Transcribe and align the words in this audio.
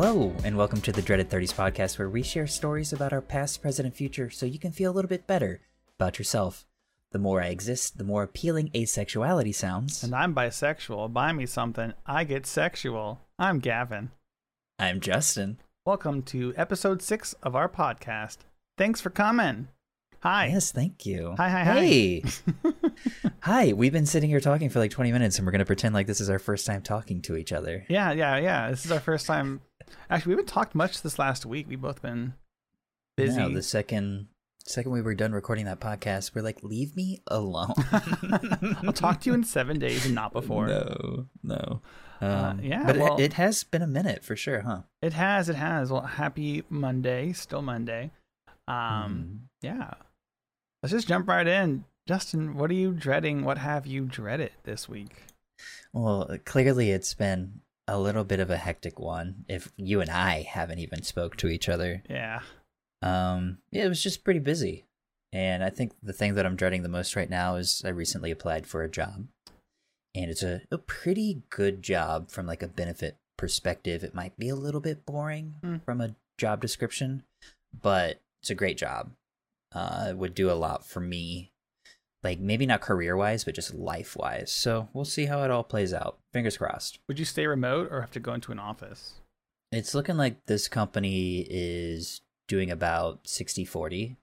Hello, 0.00 0.32
and 0.44 0.56
welcome 0.56 0.80
to 0.82 0.92
the 0.92 1.02
Dreaded 1.02 1.28
30s 1.28 1.52
podcast, 1.52 1.98
where 1.98 2.08
we 2.08 2.22
share 2.22 2.46
stories 2.46 2.92
about 2.92 3.12
our 3.12 3.20
past, 3.20 3.60
present, 3.60 3.84
and 3.84 3.92
future 3.92 4.30
so 4.30 4.46
you 4.46 4.56
can 4.56 4.70
feel 4.70 4.92
a 4.92 4.94
little 4.94 5.08
bit 5.08 5.26
better 5.26 5.60
about 5.98 6.20
yourself. 6.20 6.68
The 7.10 7.18
more 7.18 7.42
I 7.42 7.48
exist, 7.48 7.98
the 7.98 8.04
more 8.04 8.22
appealing 8.22 8.68
asexuality 8.68 9.52
sounds. 9.52 10.04
And 10.04 10.14
I'm 10.14 10.36
bisexual. 10.36 11.12
Buy 11.12 11.32
me 11.32 11.46
something. 11.46 11.94
I 12.06 12.22
get 12.22 12.46
sexual. 12.46 13.22
I'm 13.40 13.58
Gavin. 13.58 14.12
I'm 14.78 15.00
Justin. 15.00 15.58
Welcome 15.84 16.22
to 16.26 16.54
episode 16.56 17.02
six 17.02 17.32
of 17.42 17.56
our 17.56 17.68
podcast. 17.68 18.36
Thanks 18.76 19.00
for 19.00 19.10
coming. 19.10 19.66
Hi. 20.20 20.46
Yes, 20.46 20.72
thank 20.72 21.06
you. 21.06 21.34
Hi, 21.36 21.48
hi, 21.48 21.64
hi. 21.64 21.80
Hey. 21.84 22.22
hi. 23.40 23.72
We've 23.72 23.92
been 23.92 24.06
sitting 24.06 24.28
here 24.28 24.40
talking 24.40 24.68
for 24.68 24.80
like 24.80 24.90
20 24.90 25.12
minutes, 25.12 25.38
and 25.38 25.46
we're 25.46 25.52
going 25.52 25.60
to 25.60 25.64
pretend 25.64 25.94
like 25.94 26.06
this 26.08 26.20
is 26.20 26.28
our 26.28 26.40
first 26.40 26.66
time 26.66 26.82
talking 26.82 27.22
to 27.22 27.36
each 27.36 27.52
other. 27.52 27.86
Yeah, 27.88 28.10
yeah, 28.12 28.36
yeah. 28.38 28.70
This 28.70 28.84
is 28.84 28.90
our 28.90 28.98
first 29.00 29.26
time. 29.26 29.60
Actually, 30.10 30.30
we 30.30 30.32
haven't 30.34 30.48
talked 30.48 30.74
much 30.74 31.02
this 31.02 31.18
last 31.18 31.46
week. 31.46 31.66
We've 31.68 31.80
both 31.80 32.02
been 32.02 32.34
busy. 33.16 33.38
No, 33.38 33.48
the 33.48 33.62
second 33.62 34.26
second 34.66 34.90
we 34.92 35.00
were 35.00 35.14
done 35.14 35.32
recording 35.32 35.64
that 35.66 35.80
podcast, 35.80 36.34
we're 36.34 36.42
like, 36.42 36.62
leave 36.62 36.94
me 36.96 37.22
alone. 37.28 37.72
I'll 38.84 38.92
talk 38.92 39.20
to 39.22 39.30
you 39.30 39.34
in 39.34 39.42
seven 39.44 39.78
days 39.78 40.04
and 40.04 40.14
not 40.14 40.32
before. 40.32 40.66
No, 40.66 41.26
no. 41.42 41.80
Um, 42.20 42.28
Uh, 42.30 42.54
yeah, 42.60 42.84
but 42.84 42.96
well- 42.98 43.16
it, 43.16 43.22
it 43.22 43.32
has 43.34 43.62
been 43.64 43.80
a 43.82 43.86
minute 43.86 44.24
for 44.24 44.34
sure, 44.36 44.60
huh? 44.62 44.80
It 45.00 45.12
has, 45.14 45.48
it 45.48 45.54
has. 45.56 45.90
Well, 45.92 46.02
happy 46.02 46.64
Monday. 46.68 47.32
Still 47.32 47.62
Monday. 47.62 48.10
Um, 48.66 48.74
Mm. 48.76 49.38
yeah. 49.62 49.90
Let's 50.82 50.92
just 50.92 51.08
jump 51.08 51.28
right 51.28 51.46
in. 51.46 51.84
Justin, 52.06 52.56
what 52.56 52.70
are 52.70 52.74
you 52.74 52.92
dreading? 52.92 53.44
What 53.44 53.58
have 53.58 53.86
you 53.86 54.04
dreaded 54.06 54.52
this 54.64 54.88
week? 54.88 55.24
Well, 55.92 56.36
clearly 56.44 56.90
it's 56.90 57.14
been 57.14 57.60
a 57.86 57.98
little 57.98 58.24
bit 58.24 58.40
of 58.40 58.50
a 58.50 58.56
hectic 58.56 58.98
one. 58.98 59.44
If 59.48 59.72
you 59.76 60.00
and 60.00 60.10
I 60.10 60.42
haven't 60.42 60.78
even 60.78 61.02
spoke 61.02 61.36
to 61.38 61.48
each 61.48 61.68
other, 61.68 62.02
Yeah. 62.08 62.40
um, 63.02 63.58
yeah, 63.70 63.84
it 63.84 63.88
was 63.88 64.02
just 64.02 64.24
pretty 64.24 64.40
busy. 64.40 64.84
And 65.32 65.62
I 65.62 65.68
think 65.70 65.92
the 66.02 66.12
thing 66.12 66.34
that 66.34 66.46
I'm 66.46 66.56
dreading 66.56 66.82
the 66.82 66.88
most 66.88 67.14
right 67.16 67.28
now 67.28 67.56
is 67.56 67.82
I 67.84 67.88
recently 67.90 68.30
applied 68.30 68.66
for 68.66 68.82
a 68.82 68.88
job, 68.90 69.26
and 70.14 70.30
it's 70.30 70.42
a, 70.42 70.62
a 70.70 70.78
pretty 70.78 71.42
good 71.50 71.82
job 71.82 72.30
from 72.30 72.46
like 72.46 72.62
a 72.62 72.68
benefit 72.68 73.16
perspective. 73.36 74.02
It 74.02 74.14
might 74.14 74.38
be 74.38 74.48
a 74.48 74.54
little 74.56 74.80
bit 74.80 75.04
boring 75.04 75.56
Hmm. 75.60 75.76
from 75.78 76.00
a 76.00 76.14
job 76.38 76.62
description, 76.62 77.24
but 77.78 78.20
it's 78.42 78.48
a 78.50 78.54
great 78.54 78.78
job. 78.78 79.10
Uh, 79.72 80.06
it 80.10 80.16
would 80.16 80.34
do 80.34 80.50
a 80.50 80.54
lot 80.54 80.84
for 80.86 81.00
me, 81.00 81.52
like 82.22 82.38
maybe 82.40 82.64
not 82.66 82.80
career 82.80 83.16
wise, 83.16 83.44
but 83.44 83.54
just 83.54 83.74
life 83.74 84.16
wise. 84.16 84.50
So 84.52 84.88
we'll 84.92 85.04
see 85.04 85.26
how 85.26 85.42
it 85.44 85.50
all 85.50 85.64
plays 85.64 85.92
out. 85.92 86.18
Fingers 86.32 86.56
crossed. 86.56 86.98
Would 87.08 87.18
you 87.18 87.24
stay 87.24 87.46
remote 87.46 87.88
or 87.90 88.00
have 88.00 88.10
to 88.12 88.20
go 88.20 88.32
into 88.34 88.52
an 88.52 88.58
office? 88.58 89.14
It's 89.70 89.94
looking 89.94 90.16
like 90.16 90.46
this 90.46 90.68
company 90.68 91.46
is 91.48 92.22
doing 92.46 92.70
about 92.70 93.28
60 93.28 93.64
40. 93.66 94.16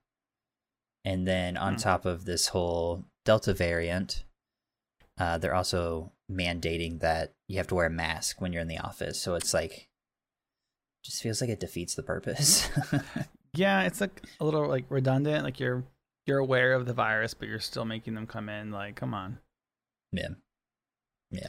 And 1.03 1.27
then 1.27 1.55
on 1.57 1.73
Hmm. 1.73 1.79
top 1.79 2.05
of 2.05 2.25
this 2.25 2.47
whole 2.47 3.05
Delta 3.25 3.53
variant, 3.53 4.23
uh, 5.19 5.37
they're 5.37 5.53
also 5.53 6.11
mandating 6.31 6.99
that 7.01 7.33
you 7.47 7.57
have 7.57 7.67
to 7.67 7.75
wear 7.75 7.85
a 7.85 7.91
mask 7.91 8.41
when 8.41 8.51
you're 8.51 8.63
in 8.63 8.67
the 8.67 8.79
office. 8.79 9.21
So 9.21 9.35
it's 9.35 9.53
like, 9.53 9.89
just 11.03 11.21
feels 11.21 11.39
like 11.41 11.51
it 11.51 11.59
defeats 11.59 11.93
the 11.93 12.01
purpose. 12.01 12.67
Yeah, 13.57 13.83
it's 13.83 14.01
like 14.01 14.21
a 14.39 14.45
little 14.45 14.67
like 14.67 14.85
redundant. 14.89 15.43
Like 15.43 15.59
you're 15.59 15.83
you're 16.25 16.39
aware 16.39 16.73
of 16.73 16.85
the 16.85 16.93
virus, 16.93 17.33
but 17.33 17.47
you're 17.47 17.59
still 17.59 17.85
making 17.85 18.15
them 18.15 18.25
come 18.27 18.49
in. 18.49 18.71
Like, 18.71 18.95
come 18.95 19.13
on. 19.13 19.39
yeah. 20.11 20.29
Yeah. 21.31 21.47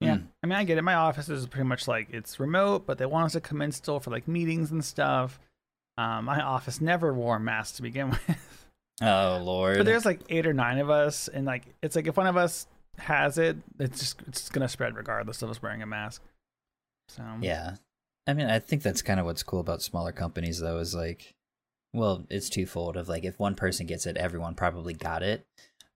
Yeah, 0.00 0.16
Mm. 0.16 0.26
I 0.42 0.46
mean, 0.46 0.56
I 0.58 0.64
get 0.64 0.78
it. 0.78 0.82
My 0.82 0.94
office 0.94 1.28
is 1.28 1.46
pretty 1.46 1.68
much 1.68 1.86
like 1.86 2.08
it's 2.10 2.40
remote, 2.40 2.86
but 2.86 2.96
they 2.96 3.04
want 3.04 3.26
us 3.26 3.32
to 3.32 3.40
come 3.40 3.60
in 3.60 3.70
still 3.70 4.00
for 4.00 4.10
like 4.10 4.26
meetings 4.26 4.70
and 4.70 4.82
stuff. 4.82 5.38
Um, 5.98 6.24
my 6.24 6.40
office 6.40 6.80
never 6.80 7.12
wore 7.12 7.38
masks 7.38 7.76
to 7.76 7.82
begin 7.82 8.08
with, 8.28 8.58
Oh, 9.02 9.38
Lord. 9.44 9.76
but 9.76 9.84
there's 9.84 10.06
like 10.06 10.20
eight 10.30 10.46
or 10.46 10.54
nine 10.54 10.78
of 10.78 10.88
us, 10.88 11.28
and 11.28 11.44
like 11.44 11.64
it's 11.82 11.94
like 11.96 12.06
if 12.06 12.16
one 12.16 12.26
of 12.26 12.38
us 12.38 12.66
has 12.96 13.36
it, 13.36 13.58
it's 13.78 13.98
just 14.00 14.22
it's 14.26 14.48
gonna 14.48 14.68
spread 14.68 14.96
regardless 14.96 15.42
of 15.42 15.50
us 15.50 15.60
wearing 15.60 15.82
a 15.82 15.86
mask. 15.86 16.22
So 17.08 17.22
Yeah. 17.42 17.76
I 18.26 18.32
mean, 18.32 18.46
I 18.48 18.58
think 18.58 18.82
that's 18.82 19.02
kind 19.02 19.20
of 19.20 19.26
what's 19.26 19.42
cool 19.42 19.60
about 19.60 19.82
smaller 19.82 20.12
companies, 20.12 20.60
though, 20.60 20.78
is 20.78 20.94
like, 20.94 21.34
well, 21.92 22.26
it's 22.30 22.48
twofold 22.48 22.96
of 22.96 23.08
like, 23.08 23.24
if 23.24 23.38
one 23.38 23.54
person 23.54 23.86
gets 23.86 24.06
it, 24.06 24.16
everyone 24.16 24.54
probably 24.54 24.94
got 24.94 25.22
it, 25.22 25.44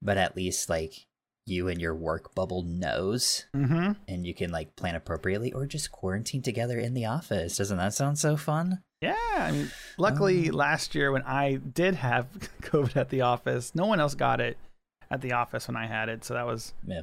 but 0.03 0.17
at 0.19 0.37
least 0.37 0.69
like 0.69 1.07
you 1.47 1.69
and 1.69 1.81
your 1.81 1.95
work 1.95 2.35
bubble 2.35 2.63
knows 2.63 3.45
Mm-hmm. 3.55 3.93
and 4.09 4.27
you 4.27 4.35
can 4.35 4.51
like 4.51 4.77
plan 4.77 4.95
appropriately 4.95 5.53
or 5.53 5.67
just 5.67 5.93
quarantine 5.93 6.43
together 6.43 6.79
in 6.79 6.95
the 6.95 7.05
office. 7.05 7.57
Doesn't 7.59 7.77
that 7.79 7.93
sound 7.95 8.19
so 8.19 8.37
fun? 8.37 8.83
Yeah, 9.03 9.15
I 9.37 9.53
mean, 9.53 9.71
luckily 9.99 10.49
Um, 10.49 10.55
last 10.55 10.95
year 10.95 11.13
when 11.13 11.23
I 11.23 11.57
did 11.57 11.95
have 11.97 12.27
COVID 12.63 12.97
at 12.97 13.11
the 13.11 13.21
office, 13.21 13.75
no 13.75 13.85
one 13.87 14.01
else 14.01 14.15
got 14.15 14.41
it 14.41 14.57
at 15.11 15.21
the 15.21 15.33
office 15.33 15.69
when 15.69 15.77
I 15.77 15.87
had 15.87 16.09
it, 16.09 16.25
so 16.25 16.33
that 16.35 16.47
was 16.47 16.73
Yeah. 16.87 17.03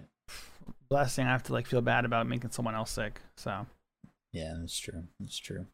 a 0.68 0.72
blessing. 0.90 1.28
I 1.28 1.32
have 1.32 1.44
to 1.44 1.54
like 1.54 1.68
feel 1.68 1.82
bad 1.82 2.04
about 2.04 2.26
making 2.28 2.50
someone 2.52 2.74
else 2.74 2.90
sick. 2.90 3.22
So 3.38 3.68
Yeah, 4.34 4.56
that's 4.60 4.80
true. 4.80 5.04
That's 5.20 5.38
true. 5.38 5.68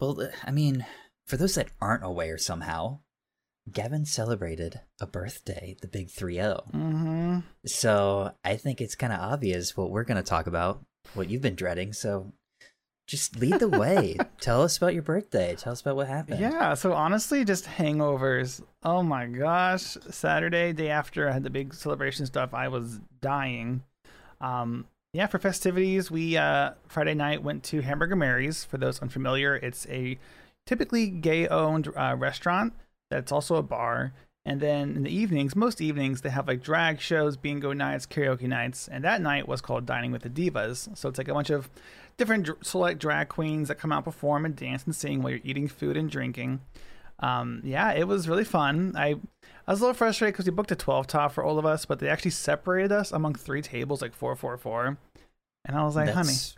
Well, 0.00 0.30
I 0.44 0.50
mean, 0.50 0.86
for 1.26 1.36
those 1.36 1.54
that 1.54 1.68
aren't 1.80 2.04
aware 2.04 2.38
somehow, 2.38 3.00
Gavin 3.70 4.04
celebrated 4.04 4.80
a 5.00 5.06
birthday, 5.06 5.76
the 5.80 5.88
big 5.88 6.10
3 6.10 6.34
0. 6.34 6.64
mm-hmm. 6.74 7.38
So 7.64 8.32
I 8.44 8.56
think 8.56 8.80
it's 8.80 8.94
kind 8.94 9.12
of 9.12 9.20
obvious 9.20 9.76
what 9.76 9.90
we're 9.90 10.04
going 10.04 10.22
to 10.22 10.28
talk 10.28 10.46
about, 10.46 10.84
what 11.14 11.30
you've 11.30 11.42
been 11.42 11.54
dreading. 11.54 11.92
So 11.92 12.32
just 13.06 13.38
lead 13.38 13.58
the 13.58 13.68
way. 13.68 14.16
Tell 14.40 14.62
us 14.62 14.76
about 14.76 14.94
your 14.94 15.02
birthday. 15.02 15.56
Tell 15.56 15.72
us 15.72 15.80
about 15.80 15.96
what 15.96 16.08
happened. 16.08 16.40
Yeah, 16.40 16.74
so 16.74 16.92
honestly, 16.92 17.44
just 17.44 17.64
hangovers. 17.64 18.62
Oh 18.82 19.02
my 19.02 19.26
gosh. 19.26 19.96
Saturday, 20.10 20.72
day 20.72 20.90
after 20.90 21.28
I 21.28 21.32
had 21.32 21.42
the 21.42 21.50
big 21.50 21.74
celebration 21.74 22.26
stuff, 22.26 22.52
I 22.52 22.68
was 22.68 23.00
dying. 23.20 23.82
Um, 24.40 24.86
yeah, 25.14 25.26
for 25.26 25.38
festivities, 25.38 26.10
we 26.10 26.36
uh, 26.36 26.72
Friday 26.88 27.14
night 27.14 27.42
went 27.42 27.62
to 27.64 27.80
Hamburger 27.80 28.16
Mary's. 28.16 28.64
For 28.64 28.78
those 28.78 29.00
unfamiliar, 29.00 29.54
it's 29.54 29.86
a 29.88 30.18
typically 30.66 31.08
gay 31.08 31.46
owned 31.48 31.88
uh, 31.96 32.14
restaurant 32.18 32.72
that's 33.10 33.32
also 33.32 33.56
a 33.56 33.62
bar. 33.62 34.12
And 34.46 34.60
then 34.60 34.96
in 34.96 35.02
the 35.04 35.14
evenings, 35.14 35.56
most 35.56 35.80
evenings, 35.80 36.20
they 36.20 36.28
have 36.28 36.46
like 36.46 36.62
drag 36.62 37.00
shows, 37.00 37.36
bingo 37.36 37.72
nights, 37.72 38.06
karaoke 38.06 38.42
nights. 38.42 38.88
And 38.88 39.02
that 39.02 39.22
night 39.22 39.48
was 39.48 39.62
called 39.62 39.86
Dining 39.86 40.12
with 40.12 40.22
the 40.22 40.28
Divas. 40.28 40.94
So 40.96 41.08
it's 41.08 41.16
like 41.16 41.28
a 41.28 41.34
bunch 41.34 41.48
of 41.48 41.70
different 42.18 42.44
dr- 42.44 42.58
select 42.62 43.00
drag 43.00 43.28
queens 43.28 43.68
that 43.68 43.78
come 43.78 43.90
out, 43.90 44.04
perform, 44.04 44.44
and 44.44 44.54
dance 44.54 44.84
and 44.84 44.94
sing 44.94 45.22
while 45.22 45.30
you're 45.30 45.40
eating 45.44 45.66
food 45.66 45.96
and 45.96 46.10
drinking. 46.10 46.60
Um, 47.20 47.62
yeah, 47.64 47.92
it 47.92 48.06
was 48.06 48.28
really 48.28 48.44
fun. 48.44 48.92
I 48.96 49.14
I 49.66 49.72
was 49.72 49.80
a 49.80 49.84
little 49.84 49.94
frustrated 49.94 50.34
because 50.34 50.44
we 50.44 50.50
booked 50.52 50.72
a 50.72 50.76
12 50.76 51.06
top 51.06 51.32
for 51.32 51.42
all 51.42 51.58
of 51.58 51.64
us, 51.64 51.86
but 51.86 51.98
they 51.98 52.08
actually 52.08 52.32
separated 52.32 52.92
us 52.92 53.12
among 53.12 53.36
three 53.36 53.62
tables, 53.62 54.02
like 54.02 54.12
four, 54.12 54.36
four, 54.36 54.58
four. 54.58 54.98
And 55.64 55.76
I 55.76 55.84
was 55.84 55.96
like, 55.96 56.10
honey, 56.10 56.26
That's- 56.26 56.54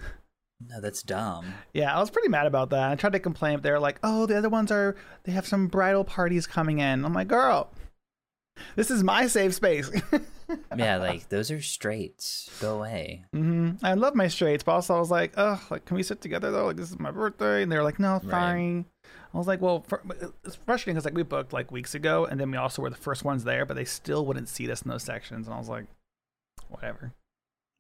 No, 0.61 0.81
that's 0.81 1.03
dumb. 1.03 1.53
yeah, 1.75 1.95
I 1.95 2.01
was 2.01 2.11
pretty 2.11 2.29
mad 2.29 2.47
about 2.47 2.71
that. 2.71 2.91
I 2.91 2.95
tried 2.95 3.13
to 3.13 3.21
complain, 3.21 3.57
but 3.57 3.63
they 3.63 3.71
were 3.71 3.79
like, 3.79 3.99
"Oh, 4.03 4.27
the 4.27 4.37
other 4.39 4.49
ones 4.49 4.71
are 4.73 4.97
they 5.25 5.33
have 5.33 5.47
some 5.47 5.67
bridal 5.69 6.05
parties 6.05 6.47
coming 6.47 6.79
in." 6.79 7.05
I'm 7.05 7.13
like, 7.13 7.29
"Girl, 7.29 7.71
this 8.75 8.91
is 8.91 9.03
my 9.05 9.27
safe 9.27 9.55
space." 9.55 9.91
Yeah, 10.77 10.99
like 10.99 11.29
those 11.29 11.51
are 11.51 11.61
straights. 11.61 12.49
Go 12.61 12.77
away. 12.77 13.25
Mm-hmm. 13.35 13.85
I 13.85 13.95
love 13.95 14.15
my 14.15 14.29
straights, 14.29 14.63
but 14.63 14.73
also 14.75 14.95
I 14.95 15.01
was 15.01 15.11
like, 15.11 15.33
"Ugh, 15.37 15.59
like 15.71 15.85
can 15.87 15.97
we 15.97 16.05
sit 16.05 16.21
together 16.21 16.53
though? 16.53 16.67
Like 16.67 16.77
this 16.77 16.89
is 16.93 17.01
my 17.01 17.11
birthday." 17.11 17.65
And 17.65 17.73
they 17.73 17.77
were 17.77 17.83
like, 17.83 17.99
"No, 17.99 18.21
Right. 18.23 18.85
I 19.35 19.39
was 19.39 19.49
like, 19.49 19.61
"Well, 19.61 19.85
for, 19.89 20.01
it's 20.45 20.55
frustrating 20.55 20.95
because 20.95 21.05
like 21.05 21.17
we 21.17 21.25
booked 21.25 21.53
like 21.53 21.73
weeks 21.73 21.97
ago, 21.97 22.27
and 22.27 22.39
then 22.39 22.53
we 22.53 22.59
also 22.59 22.81
were 22.81 22.91
the 22.91 22.95
first 22.97 23.25
ones 23.25 23.43
there, 23.43 23.67
but 23.67 23.75
they 23.75 23.85
still 23.85 24.25
wouldn't 24.25 24.49
seat 24.49 24.71
us 24.71 24.83
in 24.83 24.89
those 24.91 25.03
sections." 25.03 25.49
And 25.49 25.55
I 25.55 25.59
was 25.59 25.69
like, 25.69 25.87
"Whatever." 26.69 27.13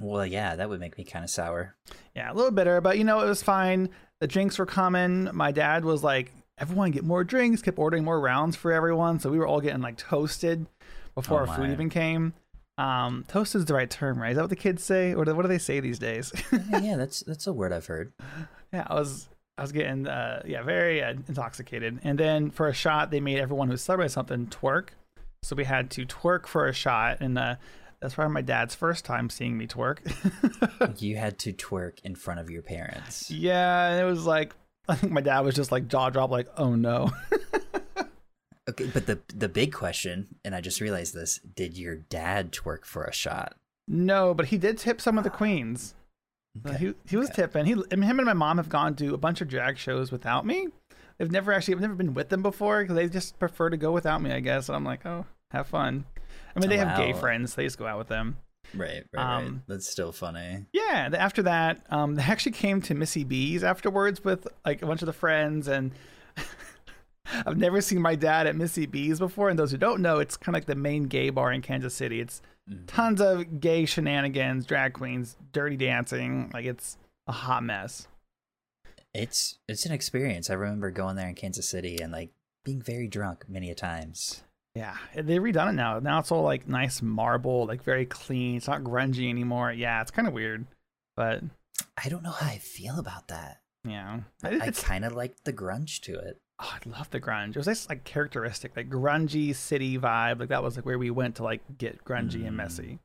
Well, 0.01 0.27
yeah, 0.27 0.57
that 0.57 0.69
would 0.69 0.81
make 0.81 0.99
me 0.99 1.05
kind 1.05 1.25
of 1.25 1.31
sour. 1.31 1.75
Yeah, 2.15 2.31
a 2.31 2.35
little 2.35 2.51
bitter, 2.51 2.81
but 2.81 2.99
you 2.99 3.05
know, 3.05 3.21
it 3.21 3.29
was 3.29 3.43
fine. 3.43 3.89
The 4.21 4.27
drinks 4.27 4.59
were 4.59 4.67
common. 4.67 5.31
My 5.33 5.53
dad 5.53 5.85
was 5.85 6.05
like, 6.05 6.33
everyone 6.59 6.91
get 6.91 7.05
more 7.05 7.25
drinks, 7.25 7.63
kept 7.63 7.79
ordering 7.79 8.05
more 8.05 8.21
rounds 8.21 8.57
for 8.57 8.73
everyone. 8.73 9.21
So 9.21 9.31
we 9.31 9.39
were 9.39 9.47
all 9.47 9.61
getting 9.61 9.83
like 9.83 9.97
toasted 9.97 10.67
before 11.15 11.43
Oh, 11.43 11.47
our 11.47 11.57
food 11.57 11.71
even 11.71 11.89
came. 11.91 12.35
Um, 12.79 13.25
toasted 13.29 13.61
is 13.61 13.65
the 13.65 13.75
right 13.75 13.89
term, 13.89 14.19
right? 14.21 14.31
Is 14.33 14.37
that 14.37 14.43
what 14.43 14.51
the 14.51 14.57
kids 14.57 14.85
say? 14.85 15.15
Or 15.15 15.25
what 15.25 15.43
do 15.43 15.49
they 15.49 15.59
say 15.59 15.81
these 15.81 15.99
days? 15.99 16.31
yeah, 16.71 16.97
that's 16.99 17.21
that's 17.21 17.47
a 17.47 17.53
word 17.53 17.73
I've 17.73 17.87
heard. 17.87 18.13
yeah, 18.73 18.87
I 18.89 18.95
was 18.95 19.29
I 19.57 19.63
was 19.63 19.73
getting 19.73 20.07
uh 20.07 20.43
yeah, 20.45 20.63
very 20.63 21.03
uh, 21.03 21.15
intoxicated. 21.27 22.01
And 22.05 22.19
then 22.19 22.51
for 22.51 22.69
a 22.69 22.75
shot, 22.75 23.11
they 23.11 23.21
made 23.21 23.39
everyone 23.39 23.69
who 23.69 23.77
celebrated 23.79 24.13
something 24.13 24.47
twerk. 24.49 24.89
So 25.43 25.57
we 25.57 25.65
had 25.65 25.91
to 25.93 26.05
twerk 26.05 26.47
for 26.47 26.67
a 26.67 26.73
shot 26.75 27.19
and 27.21 27.39
uh 27.39 27.57
that's 28.01 28.15
probably 28.15 28.35
my 28.35 28.43
dad's 28.43 28.75
first 28.75 29.05
time 29.05 29.31
seeing 29.31 29.57
me 29.59 29.67
twerk. 29.67 29.99
You 31.01 31.17
had 31.17 31.39
to 31.41 31.53
twerk 31.53 31.99
in 32.05 32.15
front 32.15 32.41
of 32.41 32.51
your 32.51 32.63
parents. 32.63 33.31
Yeah, 33.31 33.89
and 33.91 34.01
it 34.01 34.05
was 34.05 34.27
like 34.27 34.55
I 34.89 34.95
think 34.95 35.13
my 35.13 35.21
dad 35.21 35.41
was 35.41 35.55
just 35.55 35.73
like 35.73 35.89
jaw 35.89 36.11
drop, 36.11 36.31
like, 36.31 36.49
oh 36.57 36.75
no. 36.75 37.11
Okay, 38.69 38.91
but 38.93 39.07
the 39.07 39.21
the 39.33 39.49
big 39.49 39.73
question, 39.73 40.27
and 40.45 40.53
I 40.53 40.61
just 40.61 40.81
realized 40.81 41.15
this: 41.15 41.39
Did 41.55 41.79
your 41.79 41.95
dad 41.95 42.51
twerk 42.53 42.85
for 42.85 43.05
a 43.05 43.13
shot? 43.13 43.55
no, 43.87 44.35
but 44.35 44.47
he 44.47 44.59
did 44.59 44.77
tip 44.79 45.01
some 45.01 45.17
of 45.19 45.23
the 45.25 45.31
queens. 45.31 45.95
Okay, 46.67 46.77
He 46.79 46.95
he 47.07 47.17
was 47.17 47.29
okay. 47.31 47.43
tipping. 47.43 47.65
He 47.67 47.75
I 47.93 47.95
mean, 47.95 48.03
him 48.03 48.19
and 48.19 48.27
my 48.27 48.33
mom 48.33 48.57
have 48.57 48.69
gone 48.69 48.97
to 48.97 49.15
a 49.15 49.19
bunch 49.19 49.41
of 49.41 49.47
drag 49.47 49.79
shows 49.79 50.11
without 50.11 50.45
me. 50.45 50.67
They've 51.17 51.31
never 51.31 51.53
actually 51.53 51.75
I've 51.75 51.81
never 51.81 51.95
been 51.95 52.13
with 52.13 52.29
them 52.29 52.43
before 52.43 52.83
because 52.83 52.97
they 52.97 53.09
just 53.09 53.39
prefer 53.39 53.71
to 53.71 53.77
go 53.77 53.93
without 53.93 54.21
me. 54.21 54.33
I 54.33 54.41
guess. 54.41 54.69
And 54.69 54.75
I'm 54.75 54.85
like, 54.85 55.07
oh, 55.07 55.27
have 55.57 55.67
fun. 55.67 56.05
I 56.55 56.61
mean, 56.61 56.69
they 56.71 56.79
have 56.79 56.97
gay 56.97 57.13
friends. 57.13 57.55
They 57.55 57.65
just 57.65 57.79
go 57.79 57.87
out 57.87 57.99
with 57.99 58.09
them. 58.09 58.37
Right, 58.75 59.05
right, 59.13 59.23
right. 59.23 59.37
Um, 59.45 59.63
That's 59.69 59.89
still 59.89 60.11
funny. 60.13 60.65
Yeah. 60.73 61.11
After 61.17 61.43
that, 61.43 61.85
um, 61.91 62.15
they 62.15 62.23
actually 62.23 62.53
came 62.53 62.81
to 62.83 62.95
Missy 62.95 63.25
B's 63.25 63.63
afterwards 63.63 64.25
with 64.25 64.47
like 64.65 64.83
a 64.83 64.87
bunch 64.87 65.03
of 65.03 65.07
the 65.07 65.13
friends 65.13 65.69
and. 65.69 65.93
I've 67.45 67.57
never 67.57 67.81
seen 67.81 68.01
my 68.01 68.15
dad 68.15 68.47
at 68.47 68.55
Missy 68.55 68.87
B's 68.87 69.19
before, 69.19 69.49
and 69.49 69.59
those 69.59 69.73
who 69.73 69.77
don't 69.77 70.01
know, 70.01 70.21
it's 70.21 70.37
kind 70.37 70.55
of 70.55 70.61
like 70.61 70.67
the 70.67 70.77
main 70.77 71.05
gay 71.05 71.31
bar 71.31 71.53
in 71.53 71.61
Kansas 71.61 71.93
City. 71.93 72.21
It's 72.21 72.41
Mhm. 72.71 72.85
tons 72.87 73.21
of 73.21 73.61
gay 73.61 73.85
shenanigans, 73.85 74.65
drag 74.67 74.93
queens, 74.93 75.37
dirty 75.53 75.77
dancing. 75.77 76.51
Like 76.55 76.65
it's 76.67 76.99
a 77.27 77.33
hot 77.33 77.63
mess. 77.65 78.07
It's 79.15 79.59
it's 79.69 79.87
an 79.87 79.93
experience. 79.93 80.51
I 80.51 80.55
remember 80.55 80.91
going 80.91 81.17
there 81.17 81.29
in 81.29 81.35
Kansas 81.35 81.69
City 81.69 81.99
and 82.01 82.13
like 82.13 82.31
being 82.65 82.81
very 82.83 83.09
drunk 83.09 83.49
many 83.49 83.71
a 83.71 83.75
times. 83.75 84.43
Yeah, 84.77 84.95
they've 85.15 85.41
redone 85.41 85.71
it 85.71 85.73
now. 85.73 85.99
Now 86.01 86.19
it's 86.19 86.31
all 86.31 86.43
like 86.43 86.69
nice 86.69 87.01
marble, 87.01 87.65
like 87.67 87.83
very 87.83 88.05
clean. 88.05 88.57
It's 88.57 88.69
not 88.69 88.83
grungy 88.83 89.31
anymore. 89.31 89.73
Yeah, 89.73 90.03
it's 90.03 90.11
kind 90.11 90.29
of 90.29 90.35
weird, 90.35 90.67
but 91.17 91.43
I 92.03 92.11
don't 92.11 92.23
know 92.23 92.31
how 92.31 92.47
I 92.47 92.59
feel 92.59 92.99
about 92.99 93.29
that. 93.29 93.63
yeah, 93.89 94.21
I, 94.45 94.59
I 94.61 94.71
kind 94.71 95.05
of 95.07 95.15
like 95.15 95.45
the 95.45 95.53
grunge 95.53 96.01
to 96.03 96.15
it. 96.19 96.41
Oh, 96.61 96.75
I 96.75 96.89
love 96.89 97.09
the 97.11 97.21
grunge. 97.21 97.51
It 97.51 97.57
was 97.57 97.67
this 97.67 97.89
like 97.89 98.05
characteristic, 98.05 98.77
like 98.77 98.91
grungy 98.91 99.55
city 99.55 99.99
vibe. 99.99 100.41
Like 100.41 100.51
that 100.51 100.63
was 100.63 100.77
like 100.77 100.85
where 100.85 100.99
we 100.99 101.11
went 101.11 101.37
to 101.37 101.43
like 101.43 101.63
get 101.79 102.05
grungy 102.05 102.47
and 102.47 102.53
Mm. 102.53 102.57
messy. 102.57 102.99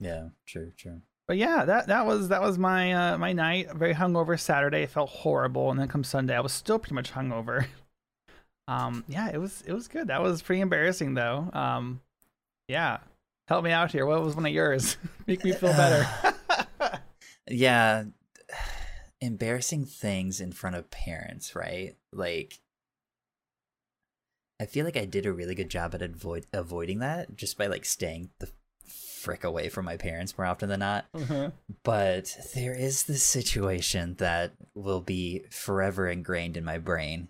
Yeah, 0.00 0.28
true, 0.46 0.72
true. 0.76 1.00
But 1.28 1.36
yeah, 1.36 1.64
that 1.64 1.86
that 1.86 2.06
was 2.06 2.28
that 2.28 2.42
was 2.42 2.58
my 2.58 2.92
uh, 2.92 3.18
my 3.18 3.32
night. 3.32 3.72
Very 3.72 3.94
hungover 3.94 4.38
Saturday. 4.38 4.82
It 4.82 4.90
felt 4.90 5.10
horrible, 5.10 5.70
and 5.70 5.78
then 5.78 5.86
come 5.88 6.02
Sunday, 6.04 6.34
I 6.36 6.40
was 6.40 6.52
still 6.52 6.78
pretty 6.80 6.94
much 6.96 7.12
hungover. 7.12 7.66
Um, 8.66 9.04
yeah, 9.08 9.30
it 9.32 9.38
was 9.38 9.62
it 9.66 9.72
was 9.72 9.88
good. 9.88 10.08
That 10.08 10.22
was 10.22 10.42
pretty 10.42 10.60
embarrassing 10.60 11.14
though. 11.14 11.50
Um, 11.52 12.00
yeah, 12.68 12.98
help 13.48 13.64
me 13.64 13.72
out 13.72 13.92
here. 13.92 14.06
What 14.06 14.22
was 14.22 14.34
one 14.34 14.46
of 14.46 14.52
yours? 14.52 14.96
Make 15.26 15.44
me 15.44 15.52
feel 15.52 15.72
better. 15.72 16.06
Yeah, 17.50 18.04
embarrassing 19.20 19.86
things 19.86 20.40
in 20.40 20.52
front 20.52 20.76
of 20.76 20.90
parents, 20.90 21.54
right? 21.54 21.96
Like, 22.12 22.60
I 24.60 24.66
feel 24.66 24.84
like 24.84 24.96
I 24.96 25.04
did 25.04 25.26
a 25.26 25.32
really 25.32 25.54
good 25.54 25.68
job 25.68 25.94
at 25.94 26.02
avoid 26.02 26.46
avoiding 26.52 27.00
that 27.00 27.36
just 27.36 27.58
by 27.58 27.66
like 27.66 27.84
staying 27.84 28.30
the 28.38 28.50
frick 28.86 29.44
away 29.44 29.68
from 29.68 29.86
my 29.86 29.96
parents 29.96 30.36
more 30.36 30.46
often 30.46 30.68
than 30.68 30.80
not. 30.80 31.06
Uh-huh. 31.14 31.50
But 31.82 32.36
there 32.54 32.74
is 32.74 33.04
this 33.04 33.22
situation 33.22 34.14
that 34.18 34.52
will 34.74 35.00
be 35.00 35.44
forever 35.50 36.08
ingrained 36.08 36.56
in 36.56 36.64
my 36.64 36.78
brain. 36.78 37.28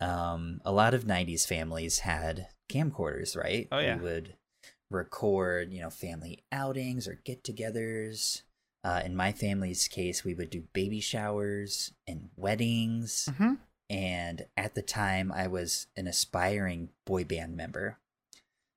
Um, 0.00 0.60
a 0.64 0.72
lot 0.72 0.94
of 0.94 1.04
'90s 1.04 1.46
families 1.46 2.00
had 2.00 2.48
camcorders, 2.70 3.36
right? 3.36 3.68
Oh, 3.72 3.78
yeah. 3.78 3.96
we 3.96 4.02
would 4.02 4.34
record, 4.90 5.72
you 5.72 5.80
know, 5.80 5.90
family 5.90 6.44
outings 6.52 7.08
or 7.08 7.20
get-togethers. 7.24 8.42
Uh, 8.84 9.02
in 9.04 9.16
my 9.16 9.32
family's 9.32 9.88
case, 9.88 10.22
we 10.24 10.34
would 10.34 10.50
do 10.50 10.62
baby 10.72 11.00
showers 11.00 11.92
and 12.06 12.28
weddings. 12.36 13.28
Mhm. 13.32 13.58
And 13.90 14.46
at 14.56 14.74
the 14.74 14.82
time, 14.82 15.32
I 15.32 15.46
was 15.48 15.86
an 15.96 16.06
aspiring 16.06 16.90
boy 17.04 17.24
band 17.24 17.56
member 17.56 17.98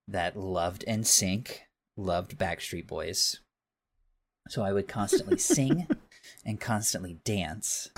that 0.07 0.35
loved 0.37 0.83
NSYNC, 0.87 1.59
loved 1.97 2.37
Backstreet 2.37 2.87
Boys. 2.87 3.39
So 4.47 4.63
I 4.63 4.73
would 4.73 4.87
constantly 4.87 5.37
sing 5.37 5.87
and 6.45 6.59
constantly 6.59 7.19
dance. 7.23 7.89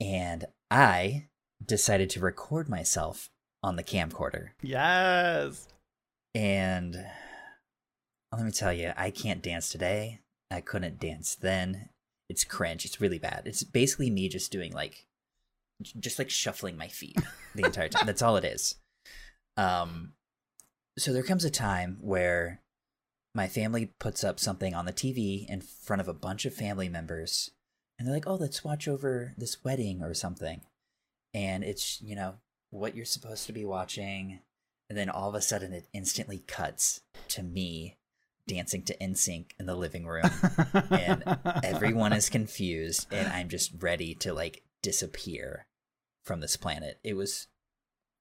And 0.00 0.46
I 0.70 1.27
decided 1.64 2.10
to 2.10 2.20
record 2.20 2.68
myself 2.68 3.30
on 3.62 3.76
the 3.76 3.84
camcorder. 3.84 4.50
Yes. 4.62 5.68
And 6.34 6.96
let 8.32 8.44
me 8.44 8.52
tell 8.52 8.72
you, 8.72 8.92
I 8.96 9.10
can't 9.10 9.42
dance 9.42 9.68
today. 9.68 10.20
I 10.50 10.60
couldn't 10.60 11.00
dance 11.00 11.34
then. 11.34 11.88
It's 12.28 12.44
cringe. 12.44 12.84
It's 12.84 13.00
really 13.00 13.18
bad. 13.18 13.42
It's 13.46 13.64
basically 13.64 14.10
me 14.10 14.28
just 14.28 14.52
doing 14.52 14.72
like, 14.72 15.06
just 15.98 16.18
like 16.18 16.30
shuffling 16.30 16.76
my 16.76 16.88
feet 16.88 17.16
the 17.54 17.64
entire 17.64 17.88
time. 17.88 18.06
That's 18.06 18.22
all 18.22 18.36
it 18.36 18.44
is. 18.44 18.76
Um, 19.56 20.12
so 20.98 21.12
there 21.12 21.22
comes 21.22 21.44
a 21.44 21.50
time 21.50 21.98
where 22.00 22.60
my 23.34 23.46
family 23.46 23.92
puts 23.98 24.24
up 24.24 24.40
something 24.40 24.74
on 24.74 24.84
the 24.84 24.92
TV 24.92 25.48
in 25.48 25.60
front 25.60 26.00
of 26.00 26.08
a 26.08 26.14
bunch 26.14 26.44
of 26.44 26.54
family 26.54 26.88
members, 26.88 27.50
and 27.98 28.06
they're 28.06 28.14
like, 28.14 28.26
"Oh, 28.26 28.34
let's 28.34 28.64
watch 28.64 28.88
over 28.88 29.34
this 29.36 29.62
wedding 29.62 30.02
or 30.02 30.12
something," 30.14 30.62
and 31.38 31.62
it's 31.62 32.00
you 32.02 32.16
know 32.16 32.34
what 32.70 32.96
you're 32.96 33.04
supposed 33.04 33.46
to 33.46 33.52
be 33.52 33.64
watching 33.64 34.40
and 34.88 34.98
then 34.98 35.08
all 35.08 35.28
of 35.28 35.34
a 35.34 35.40
sudden 35.40 35.72
it 35.72 35.86
instantly 35.92 36.38
cuts 36.46 37.00
to 37.28 37.42
me 37.42 37.96
dancing 38.46 38.82
to 38.82 38.96
NSYNC 38.96 39.50
in 39.60 39.66
the 39.66 39.76
living 39.76 40.06
room. 40.06 40.24
and 40.90 41.22
Everyone 41.62 42.12
is 42.12 42.30
confused 42.30 43.06
and 43.12 43.28
I'm 43.28 43.48
just 43.48 43.72
ready 43.80 44.14
to 44.16 44.32
like 44.32 44.62
disappear 44.82 45.66
from 46.24 46.40
this 46.40 46.56
planet. 46.56 46.98
It 47.04 47.14
was 47.14 47.46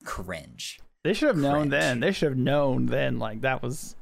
cringe. 0.04 0.80
They 1.04 1.14
should 1.14 1.30
have 1.30 1.38
known 1.38 1.70
then. 1.70 2.02
They 2.02 2.12
should 2.12 2.32
have 2.32 2.38
known 2.38 2.88
then. 2.88 3.18
Like 3.18 3.42
that 3.42 3.64
was, 3.64 3.96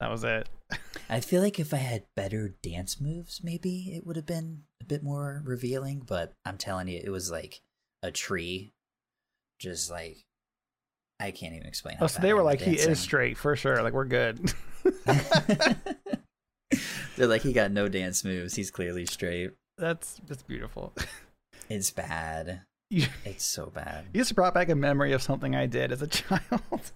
that 0.00 0.10
was 0.10 0.24
it. 0.24 0.48
I 1.10 1.20
feel 1.20 1.42
like 1.42 1.60
if 1.60 1.74
I 1.74 1.78
had 1.78 2.06
better 2.16 2.56
dance 2.62 2.98
moves, 3.00 3.42
maybe 3.44 3.92
it 3.94 4.06
would 4.06 4.16
have 4.16 4.26
been 4.26 4.62
a 4.80 4.84
bit 4.84 5.02
more 5.02 5.42
revealing, 5.44 6.02
but 6.06 6.32
I'm 6.46 6.56
telling 6.56 6.88
you, 6.88 7.00
it 7.02 7.10
was 7.10 7.30
like 7.30 7.60
a 8.02 8.10
tree. 8.10 8.72
Just 9.58 9.90
like 9.90 10.18
I 11.20 11.30
can't 11.32 11.54
even 11.54 11.66
explain. 11.66 11.96
how 11.96 12.04
Oh, 12.04 12.08
so 12.08 12.20
they 12.22 12.32
were 12.32 12.42
like, 12.42 12.60
he 12.60 12.74
is 12.74 13.00
straight 13.00 13.36
for 13.36 13.56
sure. 13.56 13.82
Like 13.82 13.92
we're 13.92 14.04
good. 14.04 14.52
They're 17.16 17.26
like, 17.26 17.42
he 17.42 17.52
got 17.52 17.72
no 17.72 17.88
dance 17.88 18.24
moves. 18.24 18.54
He's 18.54 18.70
clearly 18.70 19.04
straight. 19.06 19.50
that's 19.76 20.20
that's 20.26 20.42
beautiful. 20.42 20.94
It's 21.68 21.90
bad. 21.90 22.62
You, 22.90 23.06
It's 23.24 23.44
so 23.44 23.66
bad. 23.66 24.06
you 24.14 24.20
just 24.20 24.34
brought 24.34 24.54
back 24.54 24.68
a 24.70 24.74
memory 24.74 25.12
of 25.12 25.20
something 25.22 25.54
I 25.54 25.66
did 25.66 25.92
as 25.92 26.00
a 26.00 26.06
child. 26.06 26.92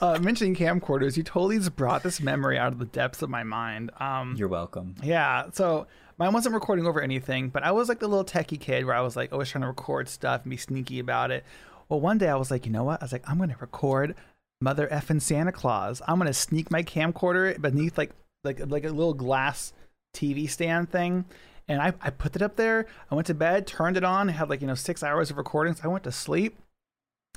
Uh, 0.00 0.18
mentioning 0.20 0.56
camcorders, 0.56 1.16
you 1.16 1.22
totally 1.22 1.58
just 1.58 1.76
brought 1.76 2.02
this 2.02 2.20
memory 2.20 2.58
out 2.58 2.72
of 2.72 2.78
the 2.78 2.86
depths 2.86 3.22
of 3.22 3.30
my 3.30 3.42
mind. 3.42 3.90
Um, 4.00 4.34
You're 4.36 4.48
welcome. 4.48 4.94
Yeah, 5.02 5.50
so 5.52 5.86
mine 6.18 6.32
wasn't 6.32 6.54
recording 6.54 6.86
over 6.86 7.00
anything, 7.00 7.48
but 7.48 7.62
I 7.62 7.72
was 7.72 7.88
like 7.88 8.00
the 8.00 8.08
little 8.08 8.24
techie 8.24 8.60
kid 8.60 8.84
where 8.84 8.94
I 8.94 9.00
was 9.00 9.16
like 9.16 9.32
always 9.32 9.48
trying 9.50 9.62
to 9.62 9.68
record 9.68 10.08
stuff 10.08 10.42
and 10.42 10.50
be 10.50 10.56
sneaky 10.56 10.98
about 10.98 11.30
it. 11.30 11.44
Well, 11.88 12.00
one 12.00 12.18
day 12.18 12.28
I 12.28 12.36
was 12.36 12.50
like, 12.50 12.66
you 12.66 12.72
know 12.72 12.84
what? 12.84 13.02
I 13.02 13.04
was 13.04 13.12
like, 13.12 13.28
I'm 13.28 13.38
gonna 13.38 13.56
record 13.60 14.14
Mother 14.60 14.88
effing 14.88 15.20
Santa 15.20 15.52
Claus. 15.52 16.00
I'm 16.06 16.18
gonna 16.18 16.32
sneak 16.32 16.70
my 16.70 16.82
camcorder 16.82 17.60
beneath 17.60 17.98
like 17.98 18.12
like 18.44 18.60
like 18.66 18.84
a 18.84 18.88
little 18.88 19.14
glass 19.14 19.72
TV 20.14 20.48
stand 20.48 20.90
thing. 20.90 21.24
And 21.68 21.80
I, 21.80 21.92
I 22.00 22.10
put 22.10 22.34
it 22.34 22.42
up 22.42 22.56
there. 22.56 22.86
I 23.10 23.14
went 23.14 23.28
to 23.28 23.34
bed, 23.34 23.66
turned 23.66 23.96
it 23.96 24.02
on, 24.02 24.26
had 24.26 24.50
like, 24.50 24.60
you 24.60 24.66
know, 24.66 24.74
six 24.74 25.04
hours 25.04 25.30
of 25.30 25.36
recordings. 25.36 25.80
I 25.84 25.88
went 25.88 26.02
to 26.02 26.10
sleep. 26.10 26.58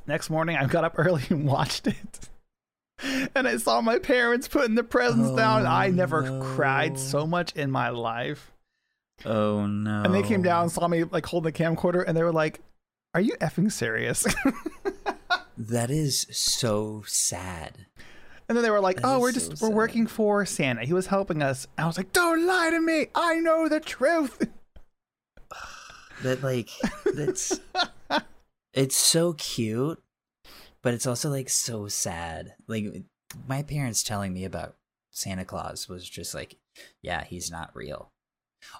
Next 0.07 0.31
morning, 0.31 0.57
I 0.57 0.65
got 0.65 0.83
up 0.83 0.95
early 0.97 1.21
and 1.29 1.45
watched 1.45 1.85
it. 1.85 2.29
And 3.35 3.47
I 3.47 3.57
saw 3.57 3.81
my 3.81 3.99
parents 3.99 4.47
putting 4.47 4.75
the 4.75 4.83
presents 4.83 5.31
down. 5.31 5.65
Oh, 5.65 5.69
I 5.69 5.87
Oh, 5.87 5.91
never 5.91 6.21
no. 6.21 6.41
cried 6.55 6.97
so 6.99 7.25
much 7.27 7.53
in 7.53 7.69
my 7.71 7.89
life. 7.89 8.51
Oh 9.25 9.65
no. 9.67 10.03
And 10.03 10.13
they 10.13 10.23
came 10.23 10.41
down 10.41 10.63
and 10.63 10.71
saw 10.71 10.87
me 10.87 11.03
like 11.03 11.25
holding 11.25 11.51
the 11.51 11.57
camcorder 11.57 12.03
and 12.05 12.15
they 12.17 12.23
were 12.23 12.31
like, 12.33 12.59
Are 13.13 13.21
you 13.21 13.33
effing 13.41 13.71
serious? 13.71 14.25
That 15.55 15.91
is 15.91 16.25
so 16.31 17.03
sad. 17.05 17.85
and 18.49 18.57
then 18.57 18.63
they 18.63 18.71
were 18.71 18.79
like, 18.79 18.97
That 18.97 19.05
Oh, 19.05 19.19
we're 19.19 19.31
so 19.31 19.39
just 19.51 19.61
we're 19.61 19.69
working 19.69 20.07
for 20.07 20.45
Santa. 20.45 20.83
He 20.83 20.93
was 20.93 21.05
helping 21.07 21.43
us. 21.43 21.67
I 21.77 21.85
was 21.85 21.95
like, 21.95 22.11
Don't 22.11 22.47
lie 22.47 22.71
to 22.71 22.81
me. 22.81 23.07
I 23.13 23.35
know 23.35 23.69
the 23.69 23.79
truth. 23.79 24.47
That 26.21 26.41
like 26.41 26.69
that's 27.15 27.59
it's 28.73 28.95
so 28.95 29.33
cute, 29.33 30.01
but 30.83 30.93
it's 30.93 31.07
also 31.07 31.29
like 31.29 31.49
so 31.49 31.87
sad. 31.87 32.53
Like 32.67 32.85
my 33.47 33.63
parents 33.63 34.03
telling 34.03 34.33
me 34.33 34.45
about 34.45 34.75
Santa 35.09 35.45
Claus 35.45 35.89
was 35.89 36.07
just 36.07 36.35
like, 36.35 36.57
yeah, 37.01 37.23
he's 37.23 37.49
not 37.49 37.71
real. 37.75 38.11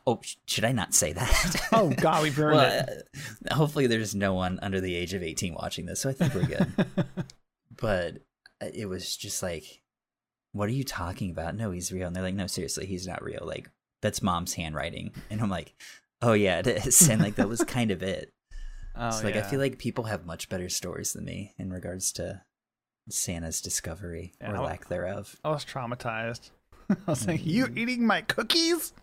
Oh, 0.05 0.19
sh- 0.21 0.35
should 0.45 0.65
I 0.65 0.71
not 0.71 0.93
say 0.93 1.13
that? 1.13 1.69
Oh 1.73 1.89
god, 1.89 2.21
we 2.21 2.29
burned 2.29 2.55
well, 2.55 2.85
it. 2.87 3.09
uh, 3.49 3.55
hopefully 3.55 3.87
there's 3.87 4.13
no 4.13 4.33
one 4.33 4.59
under 4.61 4.79
the 4.79 4.95
age 4.95 5.13
of 5.13 5.23
18 5.23 5.55
watching 5.55 5.85
this, 5.87 6.01
so 6.01 6.09
I 6.09 6.13
think 6.13 6.35
we're 6.35 6.43
good. 6.45 6.67
but 7.75 8.17
uh, 8.61 8.67
it 8.73 8.87
was 8.87 9.17
just 9.17 9.41
like, 9.41 9.81
what 10.51 10.69
are 10.69 10.73
you 10.73 10.83
talking 10.83 11.31
about? 11.31 11.55
No, 11.55 11.71
he's 11.71 11.91
real. 11.91 12.07
And 12.07 12.15
they're 12.15 12.23
like, 12.23 12.35
no, 12.35 12.47
seriously, 12.47 12.85
he's 12.85 13.07
not 13.07 13.23
real. 13.23 13.43
Like, 13.43 13.69
that's 14.01 14.21
mom's 14.21 14.53
handwriting. 14.53 15.11
And 15.29 15.41
I'm 15.41 15.49
like, 15.49 15.73
oh, 16.21 16.33
yeah, 16.33 16.59
it 16.59 16.67
is. 16.67 17.09
And 17.09 17.21
like, 17.21 17.35
that 17.35 17.49
was 17.49 17.63
kind 17.63 17.89
of 17.91 18.03
it. 18.03 18.31
Oh, 18.95 19.11
so, 19.11 19.23
like, 19.25 19.35
yeah. 19.35 19.41
I 19.41 19.43
feel 19.43 19.59
like 19.59 19.77
people 19.77 20.05
have 20.05 20.25
much 20.25 20.49
better 20.49 20.69
stories 20.69 21.13
than 21.13 21.25
me 21.25 21.53
in 21.57 21.71
regards 21.71 22.11
to 22.13 22.41
Santa's 23.09 23.61
discovery 23.61 24.33
Yeah, 24.41 24.51
or 24.53 24.57
I- 24.57 24.61
lack 24.65 24.87
thereof. 24.87 25.35
I 25.43 25.49
was 25.49 25.65
traumatized. 25.65 26.49
I 26.89 26.95
was 27.07 27.27
like, 27.27 27.45
You 27.45 27.65
Mm. 27.67 27.77
eating 27.77 28.05
my 28.07 28.21
cookies? 28.21 28.93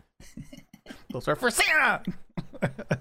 Those 1.13 1.29
are 1.29 1.37
for 1.37 1.51
Santa. 1.51 2.03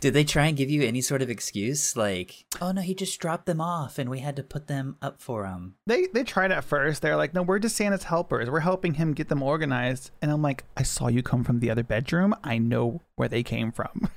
Did 0.00 0.12
they 0.12 0.24
try 0.24 0.46
and 0.48 0.56
give 0.56 0.68
you 0.68 0.82
any 0.82 1.00
sort 1.00 1.22
of 1.22 1.30
excuse? 1.30 1.96
Like, 1.96 2.44
oh 2.60 2.72
no, 2.72 2.82
he 2.82 2.94
just 2.94 3.18
dropped 3.20 3.46
them 3.46 3.60
off 3.60 3.98
and 3.98 4.10
we 4.10 4.18
had 4.18 4.36
to 4.36 4.42
put 4.42 4.66
them 4.66 4.96
up 5.00 5.22
for 5.22 5.46
him. 5.46 5.76
They 5.86 6.08
they 6.08 6.24
tried 6.24 6.52
at 6.52 6.64
first. 6.64 7.00
They're 7.00 7.16
like, 7.16 7.32
no, 7.32 7.40
we're 7.42 7.58
just 7.58 7.76
Santa's 7.76 8.04
helpers. 8.04 8.50
We're 8.50 8.60
helping 8.60 8.94
him 8.94 9.14
get 9.14 9.28
them 9.30 9.42
organized. 9.42 10.10
And 10.20 10.30
I'm 10.30 10.42
like, 10.42 10.64
I 10.76 10.82
saw 10.82 11.08
you 11.08 11.22
come 11.22 11.42
from 11.42 11.60
the 11.60 11.70
other 11.70 11.82
bedroom. 11.84 12.34
I 12.44 12.58
know 12.58 13.00
where 13.16 13.28
they 13.28 13.42
came 13.42 13.72
from. 13.72 14.10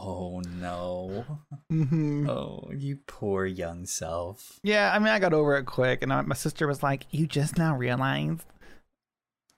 Oh 0.00 0.40
no. 0.46 1.24
Mm-hmm. 1.72 2.30
Oh, 2.30 2.70
you 2.72 2.98
poor 3.06 3.46
young 3.46 3.84
self. 3.84 4.60
Yeah, 4.62 4.92
I 4.94 4.98
mean, 4.98 5.08
I 5.08 5.18
got 5.18 5.32
over 5.32 5.56
it 5.56 5.64
quick, 5.64 6.02
and 6.02 6.12
I, 6.12 6.20
my 6.22 6.34
sister 6.34 6.66
was 6.66 6.82
like, 6.82 7.06
"You 7.10 7.26
just 7.26 7.58
now 7.58 7.76
realized." 7.76 8.44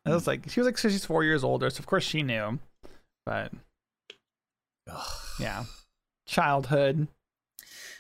I 0.07 0.11
was 0.11 0.27
like, 0.27 0.49
she 0.49 0.61
was 0.61 0.67
like, 0.67 0.79
so 0.79 0.89
she's 0.89 1.05
four 1.05 1.25
years 1.25 1.45
older, 1.45 1.69
so 1.69 1.81
of 1.81 1.87
course 1.87 2.05
she 2.05 2.23
knew, 2.23 2.59
but 3.27 3.53
Ugh. 4.91 5.19
yeah, 5.39 5.65
childhood. 6.27 7.09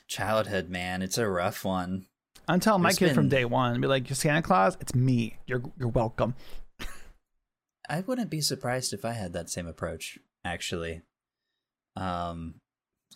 Childhood, 0.09 0.70
man, 0.70 1.02
it's 1.02 1.18
a 1.18 1.28
rough 1.28 1.64
one. 1.64 2.06
I'm 2.49 2.59
telling 2.59 2.82
my 2.82 2.92
kid 2.92 3.14
from 3.14 3.28
day 3.28 3.44
one, 3.44 3.80
be 3.80 3.87
like, 3.87 4.09
"You're 4.09 4.16
Santa 4.16 4.42
Claus, 4.42 4.78
it's 4.80 4.94
me. 4.94 5.37
You're 5.47 5.62
you're 5.78 5.88
welcome." 5.88 6.35
I 7.88 8.00
wouldn't 8.00 8.30
be 8.30 8.40
surprised 8.40 8.92
if 8.92 9.04
I 9.04 9.12
had 9.12 9.32
that 9.35 9.50
same 9.50 9.66
approach, 9.66 10.18
actually. 10.44 11.02
Um, 11.97 12.54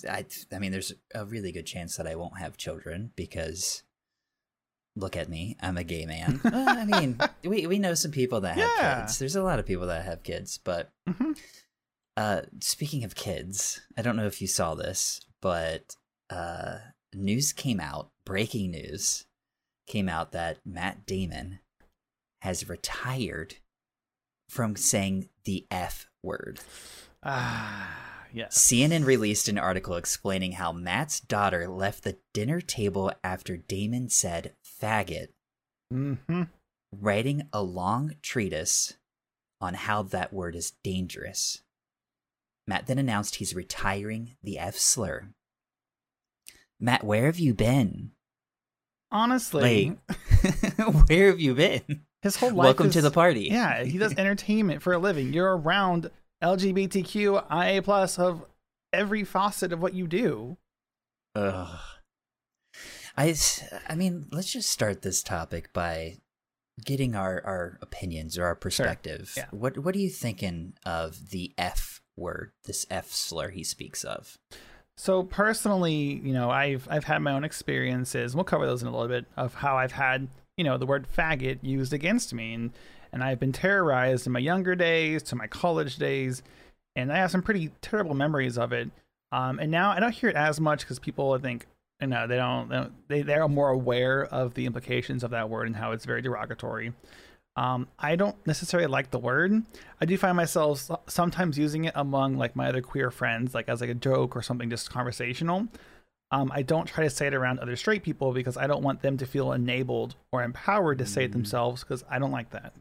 I, 0.09 0.27
I 0.53 0.59
mean, 0.59 0.73
there's 0.73 0.93
a 1.15 1.25
really 1.25 1.53
good 1.53 1.67
chance 1.67 1.97
that 1.97 2.07
I 2.07 2.17
won't 2.17 2.39
have 2.39 2.57
children 2.57 3.13
because, 3.17 3.83
look 4.97 5.17
at 5.17 5.29
me, 5.29 5.57
I'm 5.61 5.77
a 5.77 5.85
gay 5.85 6.05
man. 6.07 6.41
Well, 6.53 6.79
I 6.79 6.85
mean, 6.85 7.19
we 7.45 7.67
we 7.67 7.79
know 7.79 7.95
some 7.95 8.11
people 8.11 8.41
that 8.43 8.57
have 8.57 8.71
Yeah. 8.83 8.97
kids. 9.01 9.19
There's 9.19 9.37
a 9.37 9.43
lot 9.43 9.59
of 9.59 9.67
people 9.67 9.87
that 9.87 10.05
have 10.05 10.23
kids, 10.23 10.59
but 10.63 10.91
hmm 11.09 11.33
uh, 12.17 12.43
speaking 12.61 13.03
of 13.03 13.17
kids, 13.17 13.81
I 13.99 14.03
don't 14.03 14.15
know 14.17 14.27
if 14.27 14.41
you 14.41 14.47
saw 14.47 14.75
this, 14.77 15.21
but 15.41 15.97
uh, 16.31 16.77
news 17.13 17.53
came 17.53 17.81
out, 17.81 18.11
breaking 18.25 18.71
news 18.71 19.27
came 19.89 20.09
out 20.09 20.31
that 20.33 20.59
Matt 20.65 21.07
Damon 21.07 21.59
has 22.43 22.69
retired 22.69 23.57
from 24.49 24.77
saying 24.77 25.29
the 25.45 25.67
F 25.73 26.07
word. 26.23 26.61
Ah, 27.25 28.04
yes. 28.35 28.59
CNN 28.59 29.07
released 29.07 29.49
an 29.49 29.57
article 29.57 29.95
explaining 29.97 30.53
how 30.53 30.73
Matt's 30.73 31.21
daughter 31.21 31.67
left 31.67 32.05
the 32.05 32.19
dinner 32.35 32.61
table 32.61 33.11
after 33.25 33.57
Damon 33.57 34.09
said 34.11 34.55
faggot, 34.83 35.29
Mm-hmm. 35.93 36.43
writing 36.93 37.49
a 37.53 37.63
long 37.63 38.17
treatise 38.21 38.95
on 39.61 39.75
how 39.75 40.03
that 40.03 40.33
word 40.33 40.57
is 40.57 40.73
dangerous. 40.83 41.63
Matt 42.67 42.87
then 42.87 42.99
announced 42.99 43.37
he's 43.37 43.55
retiring 43.55 44.37
the 44.43 44.59
F 44.59 44.75
slur. 44.77 45.29
Matt, 46.81 47.05
where 47.05 47.27
have 47.27 47.39
you 47.39 47.55
been? 47.55 48.11
Honestly, 49.13 49.97
Like, 50.79 50.79
where 51.09 51.29
have 51.29 51.39
you 51.41 51.55
been? 51.55 52.03
his 52.23 52.37
whole 52.37 52.49
life. 52.51 52.65
Welcome 52.65 52.91
to 52.91 53.03
the 53.03 53.11
party. 53.11 53.49
Yeah, 53.53 53.85
he 53.85 53.99
does 53.99 54.15
entertainment 54.19 54.83
for 54.83 54.93
a 54.95 54.99
living. 54.99 55.33
You're 55.33 55.57
around 55.57 56.11
LGBTQ, 56.45 57.51
IA 57.51 57.83
plus 57.83 58.19
of 58.19 58.45
every 58.93 59.25
facet 59.25 59.73
of 59.73 59.81
what 59.81 59.95
you 59.95 60.07
do. 60.07 60.59
Ugh. 61.35 61.79
I, 63.17 63.35
I 63.89 63.95
mean, 63.95 64.27
let's 64.31 64.53
just 64.53 64.69
start 64.71 65.03
this 65.03 65.23
topic 65.23 65.73
by 65.73 66.19
getting 66.85 67.15
our, 67.15 67.41
our 67.45 67.79
opinions 67.81 68.37
or 68.37 68.45
our 68.45 68.55
perspective. 68.55 69.33
yeah. 69.37 69.47
What 69.51 69.79
what 69.79 69.95
are 69.95 69.99
you 69.99 70.11
thinking 70.11 70.75
of 70.85 71.31
the 71.31 71.55
F 71.57 72.03
word, 72.17 72.53
this 72.65 72.87
F 72.91 73.11
slur 73.11 73.51
he 73.51 73.65
speaks 73.65 74.05
of? 74.05 74.39
So 74.97 75.23
personally, 75.23 76.21
you 76.25 76.33
know, 76.33 76.51
I've 76.51 76.87
I've 76.91 77.05
had 77.05 77.23
my 77.23 77.33
own 77.33 77.45
experiences. 77.45 78.35
We'll 78.35 78.45
cover 78.45 78.67
those 78.67 78.83
in 78.83 78.89
a 78.89 78.91
little 78.91 79.09
bit 79.09 79.27
of 79.37 79.55
how 79.55 79.77
I've 79.79 79.93
had, 79.93 80.29
you 80.57 80.65
know, 80.65 80.77
the 80.77 80.87
word 80.87 81.07
faggot 81.09 81.61
used 81.63 81.93
against 81.93 82.35
me 82.35 82.55
and 82.55 82.73
and 83.15 83.25
I've 83.25 83.41
been 83.41 83.53
terrorized 83.53 84.27
in 84.27 84.33
my 84.33 84.41
younger 84.41 84.75
days 84.75 85.23
to 85.25 85.37
my 85.37 85.47
college 85.47 85.97
days 85.97 86.43
and 86.97 87.11
I 87.11 87.17
have 87.17 87.31
some 87.31 87.43
pretty 87.43 87.71
terrible 87.81 88.15
memories 88.15 88.59
of 88.59 88.73
it. 88.73 88.91
Um 89.33 89.59
and 89.59 89.71
now 89.71 89.91
I 89.93 90.01
don't 90.01 90.13
hear 90.13 90.29
it 90.29 90.37
as 90.37 90.61
much 90.61 90.87
cuz 90.87 90.99
people 90.99 91.33
I 91.33 91.39
think 91.39 91.67
you 92.01 92.09
know, 92.09 92.27
they 92.27 92.37
don't, 92.37 92.69
they 92.69 92.77
don't 92.77 93.09
they 93.09 93.23
they're 93.23 93.49
more 93.49 93.71
aware 93.71 94.25
of 94.27 94.53
the 94.55 94.67
implications 94.67 95.25
of 95.25 95.31
that 95.31 95.49
word 95.49 95.67
and 95.69 95.77
how 95.77 95.93
it's 95.93 96.05
very 96.05 96.21
derogatory. 96.21 96.93
Um, 97.57 97.87
I 98.01 98.17
don't 98.17 98.35
necessarily 98.49 98.89
like 98.89 99.13
the 99.13 99.19
word. 99.19 99.63
I 100.01 100.07
do 100.07 100.19
find 100.19 100.37
myself 100.37 100.91
sometimes 101.07 101.57
using 101.57 101.85
it 101.85 101.93
among 101.95 102.37
like 102.37 102.57
my 102.57 102.69
other 102.69 102.83
queer 102.83 103.13
friends, 103.13 103.55
like 103.55 103.69
as 103.69 103.81
like 103.81 103.91
a 103.91 103.95
joke 103.95 104.35
or 104.35 104.43
something, 104.43 104.69
just 104.69 104.91
conversational. 104.91 105.69
Um, 106.33 106.51
I 106.53 106.63
don't 106.63 106.87
try 106.87 107.05
to 107.05 107.11
say 107.11 107.29
it 107.29 107.35
around 107.35 107.61
other 107.61 107.77
straight 107.77 108.03
people 108.03 108.33
because 108.33 108.57
I 108.57 108.67
don't 108.67 108.83
want 108.83 109.03
them 109.03 109.17
to 109.19 109.25
feel 109.25 109.53
enabled 109.53 110.17
or 110.33 110.43
empowered 110.43 110.99
to 110.99 111.07
say 111.07 111.25
it 111.25 111.31
Mm. 111.31 111.35
themselves 111.35 111.85
because 111.85 112.03
I 112.11 112.19
don't 112.19 112.33
like 112.33 112.51
that. 112.51 112.73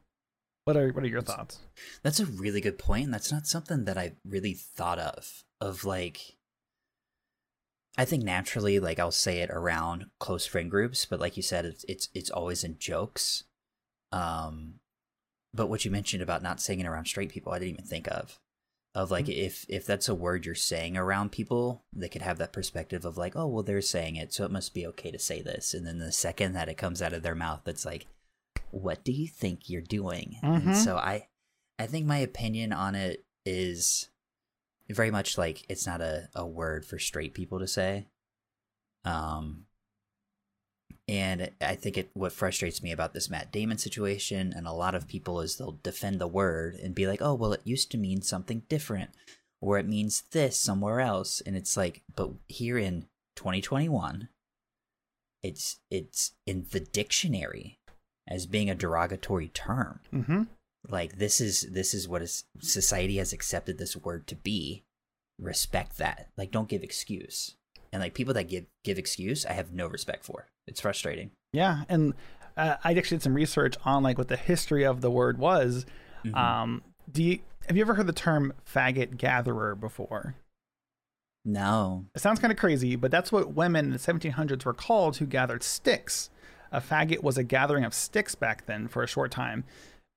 What 0.66 0.78
are 0.78 0.92
what 0.92 1.04
are 1.04 1.08
your 1.08 1.22
thoughts? 1.22 1.60
That's 2.04 2.20
a 2.20 2.26
really 2.26 2.62
good 2.62 2.80
point. 2.80 3.12
That's 3.12 3.32
not 3.32 3.48
something 3.48 3.86
that 3.86 3.98
I 3.98 4.14
really 4.26 4.54
thought 4.54 5.00
of. 5.00 5.44
Of 5.60 5.84
like, 5.84 6.38
I 7.98 8.06
think 8.06 8.24
naturally, 8.24 8.80
like 8.80 9.00
I'll 9.00 9.12
say 9.12 9.40
it 9.40 9.50
around 9.50 10.06
close 10.20 10.46
friend 10.46 10.72
groups, 10.72 11.06
but 11.06 11.20
like 11.20 11.36
you 11.36 11.44
said, 11.44 11.66
it's 11.66 11.84
it's 11.90 12.10
it's 12.14 12.30
always 12.30 12.64
in 12.64 12.78
jokes. 12.78 13.44
Um, 14.12 14.76
but 15.54 15.68
what 15.68 15.84
you 15.86 15.92
mentioned 15.92 16.24
about 16.24 16.44
not 16.44 16.62
saying 16.62 16.80
it 16.80 16.88
around 16.88 17.06
straight 17.06 17.32
people, 17.32 17.52
I 17.52 17.60
didn't 17.60 17.74
even 17.74 17.86
think 17.86 18.08
of. 18.08 18.40
Of 18.96 19.10
like, 19.12 19.28
if 19.28 19.66
if 19.70 19.86
that's 19.86 20.08
a 20.08 20.16
word 20.16 20.46
you're 20.46 20.56
saying 20.56 20.96
around 20.96 21.32
people, 21.32 21.84
they 21.92 22.08
could 22.08 22.22
have 22.22 22.38
that 22.38 22.54
perspective 22.54 23.06
of 23.06 23.18
like, 23.18 23.36
oh 23.36 23.48
well, 23.48 23.64
they're 23.64 23.82
saying 23.82 24.16
it, 24.16 24.34
so 24.34 24.46
it 24.46 24.52
must 24.52 24.74
be 24.74 24.86
okay 24.88 25.12
to 25.12 25.20
say 25.20 25.42
this. 25.42 25.74
And 25.74 25.86
then 25.86 25.98
the 25.98 26.12
second 26.12 26.54
that 26.54 26.70
it 26.70 26.78
comes 26.78 27.02
out 27.02 27.12
of 27.12 27.24
their 27.24 27.36
mouth, 27.36 27.68
it's 27.68 27.86
like, 27.86 28.06
what 28.74 29.04
do 29.04 29.12
you 29.12 29.28
think 29.28 29.70
you're 29.70 29.82
doing? 29.82 30.38
Mhm. 30.44 30.66
And 30.68 30.78
so 30.78 30.98
I, 30.98 31.28
I 31.78 31.86
think 31.86 32.06
my 32.08 32.18
opinion 32.18 32.74
on 32.74 32.96
it 32.96 33.24
is 33.46 34.10
very 34.90 35.12
much 35.12 35.38
like 35.38 35.64
it's 35.70 35.86
not 35.86 36.02
a, 36.02 36.30
a 36.36 36.46
word 36.46 36.86
for 36.86 36.98
straight 36.98 37.34
people 37.34 37.60
to 37.60 37.68
say. 37.68 38.08
Um, 39.06 39.66
and 41.08 41.52
I 41.62 41.76
think 41.76 41.98
it 41.98 42.10
what 42.14 42.32
frustrates 42.32 42.82
me 42.82 42.92
about 42.92 43.14
this 43.14 43.30
Matt 43.30 43.52
Damon 43.52 43.78
situation 43.78 44.54
and 44.56 44.66
a 44.66 44.72
lot 44.74 44.96
of 44.96 45.08
people 45.08 45.42
is 45.42 45.58
they'll 45.58 45.80
defend 45.84 46.20
the 46.20 46.28
word 46.28 46.76
and 46.76 46.96
be 46.96 47.08
like, 47.08 47.22
"Oh, 47.22 47.34
well, 47.34 47.54
it 47.54 47.62
used 47.66 47.92
to 47.92 47.98
mean 47.98 48.22
something 48.22 48.64
different, 48.70 49.12
or 49.62 49.78
it 49.78 49.88
means 49.88 50.24
this 50.32 50.58
somewhere 50.58 51.02
else." 51.02 51.42
And 51.46 51.56
it's 51.58 51.76
like, 51.76 52.02
but 52.16 52.32
here 52.48 52.78
in 52.78 53.08
2021, 53.36 54.30
it's 55.44 55.80
it's 55.92 56.32
in 56.46 56.68
the 56.72 56.80
dictionary 56.80 57.80
as 58.28 58.46
being 58.46 58.70
a 58.70 58.76
derogatory 58.76 59.50
term 59.50 60.00
Mm-hmm. 60.14 60.44
like 60.90 61.18
this 61.18 61.40
is 61.42 61.68
this 61.72 61.94
is 61.94 62.08
what 62.08 62.22
is 62.22 62.44
society 62.60 63.18
has 63.18 63.34
accepted 63.34 63.78
this 63.78 63.96
word 63.98 64.28
to 64.28 64.36
be 64.36 64.84
respect 65.40 65.98
that 65.98 66.30
like 66.38 66.52
don't 66.52 66.70
give 66.70 66.84
excuse 66.84 67.56
and 67.92 68.02
like 68.02 68.14
people 68.14 68.34
that 68.34 68.48
give 68.50 68.66
give 68.84 68.98
excuse 68.98 69.46
i 69.46 69.54
have 69.54 69.74
no 69.74 69.88
respect 69.88 70.24
for 70.24 70.48
it's 70.68 70.80
frustrating 70.82 71.32
Yeah, 71.52 71.84
and 71.90 72.14
uh, 72.56 72.76
I 72.84 72.94
actually 72.94 73.18
did 73.18 73.24
some 73.24 73.34
research 73.34 73.76
on 73.84 74.04
like 74.04 74.18
what 74.18 74.28
the 74.28 74.38
history 74.38 74.84
of 74.86 75.02
the 75.02 75.10
word 75.12 75.38
was. 75.40 75.86
Mhm. 76.24 76.36
Um, 76.36 76.84
do 77.12 77.22
you 77.24 77.40
have 77.68 77.76
you 77.76 77.82
ever 77.82 77.96
heard 77.96 78.06
the 78.08 78.14
term 78.14 78.54
faggot 78.72 79.18
gatherer 79.18 79.74
before? 79.76 80.36
no 81.46 82.06
It 82.16 82.22
sounds 82.22 82.40
kind 82.40 82.52
of 82.52 82.58
crazy, 82.58 82.96
but 82.96 83.12
that's 83.12 83.32
what 83.32 83.54
women 83.54 83.86
in 83.88 83.92
the 83.92 83.98
1700s 84.00 84.64
were 84.66 84.74
called 84.74 85.18
who 85.18 85.26
gathered 85.26 85.64
sticks. 85.64 86.30
A 86.74 86.82
faggot 86.82 87.24
was 87.24 87.38
a 87.38 87.44
gathering 87.44 87.86
of 87.86 87.94
sticks 87.94 88.36
back 88.36 88.66
then 88.66 88.88
for 88.88 89.04
a 89.04 89.08
short 89.08 89.32
time. 89.32 89.64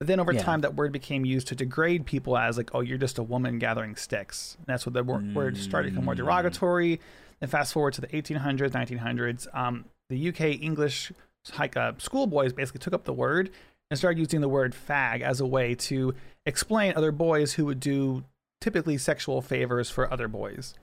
But 0.01 0.09
then 0.09 0.19
over 0.21 0.33
Yeah. 0.33 0.43
time, 0.43 0.61
that 0.63 0.75
word 0.75 0.91
became 0.93 1.25
used 1.25 1.47
to 1.49 1.55
degrade 1.55 2.05
people 2.07 2.37
as 2.37 2.57
like, 2.57 2.75
oh, 2.75 2.81
you're 2.81 2.99
just 2.99 3.19
a 3.19 3.23
woman 3.23 3.59
gathering 3.59 3.95
sticks. 3.97 4.57
And 4.59 4.67
that's 4.67 4.85
what 4.87 4.93
the 4.95 5.05
wor- 5.05 5.23
word 5.35 5.57
started 5.57 5.89
to 5.89 5.93
become 5.93 6.05
more 6.07 6.15
Mm. 6.15 6.19
derogatory. 6.19 7.01
Then 7.41 7.49
fast 7.49 7.73
forward 7.73 7.95
to 7.95 8.01
the 8.01 8.15
1800s, 8.17 8.73
1900s, 8.75 9.47
um, 9.55 9.85
the 10.09 10.17
UK 10.19 10.53
English 10.53 11.13
like 11.59 11.77
uh, 11.77 11.93
schoolboys 11.99 12.53
basically 12.53 12.81
took 12.81 12.93
up 12.95 13.05
the 13.05 13.13
word 13.13 13.51
and 13.91 13.97
started 13.99 14.19
using 14.19 14.41
the 14.41 14.49
word 14.49 14.75
fag 14.75 15.21
as 15.21 15.41
a 15.41 15.47
way 15.47 15.75
to 15.77 16.13
explain 16.45 16.93
other 16.97 17.13
boys 17.13 17.53
who 17.55 17.65
would 17.67 17.79
do 17.81 18.25
typically 18.61 18.99
sexual 18.99 19.41
favors 19.41 19.89
for 19.91 20.13
other 20.13 20.27
boys. 20.29 20.75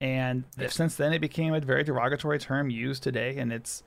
And 0.00 0.44
since 0.68 0.94
then, 0.96 1.12
it 1.12 1.20
became 1.20 1.54
a 1.54 1.60
very 1.60 1.82
derogatory 1.82 2.38
term 2.38 2.70
used 2.70 3.02
today, 3.02 3.36
and 3.38 3.52
it's 3.52 3.82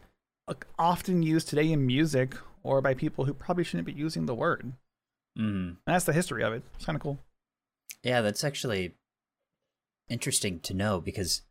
often 0.78 1.24
used 1.24 1.48
today 1.50 1.72
in 1.72 1.86
music 1.86 2.36
or 2.64 2.82
by 2.82 2.94
people 2.94 3.26
who 3.26 3.34
probably 3.34 3.64
shouldn't 3.64 3.86
be 3.86 3.94
using 3.94 4.26
the 4.26 4.36
word. 4.36 4.74
mm. 5.38 5.44
And 5.70 5.78
that's 5.86 6.06
the 6.06 6.14
history 6.14 6.44
of 6.44 6.54
it. 6.54 6.64
It's 6.76 6.86
kind 6.86 6.96
of 6.96 7.02
cool. 7.02 7.20
yeah 8.04 8.22
that's 8.22 8.44
actually 8.44 8.96
interesting 10.10 10.60
to 10.62 10.74
know 10.74 11.00
because 11.00 11.42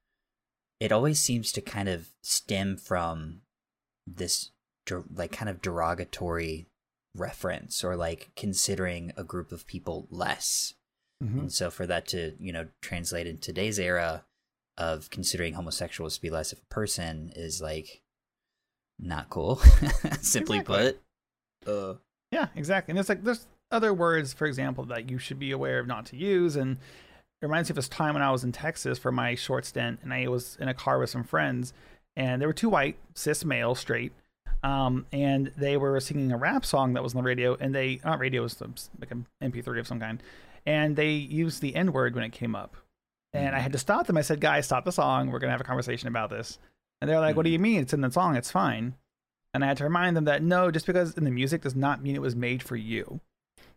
it 0.80 0.92
always 0.92 1.18
seems 1.20 1.52
to 1.52 1.60
kind 1.60 1.88
of 1.88 2.08
stem 2.22 2.76
from 2.76 3.40
this 4.06 4.50
der- 4.86 5.04
like 5.14 5.32
kind 5.32 5.48
of 5.48 5.60
derogatory 5.62 6.66
reference 7.14 7.82
or 7.84 7.96
like 7.96 8.30
considering 8.36 9.12
a 9.16 9.24
group 9.24 9.52
of 9.52 9.66
people 9.66 10.06
less. 10.10 10.74
Mhm. 11.22 11.38
And 11.38 11.52
so 11.52 11.70
for 11.70 11.86
that 11.86 12.06
to, 12.08 12.34
you 12.38 12.52
know, 12.52 12.68
translate 12.80 13.26
in 13.26 13.38
today's 13.38 13.78
era 13.78 14.24
of 14.76 15.10
considering 15.10 15.54
homosexuals 15.54 16.14
to 16.16 16.22
be 16.22 16.30
less 16.30 16.52
of 16.52 16.58
a 16.60 16.74
person 16.74 17.32
is 17.34 17.60
like 17.60 18.02
not 18.98 19.30
cool. 19.30 19.56
Simply 20.20 20.58
Exactly. 20.58 20.92
put. 21.64 21.70
Uh 21.70 21.94
Yeah, 22.32 22.48
exactly. 22.56 22.92
And 22.92 22.98
it's 22.98 23.08
like 23.08 23.24
there's 23.24 23.46
other 23.70 23.92
words, 23.92 24.32
for 24.32 24.46
example, 24.46 24.84
that 24.86 25.10
you 25.10 25.18
should 25.18 25.38
be 25.38 25.50
aware 25.52 25.78
of 25.78 25.86
not 25.86 26.06
to 26.06 26.16
use. 26.16 26.56
And 26.56 26.76
it 27.40 27.46
reminds 27.46 27.68
me 27.68 27.72
of 27.72 27.76
this 27.76 27.88
time 27.88 28.14
when 28.14 28.22
I 28.22 28.30
was 28.30 28.44
in 28.44 28.52
Texas 28.52 28.98
for 28.98 29.12
my 29.12 29.34
short 29.34 29.64
stint, 29.64 30.00
and 30.02 30.12
I 30.12 30.26
was 30.28 30.56
in 30.60 30.68
a 30.68 30.74
car 30.74 30.98
with 30.98 31.10
some 31.10 31.22
friends, 31.22 31.72
and 32.16 32.40
there 32.40 32.48
were 32.48 32.52
two 32.54 32.68
white 32.68 32.96
cis 33.14 33.44
males, 33.44 33.78
straight, 33.78 34.12
um, 34.64 35.06
and 35.12 35.52
they 35.56 35.76
were 35.76 36.00
singing 36.00 36.32
a 36.32 36.36
rap 36.36 36.64
song 36.64 36.94
that 36.94 37.02
was 37.02 37.14
on 37.14 37.22
the 37.22 37.26
radio, 37.26 37.56
and 37.60 37.74
they 37.74 38.00
not 38.04 38.18
radio 38.18 38.40
it 38.42 38.60
was 38.60 38.90
like 38.98 39.10
an 39.12 39.26
MP3 39.42 39.78
of 39.78 39.86
some 39.86 40.00
kind, 40.00 40.20
and 40.66 40.96
they 40.96 41.10
used 41.12 41.60
the 41.62 41.76
N 41.76 41.92
word 41.92 42.14
when 42.16 42.24
it 42.24 42.32
came 42.32 42.56
up, 42.56 42.74
and 43.32 43.54
I 43.54 43.60
had 43.60 43.72
to 43.72 43.78
stop 43.78 44.06
them. 44.08 44.16
I 44.16 44.22
said, 44.22 44.40
"Guys, 44.40 44.64
stop 44.66 44.84
the 44.84 44.90
song. 44.90 45.30
We're 45.30 45.38
gonna 45.38 45.52
have 45.52 45.60
a 45.60 45.64
conversation 45.64 46.08
about 46.08 46.30
this." 46.30 46.58
And 47.00 47.08
they're 47.08 47.20
like, 47.20 47.36
"What 47.36 47.44
do 47.44 47.50
you 47.50 47.56
mm-hmm. 47.56 47.62
mean? 47.62 47.80
It's 47.82 47.92
in 47.92 48.00
the 48.00 48.10
song. 48.10 48.36
It's 48.36 48.50
fine." 48.50 48.94
And 49.54 49.64
I 49.64 49.68
had 49.68 49.76
to 49.78 49.84
remind 49.84 50.16
them 50.16 50.24
that 50.24 50.42
no, 50.42 50.70
just 50.70 50.86
because 50.86 51.14
in 51.16 51.24
the 51.24 51.30
music 51.30 51.62
does 51.62 51.74
not 51.74 52.02
mean 52.02 52.14
it 52.14 52.22
was 52.22 52.36
made 52.36 52.62
for 52.62 52.76
you. 52.76 53.20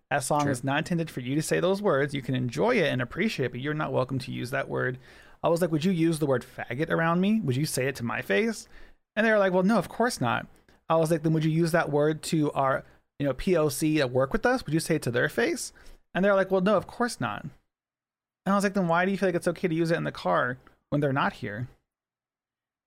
That 0.10 0.24
song 0.24 0.44
True. 0.44 0.52
is 0.52 0.64
not 0.64 0.80
intended 0.80 1.10
for 1.10 1.22
you 1.22 1.36
to 1.36 1.42
say 1.42 1.62
those 1.62 1.82
words. 1.82 2.14
You 2.14 2.22
can 2.22 2.36
enjoy 2.36 2.76
it 2.76 2.92
and 2.92 3.02
appreciate 3.02 3.46
it, 3.46 3.52
but 3.54 3.62
you're 3.62 3.74
not 3.74 3.94
welcome 3.94 4.20
to 4.20 4.32
use 4.32 4.52
that 4.52 4.68
word. 4.68 4.98
I 5.42 5.48
was 5.48 5.62
like, 5.62 5.72
Would 5.72 5.86
you 5.86 5.92
use 5.92 6.20
the 6.20 6.26
word 6.26 6.46
faggot 6.46 6.90
around 6.90 7.22
me? 7.22 7.40
Would 7.42 7.56
you 7.56 7.66
say 7.66 7.88
it 7.88 7.96
to 7.98 8.04
my 8.04 8.22
face? 8.22 8.68
And 9.16 9.26
they 9.26 9.32
were 9.32 9.40
like, 9.40 9.54
Well, 9.54 9.64
no, 9.64 9.78
of 9.78 9.90
course 9.90 10.20
not. 10.20 10.48
I 10.90 10.98
was 10.98 11.10
like, 11.10 11.24
Then 11.24 11.34
would 11.34 11.46
you 11.46 11.52
use 11.52 11.72
that 11.72 11.90
word 11.90 12.22
to 12.24 12.52
our 12.52 12.84
you 13.20 13.26
know, 13.26 13.34
POC 13.34 13.98
that 14.00 14.12
work 14.12 14.34
with 14.34 14.46
us? 14.46 14.66
Would 14.66 14.74
you 14.74 14.80
say 14.80 14.96
it 14.96 15.02
to 15.04 15.12
their 15.12 15.30
face? 15.30 15.72
And 16.14 16.26
they're 16.26 16.36
like, 16.36 16.52
Well, 16.52 16.62
no, 16.62 16.76
of 16.76 16.88
course 16.88 17.22
not. 17.22 17.44
And 17.44 18.54
I 18.54 18.56
was 18.56 18.64
like, 18.64 18.74
Then 18.74 18.88
why 18.90 19.06
do 19.06 19.12
you 19.12 19.18
feel 19.18 19.30
like 19.30 19.36
it's 19.36 19.48
okay 19.48 19.68
to 19.68 19.76
use 19.76 19.92
it 19.92 19.98
in 19.98 20.04
the 20.04 20.12
car 20.12 20.58
when 20.90 21.00
they're 21.00 21.14
not 21.14 21.34
here? 21.34 21.70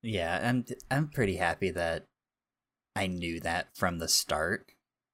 Yeah, 0.04 0.38
I'm 0.42 0.66
I'm 0.90 1.08
pretty 1.08 1.36
happy 1.36 1.70
that 1.70 2.04
I 2.94 3.06
knew 3.06 3.40
that 3.40 3.74
from 3.74 3.98
the 3.98 4.08
start. 4.08 4.70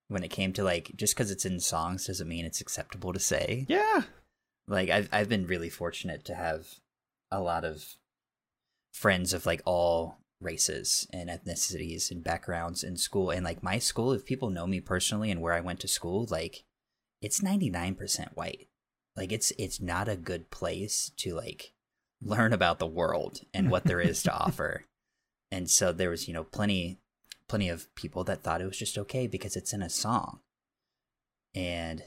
When 0.08 0.24
it 0.24 0.28
came 0.28 0.52
to 0.54 0.64
like 0.64 0.90
just 0.96 1.14
because 1.14 1.30
it's 1.30 1.46
in 1.46 1.60
songs 1.60 2.06
doesn't 2.06 2.28
mean 2.28 2.44
it's 2.44 2.60
acceptable 2.60 3.12
to 3.12 3.20
say. 3.20 3.66
Yeah. 3.68 4.02
Like 4.66 4.90
I've 4.90 5.08
I've 5.12 5.28
been 5.28 5.46
really 5.46 5.70
fortunate 5.70 6.24
to 6.24 6.34
have 6.34 6.66
a 7.30 7.40
lot 7.40 7.64
of 7.64 7.84
friends 8.92 9.32
of 9.32 9.46
like 9.46 9.62
all 9.64 10.18
races 10.40 11.06
and 11.12 11.30
ethnicities 11.30 12.10
and 12.10 12.24
backgrounds 12.24 12.82
in 12.82 12.96
school 12.96 13.30
and 13.30 13.44
like 13.44 13.62
my 13.62 13.78
school 13.78 14.12
if 14.12 14.24
people 14.24 14.50
know 14.50 14.66
me 14.66 14.80
personally 14.80 15.30
and 15.30 15.40
where 15.40 15.52
I 15.52 15.60
went 15.60 15.78
to 15.80 15.88
school 15.88 16.26
like 16.30 16.64
it's 17.22 17.40
99% 17.40 18.34
white. 18.34 18.66
Like 19.16 19.30
it's 19.30 19.52
it's 19.58 19.80
not 19.80 20.08
a 20.08 20.16
good 20.16 20.50
place 20.50 21.12
to 21.18 21.34
like 21.34 21.72
learn 22.22 22.52
about 22.52 22.78
the 22.78 22.86
world 22.86 23.40
and 23.54 23.70
what 23.70 23.84
there 23.84 24.00
is 24.00 24.22
to 24.24 24.32
offer. 24.46 24.84
And 25.50 25.68
so 25.70 25.92
there 25.92 26.10
was, 26.10 26.28
you 26.28 26.34
know, 26.34 26.44
plenty 26.44 26.98
plenty 27.48 27.68
of 27.68 27.92
people 27.96 28.22
that 28.24 28.42
thought 28.42 28.60
it 28.60 28.66
was 28.66 28.78
just 28.78 28.96
okay 28.96 29.26
because 29.26 29.56
it's 29.56 29.72
in 29.72 29.82
a 29.82 29.90
song. 29.90 30.38
And 31.54 32.04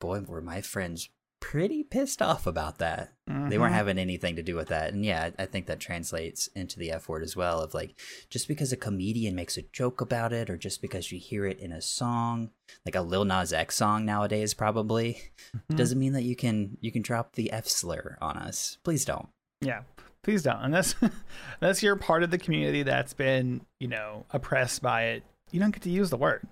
boy, 0.00 0.20
were 0.20 0.40
my 0.40 0.60
friends 0.62 1.10
pretty 1.38 1.84
pissed 1.84 2.22
off 2.22 2.46
about 2.46 2.78
that. 2.78 3.12
They 3.26 3.58
weren't 3.58 3.72
Mhm. 3.72 3.76
having 3.76 3.98
anything 3.98 4.36
to 4.36 4.42
do 4.42 4.56
with 4.56 4.68
that. 4.68 4.94
And 4.94 5.04
yeah, 5.04 5.30
I 5.38 5.44
think 5.44 5.66
that 5.66 5.80
translates 5.80 6.46
into 6.48 6.78
the 6.78 6.90
F 6.92 7.08
word 7.08 7.22
as 7.22 7.36
well 7.36 7.60
of 7.60 7.74
like 7.74 7.94
just 8.30 8.48
because 8.48 8.72
a 8.72 8.76
comedian 8.76 9.34
makes 9.34 9.58
a 9.58 9.62
joke 9.62 10.00
about 10.00 10.32
it 10.32 10.48
or 10.48 10.56
just 10.56 10.80
because 10.80 11.12
you 11.12 11.18
hear 11.18 11.44
it 11.44 11.60
in 11.60 11.72
a 11.72 11.82
song, 11.82 12.50
like 12.86 12.94
a 12.94 13.02
Lil 13.02 13.26
Nas 13.26 13.52
X 13.52 13.76
song 13.76 14.06
nowadays 14.06 14.54
probably, 14.54 15.20
Mhm. 15.54 15.76
doesn't 15.76 15.98
mean 15.98 16.14
that 16.14 16.22
you 16.24 16.34
can 16.36 16.78
you 16.80 16.90
can 16.90 17.02
drop 17.02 17.34
the 17.34 17.52
F 17.52 17.68
slur 17.68 18.16
on 18.22 18.38
us. 18.38 18.78
Please 18.82 19.04
don't. 19.04 19.28
Yeah, 19.60 19.82
please 20.22 20.42
don't. 20.42 20.60
Unless 20.60 20.94
unless 21.60 21.82
you're 21.82 21.96
part 21.96 22.22
of 22.22 22.30
the 22.30 22.38
community 22.38 22.82
that's 22.82 23.14
been, 23.14 23.62
you 23.80 23.88
know, 23.88 24.26
oppressed 24.30 24.82
by 24.82 25.04
it, 25.06 25.22
you 25.50 25.60
don't 25.60 25.70
get 25.72 25.82
to 25.82 25.90
use 25.90 26.10
the 26.10 26.16
word. 26.16 26.46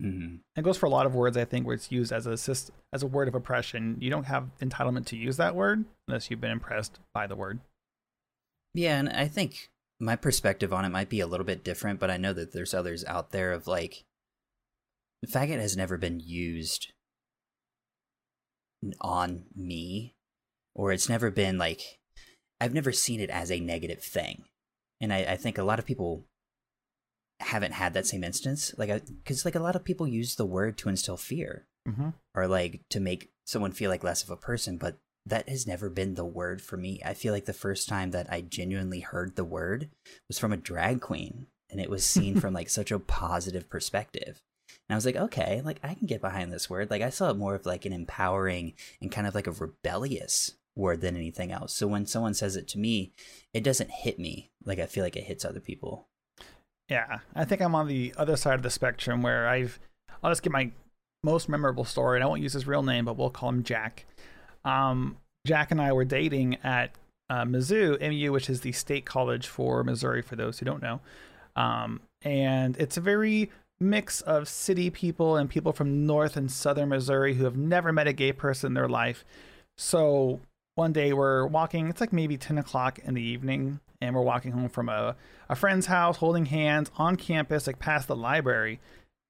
hmm 0.00 0.36
It 0.56 0.62
goes 0.62 0.76
for 0.76 0.86
a 0.86 0.90
lot 0.90 1.06
of 1.06 1.14
words, 1.14 1.36
I 1.36 1.44
think, 1.44 1.66
where 1.66 1.74
it's 1.74 1.90
used 1.92 2.12
as 2.12 2.26
a 2.26 2.32
syst- 2.32 2.70
as 2.92 3.02
a 3.02 3.06
word 3.06 3.28
of 3.28 3.34
oppression. 3.34 3.96
You 4.00 4.10
don't 4.10 4.24
have 4.24 4.50
entitlement 4.60 5.06
to 5.06 5.16
use 5.16 5.36
that 5.36 5.54
word 5.54 5.84
unless 6.06 6.30
you've 6.30 6.40
been 6.40 6.50
impressed 6.50 6.98
by 7.12 7.26
the 7.26 7.36
word. 7.36 7.60
Yeah, 8.74 8.98
and 8.98 9.08
I 9.08 9.26
think 9.28 9.70
my 9.98 10.14
perspective 10.14 10.72
on 10.72 10.84
it 10.84 10.90
might 10.90 11.08
be 11.08 11.20
a 11.20 11.26
little 11.26 11.46
bit 11.46 11.64
different, 11.64 11.98
but 11.98 12.10
I 12.10 12.16
know 12.16 12.32
that 12.32 12.52
there's 12.52 12.74
others 12.74 13.04
out 13.06 13.30
there 13.30 13.52
of 13.52 13.66
like 13.66 14.04
faggot 15.26 15.58
has 15.58 15.76
never 15.76 15.96
been 15.98 16.20
used 16.20 16.92
on 19.00 19.44
me 19.56 20.14
or 20.74 20.92
it's 20.92 21.08
never 21.08 21.30
been 21.30 21.58
like 21.58 21.97
I've 22.60 22.74
never 22.74 22.92
seen 22.92 23.20
it 23.20 23.30
as 23.30 23.50
a 23.50 23.60
negative 23.60 24.02
thing. 24.02 24.44
And 25.00 25.12
I, 25.12 25.18
I 25.24 25.36
think 25.36 25.58
a 25.58 25.62
lot 25.64 25.78
of 25.78 25.86
people 25.86 26.24
haven't 27.40 27.72
had 27.72 27.94
that 27.94 28.06
same 28.06 28.24
instance. 28.24 28.74
Like, 28.76 29.04
because 29.06 29.44
like 29.44 29.54
a 29.54 29.60
lot 29.60 29.76
of 29.76 29.84
people 29.84 30.08
use 30.08 30.34
the 30.34 30.46
word 30.46 30.76
to 30.78 30.88
instill 30.88 31.16
fear 31.16 31.66
Mm-hmm. 31.88 32.10
or 32.34 32.46
like 32.46 32.82
to 32.90 33.00
make 33.00 33.30
someone 33.46 33.72
feel 33.72 33.88
like 33.88 34.04
less 34.04 34.22
of 34.22 34.28
a 34.28 34.36
person, 34.36 34.76
but 34.76 34.98
that 35.24 35.48
has 35.48 35.66
never 35.66 35.88
been 35.88 36.16
the 36.16 36.24
word 36.24 36.60
for 36.60 36.76
me. 36.76 37.00
I 37.02 37.14
feel 37.14 37.32
like 37.32 37.46
the 37.46 37.54
first 37.54 37.88
time 37.88 38.10
that 38.10 38.30
I 38.30 38.42
genuinely 38.42 39.00
heard 39.00 39.36
the 39.36 39.44
word 39.44 39.88
was 40.26 40.38
from 40.38 40.52
a 40.52 40.58
drag 40.58 41.00
queen 41.00 41.46
and 41.70 41.80
it 41.80 41.88
was 41.88 42.04
seen 42.04 42.34
from 42.40 42.52
like 42.52 42.68
such 42.68 42.90
a 42.90 42.98
positive 42.98 43.70
perspective. 43.70 44.42
And 44.68 44.94
I 44.94 44.96
was 44.96 45.06
like, 45.06 45.16
okay, 45.16 45.62
like 45.64 45.80
I 45.82 45.94
can 45.94 46.06
get 46.06 46.20
behind 46.20 46.52
this 46.52 46.68
word. 46.68 46.90
Like 46.90 47.00
I 47.00 47.08
saw 47.08 47.30
it 47.30 47.38
more 47.38 47.54
of 47.54 47.64
like 47.64 47.86
an 47.86 47.94
empowering 47.94 48.74
and 49.00 49.10
kind 49.10 49.26
of 49.26 49.34
like 49.34 49.46
a 49.46 49.52
rebellious 49.52 50.56
word 50.78 51.00
than 51.00 51.16
anything 51.16 51.52
else. 51.52 51.74
So 51.74 51.86
when 51.86 52.06
someone 52.06 52.34
says 52.34 52.56
it 52.56 52.68
to 52.68 52.78
me, 52.78 53.12
it 53.52 53.62
doesn't 53.62 53.90
hit 53.90 54.18
me 54.18 54.50
like 54.64 54.78
I 54.78 54.86
feel 54.86 55.04
like 55.04 55.16
it 55.16 55.24
hits 55.24 55.44
other 55.44 55.60
people. 55.60 56.08
Yeah, 56.88 57.18
I 57.34 57.44
think 57.44 57.60
I'm 57.60 57.74
on 57.74 57.88
the 57.88 58.14
other 58.16 58.36
side 58.36 58.54
of 58.54 58.62
the 58.62 58.70
spectrum 58.70 59.20
where 59.22 59.46
I've. 59.48 59.78
I'll 60.22 60.30
just 60.30 60.42
get 60.42 60.52
my 60.52 60.70
most 61.22 61.48
memorable 61.48 61.84
story, 61.84 62.16
and 62.16 62.24
I 62.24 62.26
won't 62.26 62.42
use 62.42 62.54
his 62.54 62.66
real 62.66 62.82
name, 62.82 63.04
but 63.04 63.16
we'll 63.16 63.30
call 63.30 63.50
him 63.50 63.62
Jack. 63.62 64.06
Um, 64.64 65.18
Jack 65.46 65.70
and 65.70 65.80
I 65.80 65.92
were 65.92 66.04
dating 66.04 66.56
at 66.64 66.92
uh, 67.30 67.44
Mizzou, 67.44 68.00
MU, 68.00 68.32
which 68.32 68.48
is 68.48 68.62
the 68.62 68.72
state 68.72 69.04
college 69.04 69.46
for 69.46 69.84
Missouri, 69.84 70.22
for 70.22 70.36
those 70.36 70.58
who 70.58 70.66
don't 70.66 70.82
know. 70.82 71.00
Um, 71.56 72.00
and 72.22 72.76
it's 72.78 72.96
a 72.96 73.00
very 73.00 73.50
mix 73.80 74.20
of 74.22 74.48
city 74.48 74.90
people 74.90 75.36
and 75.36 75.48
people 75.48 75.72
from 75.72 76.06
north 76.06 76.36
and 76.36 76.50
southern 76.50 76.88
Missouri 76.88 77.34
who 77.34 77.44
have 77.44 77.56
never 77.56 77.92
met 77.92 78.08
a 78.08 78.12
gay 78.12 78.32
person 78.32 78.68
in 78.68 78.74
their 78.74 78.88
life. 78.88 79.24
So 79.76 80.40
one 80.78 80.92
day 80.92 81.12
we're 81.12 81.44
walking, 81.44 81.88
it's 81.88 82.00
like 82.00 82.12
maybe 82.12 82.36
10 82.36 82.56
o'clock 82.56 83.00
in 83.00 83.14
the 83.14 83.22
evening, 83.22 83.80
and 84.00 84.14
we're 84.14 84.22
walking 84.22 84.52
home 84.52 84.68
from 84.68 84.88
a, 84.88 85.16
a 85.48 85.56
friend's 85.56 85.86
house 85.86 86.18
holding 86.18 86.46
hands 86.46 86.88
on 86.96 87.16
campus, 87.16 87.66
like 87.66 87.80
past 87.80 88.06
the 88.06 88.14
library. 88.14 88.78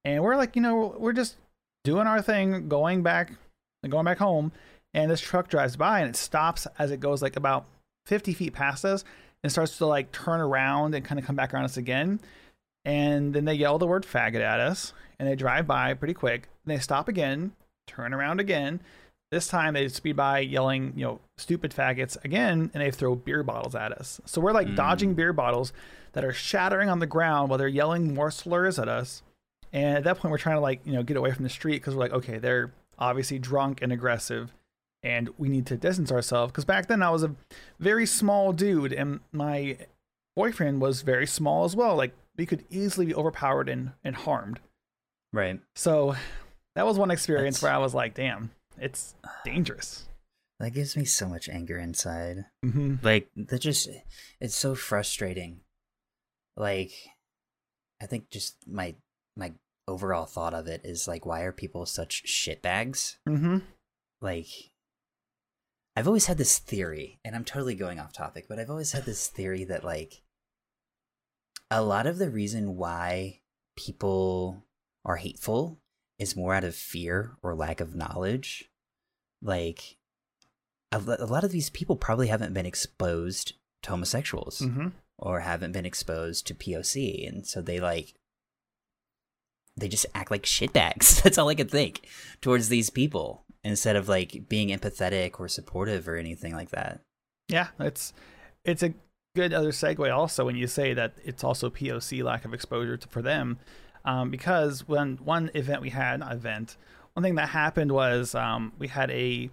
And 0.05 0.23
we're 0.23 0.37
like, 0.37 0.57
you 0.57 0.61
know, 0.61 0.95
we're 0.99 1.15
just 1.15 1.37
doing 1.85 2.07
our 2.07 2.21
thing, 2.21 2.69
going 2.69 3.03
back, 3.03 3.33
going 3.89 4.05
back 4.05 4.19
home. 4.19 4.53
And 4.93 5.11
this 5.11 5.23
truck 5.23 5.49
drives 5.49 5.75
by 5.75 6.01
and 6.01 6.11
it 6.11 6.17
stops 6.17 6.67
as 6.79 6.91
it 6.91 7.01
goes 7.01 7.23
like 7.23 7.37
about 7.37 7.65
50 8.05 8.35
feet 8.35 8.53
past 8.53 8.85
us 8.85 9.03
and 9.43 9.51
starts 9.51 9.79
to 9.79 9.87
like 9.87 10.13
turn 10.13 10.41
around 10.41 10.95
and 10.95 11.03
kind 11.03 11.19
of 11.19 11.25
come 11.25 11.37
back 11.37 11.55
around 11.55 11.65
us 11.65 11.79
again. 11.79 12.21
And 12.85 13.33
then 13.33 13.47
they 13.47 13.55
yell 13.55 13.79
the 13.79 13.87
word 13.87 14.05
faggot 14.05 14.41
at 14.43 14.61
us 14.61 14.93
and 15.19 15.27
they 15.27 15.35
drive 15.35 15.67
by 15.67 15.95
pretty 15.95 16.15
quick. 16.15 16.49
And 16.67 16.77
they 16.77 16.79
stop 16.79 17.09
again, 17.09 17.53
turn 17.87 18.13
around 18.13 18.39
again. 18.39 18.81
This 19.31 19.47
time 19.49 19.75
they 19.75 19.89
speed 19.89 20.17
by 20.17 20.39
yelling, 20.41 20.95
you 20.97 21.05
know, 21.05 21.21
stupid 21.37 21.73
faggots 21.73 22.17
again, 22.25 22.71
and 22.73 22.83
they 22.83 22.91
throw 22.91 23.15
beer 23.15 23.43
bottles 23.43 23.75
at 23.75 23.93
us. 23.93 24.21
So 24.25 24.41
we're 24.41 24.53
like 24.53 24.69
Mm. 24.69 24.77
dodging 24.77 25.15
beer 25.15 25.33
bottles 25.35 25.73
that 26.13 26.25
are 26.25 26.33
shattering 26.33 26.89
on 26.89 26.99
the 26.99 27.07
ground 27.07 27.51
while 27.51 27.59
they're 27.59 27.69
yelling 27.69 28.15
more 28.15 28.31
slurs 28.31 28.79
at 28.79 28.89
us. 28.89 29.23
And 29.73 29.99
at 29.99 30.05
that 30.05 30.17
point, 30.19 30.33
we're 30.33 30.39
trying 30.39 30.57
to 30.57 30.61
like, 30.63 30.81
you 30.87 30.93
know, 30.95 31.03
get 31.03 31.19
away 31.19 31.31
from 31.33 31.43
the 31.45 31.51
street 31.51 31.75
because 31.77 31.95
we're 31.95 32.01
like, 32.01 32.13
okay, 32.13 32.39
they're 32.39 32.73
obviously 32.99 33.39
drunk 33.39 33.83
and 33.83 33.93
aggressive, 33.93 34.51
and 35.03 35.29
we 35.37 35.51
need 35.51 35.67
to 35.67 35.77
distance 35.77 36.11
ourselves. 36.11 36.51
Because 36.51 36.65
back 36.65 36.87
then 36.87 37.03
I 37.03 37.11
was 37.11 37.23
a 37.23 37.35
very 37.79 38.07
small 38.07 38.55
dude, 38.55 38.95
and 38.95 39.21
my 39.31 39.77
boyfriend 40.37 40.81
was 40.81 41.03
very 41.03 41.27
small 41.27 41.65
as 41.65 41.77
well. 41.77 41.97
Like 41.97 42.15
we 42.39 42.47
could 42.47 42.65
easily 42.71 43.05
be 43.07 43.15
overpowered 43.15 43.69
and, 43.69 43.93
and 44.03 44.17
harmed. 44.17 44.59
Right. 45.35 45.61
So 45.77 46.17
that 46.77 46.87
was 46.87 46.99
one 46.99 47.11
experience 47.11 47.57
That's- 47.57 47.63
where 47.71 47.79
I 47.79 47.83
was 47.83 47.93
like, 47.95 48.15
damn, 48.15 48.51
it's 48.81 49.15
dangerous. 49.45 50.07
That 50.61 50.71
gives 50.71 50.97
me 50.97 51.05
so 51.05 51.29
much 51.29 51.49
anger 51.49 51.79
inside. 51.79 52.47
hmm 52.65 52.97
like 53.03 53.29
that 53.37 53.61
just 53.61 53.89
it's 54.41 54.57
so 54.57 54.75
frustrating 54.75 55.61
like 56.57 56.91
i 58.03 58.07
think 58.07 58.29
just 58.31 58.57
my 58.67 58.97
my 59.37 59.53
overall 59.87 60.27
thought 60.27 60.55
of 60.55 60.67
it 60.67 60.81
is 60.85 61.07
like 61.07 61.25
why 61.25 61.43
are 61.43 61.53
people 61.53 61.87
such 61.87 62.25
shitbags 62.27 63.17
Mm-hmm. 63.29 63.59
like 64.21 64.49
i've 65.97 66.09
always 66.09 66.27
had 66.27 66.39
this 66.39 66.59
theory 66.59 67.21
and 67.25 67.37
i'm 67.37 67.45
totally 67.45 67.77
going 67.77 68.01
off 68.01 68.13
topic 68.13 68.47
but 68.49 68.59
i've 68.59 68.71
always 68.71 68.91
had 68.93 69.05
this 69.05 69.29
theory 69.29 69.63
that 69.65 69.85
like 69.85 70.23
a 71.71 71.83
lot 71.83 72.07
of 72.09 72.19
the 72.19 72.31
reason 72.31 72.77
why 72.77 73.41
people 73.77 74.65
are 75.05 75.17
hateful 75.17 75.79
is 76.19 76.37
more 76.37 76.55
out 76.55 76.65
of 76.65 76.75
fear 76.75 77.33
or 77.43 77.55
lack 77.55 77.81
of 77.81 77.95
knowledge. 77.95 78.71
Like 79.43 79.97
a, 80.91 80.99
lot 80.99 81.45
of 81.45 81.53
these 81.53 81.71
people 81.71 81.97
probably 81.97 82.29
haven't 82.29 82.55
been 82.55 82.67
exposed 82.67 83.53
to 83.83 83.91
homosexuals 83.91 84.61
Mm-hmm. 84.61 84.89
or 85.19 85.41
haven't 85.41 85.73
been 85.73 85.87
exposed 85.87 86.47
to 86.49 86.55
POC, 86.55 87.29
and 87.29 87.47
so 87.47 87.61
they 87.61 87.79
like 87.81 88.15
they 89.77 89.87
just 89.89 90.07
act 90.15 90.31
like 90.31 90.43
shitbags. 90.43 91.23
That's 91.23 91.39
all 91.39 91.49
I 91.49 91.55
could 91.55 91.71
think 91.71 92.01
towards 92.41 92.69
these 92.69 92.91
people 92.91 93.45
instead 93.63 93.95
of 93.97 94.09
like 94.09 94.49
being 94.49 94.69
empathetic 94.71 95.39
or 95.39 95.47
supportive 95.49 96.09
or 96.09 96.17
anything 96.17 96.53
like 96.55 96.71
that. 96.71 97.01
Yeah, 97.49 97.69
it's 97.79 98.13
it's 98.65 98.83
a 98.83 98.95
good 99.37 99.53
other 99.53 99.71
segue 99.71 100.13
also 100.13 100.45
when 100.47 100.57
you 100.57 100.67
say 100.67 100.95
that 100.95 101.15
it's 101.25 101.45
also 101.45 101.71
POC 101.71 102.25
lack 102.25 102.45
of 102.45 102.53
exposure 102.53 102.97
to, 102.97 103.07
for 103.09 103.23
them, 103.23 103.59
um, 104.05 104.31
because 104.31 104.87
when 104.87 105.17
one 105.17 105.51
event 105.55 105.83
we 105.83 105.91
had 105.91 106.21
not 106.21 106.33
event, 106.33 106.77
one 107.15 107.23
thing 107.23 107.35
that 107.37 107.49
happened 107.49 107.93
was 107.93 108.35
um, 108.35 108.73
we 108.79 108.89
had 108.89 109.11
a 109.11 109.51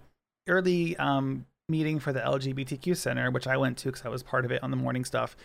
early 0.48 0.96
um, 0.98 1.46
meeting 1.68 1.98
for 1.98 2.12
the 2.12 2.20
LGBTQ 2.20 2.96
center, 2.96 3.30
which 3.30 3.46
I 3.46 3.56
went 3.56 3.78
to 3.78 3.88
because 3.88 4.04
I 4.04 4.08
was 4.08 4.22
part 4.22 4.44
of 4.44 4.52
it 4.52 4.62
on 4.62 4.70
the 4.70 4.76
morning 4.76 5.04
stuff. 5.04 5.36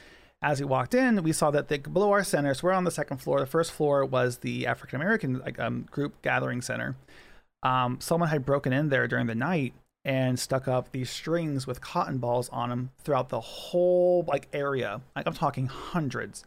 As 0.44 0.60
we 0.60 0.66
walked 0.66 0.94
in, 0.94 1.22
we 1.24 1.34
saw 1.34 1.52
that 1.52 1.68
the 1.68 1.78
below 1.78 2.12
our 2.12 2.24
center, 2.24 2.54
so 2.54 2.68
we're 2.68 2.74
on 2.74 2.84
the 2.84 2.92
second 2.92 3.18
floor. 3.18 3.40
The 3.40 3.46
first 3.46 3.72
floor 3.72 4.06
was 4.06 4.40
the 4.40 4.66
African 4.66 5.00
American 5.00 5.42
um, 5.60 5.88
group 5.92 6.22
gathering 6.22 6.62
center. 6.62 6.96
Um, 7.64 8.00
someone 8.00 8.30
had 8.30 8.46
broken 8.46 8.74
in 8.74 8.90
there 8.90 9.08
during 9.08 9.28
the 9.28 9.36
night 9.36 9.74
and 10.04 10.40
stuck 10.40 10.68
up 10.68 10.92
these 10.92 11.12
strings 11.12 11.68
with 11.68 11.80
cotton 11.80 12.18
balls 12.18 12.50
on 12.50 12.70
them 12.70 12.90
throughout 13.04 13.30
the 13.30 13.40
whole 13.40 14.26
like 14.28 14.48
area. 14.52 15.02
Like 15.16 15.28
I'm 15.28 15.34
talking 15.34 15.68
hundreds. 15.68 16.44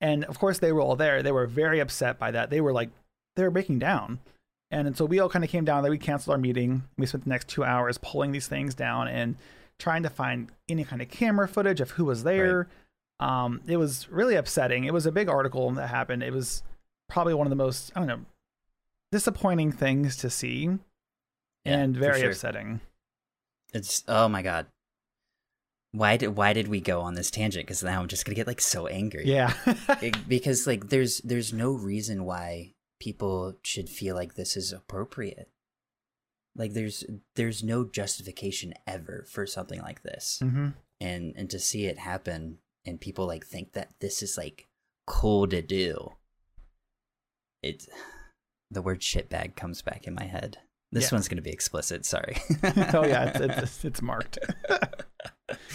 And 0.00 0.24
of 0.24 0.38
course 0.38 0.58
they 0.58 0.72
were 0.72 0.80
all 0.80 0.96
there. 0.96 1.22
They 1.22 1.32
were 1.32 1.46
very 1.46 1.80
upset 1.80 2.18
by 2.18 2.30
that. 2.30 2.50
They 2.50 2.60
were 2.60 2.72
like 2.72 2.90
they 3.36 3.42
were 3.42 3.50
breaking 3.50 3.78
down. 3.78 4.20
And 4.70 4.96
so 4.96 5.04
we 5.04 5.20
all 5.20 5.28
kind 5.28 5.44
of 5.44 5.50
came 5.50 5.64
down 5.64 5.82
there. 5.82 5.92
We 5.92 5.98
canceled 5.98 6.32
our 6.34 6.38
meeting. 6.38 6.82
We 6.98 7.06
spent 7.06 7.24
the 7.24 7.30
next 7.30 7.48
two 7.48 7.62
hours 7.64 7.98
pulling 7.98 8.32
these 8.32 8.48
things 8.48 8.74
down 8.74 9.06
and 9.08 9.36
trying 9.78 10.02
to 10.02 10.10
find 10.10 10.50
any 10.68 10.84
kind 10.84 11.00
of 11.00 11.08
camera 11.08 11.46
footage 11.46 11.80
of 11.80 11.92
who 11.92 12.04
was 12.04 12.24
there. 12.24 12.68
Um, 13.20 13.60
it 13.66 13.76
was 13.76 14.08
really 14.10 14.34
upsetting. 14.34 14.84
It 14.84 14.92
was 14.92 15.06
a 15.06 15.12
big 15.12 15.28
article 15.28 15.70
that 15.72 15.86
happened. 15.88 16.22
It 16.22 16.32
was 16.32 16.62
probably 17.08 17.34
one 17.34 17.46
of 17.46 17.50
the 17.50 17.56
most 17.56 17.92
I 17.94 18.00
don't 18.00 18.08
know 18.08 18.24
disappointing 19.12 19.70
things 19.72 20.16
to 20.16 20.28
see 20.28 20.64
Yeah, 21.64 21.78
and 21.78 21.96
very 21.96 22.20
sure. 22.20 22.30
upsetting. 22.30 22.80
It's 23.72 24.02
oh 24.08 24.28
my 24.28 24.42
god. 24.42 24.66
Why 25.96 26.16
did 26.16 26.36
why 26.36 26.52
did 26.52 26.68
we 26.68 26.80
go 26.80 27.00
on 27.00 27.14
this 27.14 27.30
tangent? 27.30 27.66
Because 27.66 27.82
now 27.82 28.00
I'm 28.00 28.08
just 28.08 28.24
gonna 28.24 28.34
get 28.34 28.46
like 28.46 28.60
so 28.60 28.86
angry. 28.86 29.24
Yeah. 29.26 29.52
It- 30.02 30.28
because 30.28 30.66
like 30.66 30.88
there's 30.90 31.18
there's 31.18 31.52
no 31.52 31.72
reason 31.72 32.24
why 32.24 32.74
people 33.00 33.56
should 33.62 33.88
feel 33.88 34.14
like 34.14 34.34
this 34.34 34.56
is 34.56 34.72
appropriate. 34.72 35.48
Like 36.54 36.72
there's 36.74 37.04
there's 37.34 37.62
no 37.62 37.84
justification 37.84 38.74
ever 38.86 39.24
for 39.30 39.46
something 39.46 39.80
like 39.80 40.02
this, 40.02 40.38
hmm 40.42 40.68
and 41.00 41.34
and 41.36 41.50
to 41.50 41.58
see 41.58 41.84
it 41.86 41.98
happen 41.98 42.58
and 42.86 43.00
people 43.00 43.26
like 43.26 43.44
think 43.46 43.72
that 43.74 43.90
this 44.00 44.22
is 44.22 44.36
like 44.38 44.66
cool 45.06 45.46
to 45.48 45.60
do. 45.62 46.12
It 47.62 47.86
the 48.70 48.82
word 48.82 49.00
shitbag 49.00 49.56
comes 49.56 49.82
back 49.82 50.06
in 50.06 50.14
my 50.14 50.24
head. 50.24 50.58
This 50.92 51.10
Yeah. 51.10 51.16
one's 51.16 51.28
gonna 51.28 51.42
be 51.42 51.50
explicit. 51.50 52.04
Sorry. 52.06 52.36
oh 52.94 53.04
yeah, 53.06 53.24
it's, 53.34 53.40
it's, 53.62 53.84
it's 53.84 54.02
marked. 54.02 54.38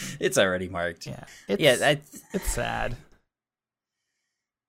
it's 0.19 0.37
already 0.37 0.69
marked. 0.69 1.07
Yeah. 1.07 1.23
It's, 1.47 1.61
yeah, 1.61 1.77
I, 1.81 2.01
it's 2.33 2.49
sad. 2.49 2.95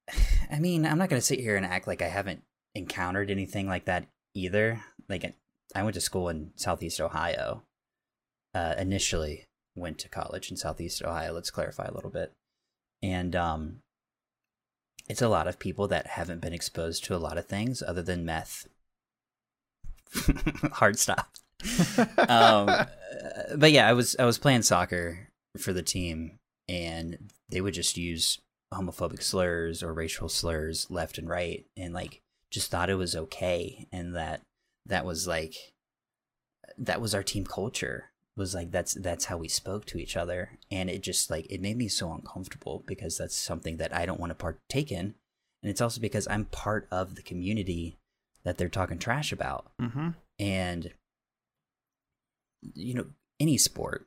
I 0.51 0.59
mean, 0.59 0.85
I'm 0.85 0.99
not 0.99 1.09
gonna 1.09 1.21
sit 1.21 1.40
here 1.40 1.57
and 1.57 1.66
act 1.66 1.87
like 1.87 2.03
I 2.03 2.09
haven't 2.09 2.42
encountered 2.75 3.31
anything 3.31 3.68
like 3.68 3.87
that 3.87 4.07
either. 4.35 4.83
Like, 5.09 5.35
I 5.75 5.83
went 5.83 5.95
to 5.95 6.01
school 6.01 6.29
in 6.29 6.53
Southeast 6.57 7.01
Ohio. 7.01 7.62
Uh, 8.55 8.75
initially, 8.77 9.47
went 9.75 9.99
to 9.99 10.09
college 10.09 10.51
in 10.51 10.57
Southeast 10.59 11.03
Ohio. 11.03 11.33
Let's 11.33 11.51
clarify 11.51 11.87
a 11.87 11.95
little 11.95 12.11
bit, 12.11 12.33
and 13.03 13.35
um, 13.35 13.79
it's 15.09 15.23
a 15.23 15.29
lot 15.29 15.49
of 15.49 15.59
people 15.59 15.88
that 15.88 16.07
haven't 16.07 16.40
been 16.40 16.53
exposed 16.53 17.05
to 17.05 17.16
a 17.16 17.18
lot 17.18 17.38
of 17.38 17.47
things 17.47 17.83
other 17.83 18.03
than 18.03 18.25
meth. 18.27 18.66
Hard 20.75 20.99
stop. 20.99 21.32
um, 22.29 22.87
but 23.57 23.72
yeah, 23.72 23.88
I 23.88 23.92
was 23.92 24.16
I 24.18 24.25
was 24.25 24.38
playing 24.38 24.62
soccer 24.62 25.29
for 25.59 25.72
the 25.72 25.83
team, 25.83 26.38
and 26.68 27.31
they 27.48 27.61
would 27.61 27.75
just 27.75 27.96
use 27.96 28.40
homophobic 28.72 29.22
slurs 29.22 29.83
or 29.83 29.92
racial 29.92 30.29
slurs 30.29 30.87
left 30.90 31.18
and 31.18 31.29
right, 31.29 31.66
and 31.77 31.94
like 31.94 32.20
just 32.51 32.70
thought 32.70 32.90
it 32.90 32.94
was 32.94 33.16
okay, 33.16 33.87
and 33.92 34.14
that 34.14 34.42
that 34.87 35.05
was 35.05 35.27
like 35.27 35.55
that 36.79 37.01
was 37.01 37.14
our 37.14 37.22
team 37.22 37.44
culture 37.44 38.11
was 38.35 38.55
like 38.55 38.70
that's 38.70 38.94
that's 38.94 39.27
how 39.27 39.37
we 39.37 39.48
spoke 39.48 39.85
to 39.85 39.98
each 39.98 40.16
other. 40.16 40.59
And 40.70 40.88
it 40.88 41.03
just 41.03 41.31
like 41.31 41.46
it 41.51 41.61
made 41.61 41.77
me 41.77 41.88
so 41.88 42.12
uncomfortable 42.12 42.83
because 42.87 43.18
that's 43.18 43.37
something 43.37 43.77
that 43.77 43.94
I 43.94 44.07
don't 44.07 44.20
want 44.20 44.31
to 44.31 44.35
partake 44.35 44.90
in. 44.90 45.14
And 45.62 45.70
it's 45.70 45.83
also 45.83 46.01
because 46.01 46.27
I'm 46.29 46.46
part 46.46 46.88
of 46.90 47.14
the 47.14 47.22
community 47.22 47.98
that 48.42 48.59
they're 48.59 48.68
talking 48.68 48.98
trash 48.98 49.33
about. 49.33 49.70
Hmm 49.79 50.11
and 50.42 50.90
you 52.75 52.94
know 52.94 53.07
any 53.40 53.59
sport 53.59 54.07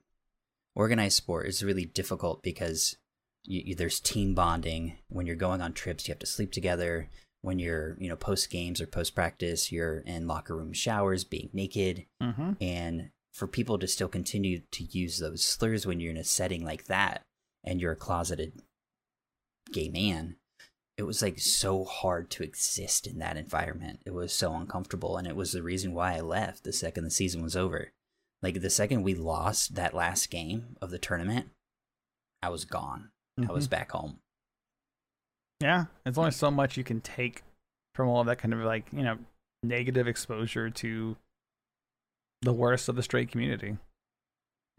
organized 0.76 1.18
sport 1.18 1.48
is 1.48 1.64
really 1.64 1.86
difficult 1.86 2.44
because 2.44 2.98
you, 3.44 3.62
you, 3.66 3.76
there's 3.76 4.00
team 4.00 4.34
bonding. 4.34 4.98
When 5.08 5.26
you're 5.26 5.36
going 5.36 5.62
on 5.62 5.74
trips 5.74 6.08
you 6.08 6.12
have 6.12 6.20
to 6.20 6.26
sleep 6.26 6.52
together. 6.52 7.10
When 7.42 7.60
you're 7.60 7.96
you 8.00 8.10
know 8.10 8.16
post 8.16 8.50
games 8.50 8.82
or 8.82 8.88
post 8.88 9.14
practice 9.14 9.72
you're 9.72 10.00
in 10.00 10.28
locker 10.28 10.56
room 10.56 10.74
showers 10.74 11.24
being 11.24 11.50
naked. 11.54 12.06
Hmm 12.22 12.54
and 12.60 13.10
for 13.34 13.48
people 13.48 13.78
to 13.78 13.88
still 13.88 14.08
continue 14.08 14.62
to 14.72 14.86
use 14.86 15.20
those 15.20 15.44
slurs 15.44 15.86
when 15.86 16.00
you're 16.00 16.12
in 16.12 16.18
a 16.18 16.24
setting 16.24 16.64
like 16.64 16.86
that 16.86 17.22
and 17.66 17.82
you're 17.82 17.92
a 17.92 17.98
closeted 17.98 18.62
gay 19.74 19.90
man 19.90 20.38
it 20.98 21.04
was 21.04 21.22
like 21.22 21.38
so 21.38 21.84
hard 21.84 22.30
to 22.32 22.42
exist 22.42 23.06
in 23.06 23.20
that 23.20 23.36
environment. 23.36 24.00
It 24.06 24.14
was 24.14 24.32
so 24.32 24.54
uncomfortable 24.54 25.18
and 25.18 25.28
it 25.28 25.36
was 25.36 25.52
the 25.52 25.62
reason 25.62 25.94
why 25.94 26.16
i 26.16 26.22
left 26.22 26.64
the 26.64 26.74
second 26.74 27.04
the 27.04 27.12
season 27.12 27.44
was 27.44 27.56
over 27.56 27.92
like 28.46 28.62
the 28.62 28.70
second 28.70 29.04
we 29.04 29.16
lost 29.16 29.76
that 29.76 29.94
last 29.94 30.30
game 30.30 30.78
of 30.82 30.92
the 30.92 31.00
tournament 31.00 31.50
i 32.42 32.50
was 32.50 32.64
gone 32.64 33.10
i 33.50 33.52
was 33.52 33.66
mm-hmm. 33.66 33.72
back 33.72 33.92
home 33.92 34.20
Yeah. 35.62 35.86
There's 36.04 36.18
only 36.18 36.32
so 36.32 36.52
much 36.52 36.78
you 36.78 36.84
can 36.84 37.02
take 37.02 37.44
from 37.94 38.10
all 38.10 38.22
of 38.22 38.28
that 38.28 38.38
kind 38.38 38.54
of 38.54 38.60
like, 38.60 38.88
you 38.92 39.04
know, 39.04 39.18
negative 39.64 40.08
exposure 40.08 40.70
to 40.70 41.16
the 42.42 42.54
worst 42.54 42.90
of 42.90 42.96
the 42.96 43.04
straight 43.04 43.32
community. 43.32 43.78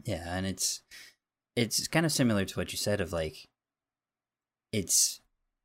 Yeah, 0.05 0.35
and 0.35 0.45
it's 0.45 0.81
it's 1.55 1.87
kind 1.87 2.05
of 2.05 2.11
similar 2.11 2.45
to 2.45 2.59
what 2.59 2.71
you 2.71 2.77
said 2.77 3.01
of 3.01 3.11
like 3.11 3.47
it's 4.71 5.19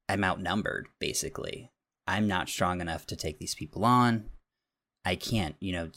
I'm 0.09 0.25
outnumbered 0.25 0.89
basically. 0.99 1.71
I'm 2.07 2.27
not 2.27 2.49
strong 2.49 2.81
enough 2.81 3.07
to 3.07 3.17
take 3.17 3.39
these 3.39 3.55
people 3.55 3.85
on. 3.85 4.31
I 5.05 5.15
can't, 5.15 5.55
you 5.61 5.73
know, 5.73 5.91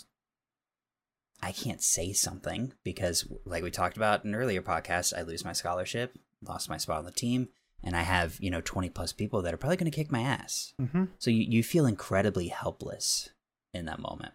I 1.46 1.52
can't 1.52 1.82
say 1.82 2.12
something 2.12 2.74
because 2.84 3.28
like 3.46 3.62
we 3.64 3.70
talked 3.70 3.98
about 3.98 4.26
in 4.26 4.34
an 4.34 4.40
earlier 4.40 4.64
podcast, 4.64 5.16
I 5.16 5.22
lose 5.22 5.46
my 5.46 5.54
scholarship, 5.54 6.18
lost 6.42 6.70
my 6.70 6.78
spot 6.78 6.98
on 7.00 7.06
the 7.06 7.12
team, 7.12 7.50
and 7.84 7.96
I 7.96 8.02
have, 8.02 8.38
you 8.40 8.50
know, 8.50 8.62
20 8.62 8.90
plus 8.90 9.14
people 9.14 9.44
that 9.44 9.54
are 9.54 9.58
probably 9.58 9.78
going 9.78 9.92
to 9.92 9.96
kick 9.96 10.12
my 10.12 10.22
ass. 10.22 10.74
Mm-hmm. 10.82 11.04
So 11.20 11.30
you 11.30 11.44
you 11.48 11.62
feel 11.64 11.86
incredibly 11.86 12.48
helpless 12.48 13.30
in 13.76 13.86
that 13.86 14.00
moment. 14.00 14.34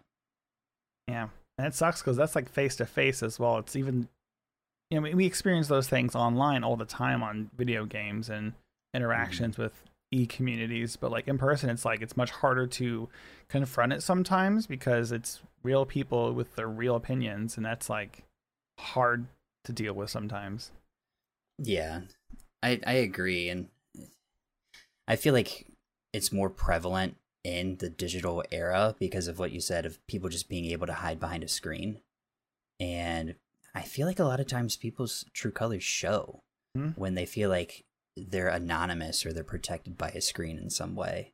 Yeah. 1.09 1.27
And 1.57 1.67
it 1.67 1.73
sucks 1.75 2.01
because 2.01 2.15
that's 2.15 2.35
like 2.35 2.49
face 2.49 2.77
to 2.77 2.85
face 2.85 3.21
as 3.21 3.37
well. 3.37 3.57
It's 3.57 3.75
even, 3.75 4.07
you 4.89 4.97
know, 4.97 5.01
we- 5.01 5.13
we 5.13 5.25
experience 5.25 5.67
those 5.67 5.89
things 5.89 6.15
online 6.15 6.63
all 6.63 6.77
the 6.77 6.85
time 6.85 7.21
on 7.23 7.51
video 7.57 7.85
games 7.85 8.29
and 8.29 8.53
interactions 8.93 9.57
with 9.57 9.83
e 10.11 10.25
communities. 10.25 10.95
But 10.95 11.11
like 11.11 11.27
in 11.27 11.37
person, 11.37 11.69
it's 11.69 11.85
like 11.85 12.01
it's 12.01 12.17
much 12.17 12.31
harder 12.31 12.67
to 12.67 13.09
confront 13.47 13.93
it 13.93 14.03
sometimes 14.03 14.67
because 14.67 15.11
it's 15.11 15.41
real 15.63 15.85
people 15.85 16.33
with 16.33 16.55
their 16.55 16.67
real 16.67 16.95
opinions. 16.95 17.57
And 17.57 17.65
that's 17.65 17.89
like 17.89 18.23
hard 18.79 19.27
to 19.63 19.71
deal 19.73 19.93
with 19.93 20.09
sometimes. 20.09 20.71
Yeah, 21.57 22.01
I 22.63 22.79
I 22.85 22.93
agree, 22.93 23.49
and 23.49 23.67
I 25.07 25.15
feel 25.15 25.33
like 25.33 25.67
it's 26.13 26.31
more 26.31 26.49
prevalent 26.49 27.17
in 27.43 27.77
the 27.77 27.89
digital 27.89 28.43
era 28.51 28.95
because 28.99 29.27
of 29.27 29.39
what 29.39 29.51
you 29.51 29.59
said 29.59 29.85
of 29.85 30.05
people 30.07 30.29
just 30.29 30.49
being 30.49 30.65
able 30.65 30.87
to 30.87 30.93
hide 30.93 31.19
behind 31.19 31.43
a 31.43 31.47
screen, 31.47 32.01
and 32.79 33.35
I 33.73 33.81
feel 33.83 34.07
like 34.07 34.19
a 34.19 34.25
lot 34.25 34.39
of 34.39 34.47
times 34.47 34.75
people's 34.75 35.25
true 35.33 35.51
colors 35.51 35.83
show 35.83 36.41
Hmm. 36.75 36.89
when 36.95 37.15
they 37.15 37.25
feel 37.25 37.49
like 37.49 37.83
they're 38.15 38.47
anonymous 38.49 39.25
or 39.25 39.33
they're 39.33 39.43
protected 39.43 39.97
by 39.97 40.09
a 40.09 40.21
screen 40.21 40.57
in 40.57 40.69
some 40.69 40.95
way. 40.95 41.31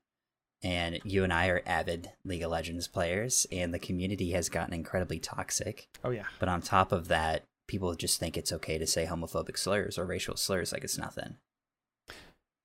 And 0.63 0.99
you 1.03 1.23
and 1.23 1.31
I 1.31 1.47
are 1.47 1.61
avid 1.65 2.11
League 2.25 2.41
of 2.41 2.49
Legends 2.51 2.87
players, 2.87 3.45
and 3.51 3.73
the 3.73 3.79
community 3.79 4.31
has 4.31 4.49
gotten 4.49 4.73
incredibly 4.73 5.19
toxic. 5.19 5.87
Oh, 6.03 6.09
yeah. 6.09 6.25
But 6.39 6.49
on 6.49 6.61
top 6.61 6.91
of 6.91 7.09
that, 7.09 7.43
people 7.67 7.93
just 7.93 8.19
think 8.19 8.35
it's 8.37 8.51
okay 8.51 8.77
to 8.79 8.87
say 8.87 9.05
homophobic 9.05 9.57
slurs 9.57 9.99
or 9.99 10.05
racial 10.05 10.35
slurs 10.35 10.71
like 10.71 10.83
it's 10.83 10.97
nothing. 10.97 11.35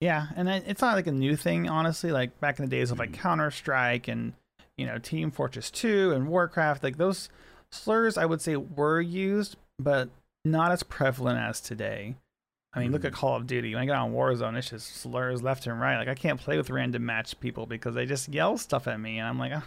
Yeah, 0.01 0.29
and 0.35 0.48
it's 0.48 0.81
not 0.81 0.96
like 0.96 1.07
a 1.07 1.12
new 1.12 1.37
thing, 1.37 1.68
honestly. 1.68 2.11
Like 2.11 2.40
back 2.40 2.59
in 2.59 2.64
the 2.64 2.70
days 2.70 2.90
of 2.90 2.98
like 2.98 3.11
Mhm. 3.11 3.18
Counter 3.18 3.51
Strike 3.51 4.09
and 4.09 4.33
you 4.79 4.87
know, 4.87 4.98
Team 4.98 5.31
Fortress 5.31 5.70
2 5.70 6.12
and 6.12 6.29
Warcraft, 6.29 6.83
like 6.83 6.96
those 6.96 7.29
slurs, 7.70 8.16
I 8.16 8.25
would 8.25 8.40
say 8.40 8.57
were 8.57 9.01
used, 9.03 9.57
but 9.79 10.09
not 10.46 10.72
as 10.72 10.83
prevalent 10.83 11.38
as 11.38 11.61
today. 11.61 12.16
I 12.75 12.81
mean, 12.81 12.89
mm 12.89 12.93
look 12.93 13.05
at 13.05 13.13
Call 13.13 13.37
of 13.37 13.47
Duty. 13.47 13.75
When 13.75 13.83
I 13.83 13.87
get 13.87 13.97
on 13.97 14.13
Warzone, 14.13 14.57
it's 14.57 14.71
just 14.71 14.97
slurs 14.97 15.43
left 15.43 15.67
and 15.67 15.81
right. 15.81 15.99
Like 15.99 16.09
I 16.09 16.15
can't 16.15 16.41
play 16.41 16.57
with 16.57 16.71
random 16.71 17.05
match 17.05 17.39
people 17.39 17.67
because 17.67 17.95
they 17.95 18.07
just 18.07 18.29
yell 18.29 18.57
stuff 18.57 18.87
at 18.89 19.01
me, 19.01 19.19
and 19.19 19.29
I'm 19.29 19.39
like, 19.39 19.53
oh, 19.53 19.63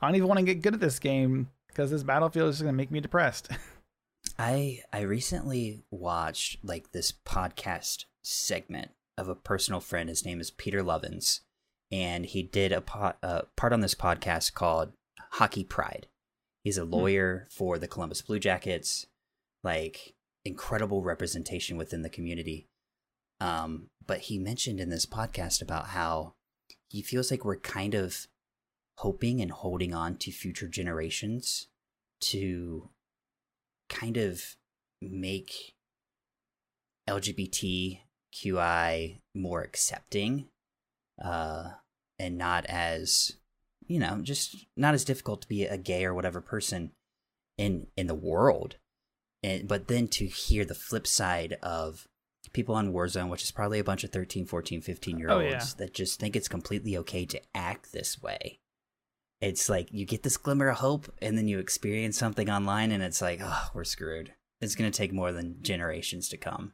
I 0.00 0.06
don't 0.06 0.16
even 0.16 0.28
want 0.28 0.38
to 0.38 0.44
get 0.44 0.62
good 0.62 0.74
at 0.74 0.80
this 0.80 0.98
game 0.98 1.48
because 1.68 1.90
this 1.90 2.02
battlefield 2.02 2.50
is 2.50 2.56
just 2.56 2.64
gonna 2.64 2.76
make 2.76 2.90
me 2.90 3.00
depressed. 3.00 3.50
I 4.38 4.82
I 4.92 5.02
recently 5.02 5.84
watched 5.90 6.64
like 6.64 6.92
this 6.92 7.12
podcast 7.12 8.04
segment 8.22 8.90
of 9.16 9.28
a 9.28 9.34
personal 9.34 9.80
friend. 9.80 10.08
His 10.08 10.24
name 10.24 10.40
is 10.40 10.50
Peter 10.50 10.82
Lovins, 10.82 11.40
and 11.92 12.26
he 12.26 12.42
did 12.42 12.72
a 12.72 12.80
pot, 12.80 13.16
uh, 13.22 13.42
part 13.56 13.72
on 13.72 13.80
this 13.80 13.94
podcast 13.94 14.54
called 14.54 14.92
Hockey 15.32 15.64
Pride. 15.64 16.08
He's 16.64 16.78
a 16.78 16.84
hmm. 16.84 16.92
lawyer 16.92 17.46
for 17.50 17.78
the 17.78 17.88
Columbus 17.88 18.22
Blue 18.22 18.40
Jackets, 18.40 19.06
like 19.62 20.13
incredible 20.44 21.02
representation 21.02 21.76
within 21.76 22.02
the 22.02 22.08
community. 22.08 22.68
Um, 23.40 23.88
but 24.06 24.20
he 24.20 24.38
mentioned 24.38 24.80
in 24.80 24.90
this 24.90 25.06
podcast 25.06 25.62
about 25.62 25.88
how 25.88 26.34
he 26.88 27.02
feels 27.02 27.30
like 27.30 27.44
we're 27.44 27.56
kind 27.56 27.94
of 27.94 28.26
hoping 28.98 29.40
and 29.40 29.50
holding 29.50 29.92
on 29.94 30.16
to 30.16 30.30
future 30.30 30.68
generations 30.68 31.66
to 32.20 32.90
kind 33.88 34.16
of 34.16 34.56
make 35.00 35.74
LGBTQI 37.08 38.00
more 39.34 39.62
accepting 39.62 40.46
uh, 41.22 41.70
and 42.18 42.38
not 42.38 42.64
as 42.66 43.32
you 43.86 43.98
know 43.98 44.20
just 44.22 44.66
not 44.76 44.94
as 44.94 45.04
difficult 45.04 45.42
to 45.42 45.48
be 45.48 45.64
a 45.64 45.76
gay 45.76 46.04
or 46.04 46.14
whatever 46.14 46.40
person 46.40 46.92
in 47.58 47.86
in 47.96 48.06
the 48.06 48.14
world 48.14 48.76
and 49.44 49.68
but 49.68 49.88
then 49.88 50.08
to 50.08 50.26
hear 50.26 50.64
the 50.64 50.74
flip 50.74 51.06
side 51.06 51.56
of 51.62 52.08
people 52.52 52.74
on 52.74 52.92
warzone 52.92 53.28
which 53.28 53.42
is 53.42 53.50
probably 53.50 53.78
a 53.78 53.84
bunch 53.84 54.04
of 54.04 54.10
13 54.10 54.46
14 54.46 54.80
15 54.80 55.18
year 55.18 55.30
oh, 55.30 55.40
olds 55.40 55.46
oh, 55.46 55.56
yeah. 55.56 55.64
that 55.78 55.94
just 55.94 56.18
think 56.18 56.34
it's 56.34 56.48
completely 56.48 56.96
okay 56.96 57.26
to 57.26 57.40
act 57.54 57.92
this 57.92 58.20
way. 58.22 58.58
It's 59.40 59.68
like 59.68 59.88
you 59.92 60.06
get 60.06 60.22
this 60.22 60.36
glimmer 60.36 60.68
of 60.68 60.78
hope 60.78 61.12
and 61.20 61.36
then 61.36 61.48
you 61.48 61.58
experience 61.58 62.16
something 62.16 62.48
online 62.48 62.90
and 62.90 63.02
it's 63.02 63.20
like 63.20 63.40
oh 63.42 63.68
we're 63.74 63.84
screwed. 63.84 64.32
It's 64.60 64.74
going 64.74 64.90
to 64.90 64.96
take 64.96 65.12
more 65.12 65.32
than 65.32 65.62
generations 65.62 66.28
to 66.30 66.38
come. 66.38 66.72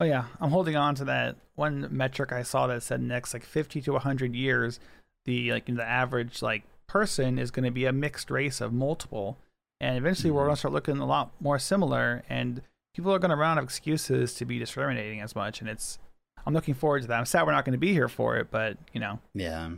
Oh 0.00 0.04
yeah. 0.04 0.24
I'm 0.40 0.50
holding 0.50 0.76
on 0.76 0.94
to 0.96 1.04
that 1.06 1.36
one 1.54 1.86
metric 1.90 2.32
i 2.32 2.42
saw 2.42 2.66
that 2.66 2.82
said 2.82 3.00
next 3.00 3.32
like 3.34 3.44
50 3.44 3.80
to 3.82 3.92
100 3.92 4.34
years 4.34 4.80
the 5.24 5.52
like 5.52 5.66
the 5.66 5.84
average 5.86 6.42
like 6.42 6.64
person 6.86 7.38
is 7.38 7.50
going 7.50 7.64
to 7.64 7.70
be 7.70 7.84
a 7.84 7.92
mixed 7.92 8.30
race 8.30 8.60
of 8.60 8.72
multiple 8.72 9.38
and 9.82 9.98
eventually 9.98 10.30
mm-hmm. 10.30 10.38
we're 10.38 10.44
going 10.44 10.54
to 10.54 10.58
start 10.58 10.72
looking 10.72 10.96
a 10.98 11.06
lot 11.06 11.32
more 11.40 11.58
similar 11.58 12.22
and 12.30 12.62
people 12.94 13.12
are 13.12 13.18
going 13.18 13.30
to 13.30 13.36
run 13.36 13.52
out 13.52 13.58
of 13.58 13.64
excuses 13.64 14.32
to 14.34 14.46
be 14.46 14.58
discriminating 14.58 15.20
as 15.20 15.34
much 15.36 15.60
and 15.60 15.68
it's 15.68 15.98
i'm 16.46 16.54
looking 16.54 16.74
forward 16.74 17.02
to 17.02 17.08
that 17.08 17.18
i'm 17.18 17.26
sad 17.26 17.44
we're 17.44 17.52
not 17.52 17.66
going 17.66 17.72
to 17.72 17.78
be 17.78 17.92
here 17.92 18.08
for 18.08 18.36
it 18.36 18.50
but 18.50 18.78
you 18.94 19.00
know 19.00 19.18
yeah 19.34 19.68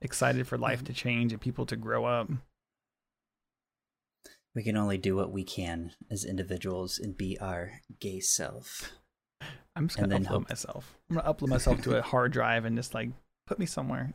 excited 0.00 0.46
for 0.46 0.58
life 0.58 0.84
to 0.84 0.92
change 0.92 1.32
and 1.32 1.40
people 1.40 1.66
to 1.66 1.76
grow 1.76 2.04
up. 2.04 2.30
We 4.54 4.62
can 4.62 4.76
only 4.76 4.96
do 4.96 5.14
what 5.16 5.32
we 5.32 5.44
can 5.44 5.92
as 6.10 6.24
individuals 6.24 6.98
and 6.98 7.16
be 7.16 7.38
our 7.38 7.82
gay 8.00 8.20
self. 8.20 8.92
I'm 9.74 9.88
just 9.88 10.00
gonna 10.00 10.18
upload 10.18 10.26
hope... 10.26 10.48
myself. 10.48 10.98
I'm 11.10 11.16
gonna 11.16 11.32
upload 11.32 11.48
myself 11.48 11.82
to 11.82 11.98
a 11.98 12.02
hard 12.02 12.32
drive 12.32 12.64
and 12.64 12.76
just 12.76 12.94
like 12.94 13.10
put 13.46 13.58
me 13.58 13.66
somewhere. 13.66 14.14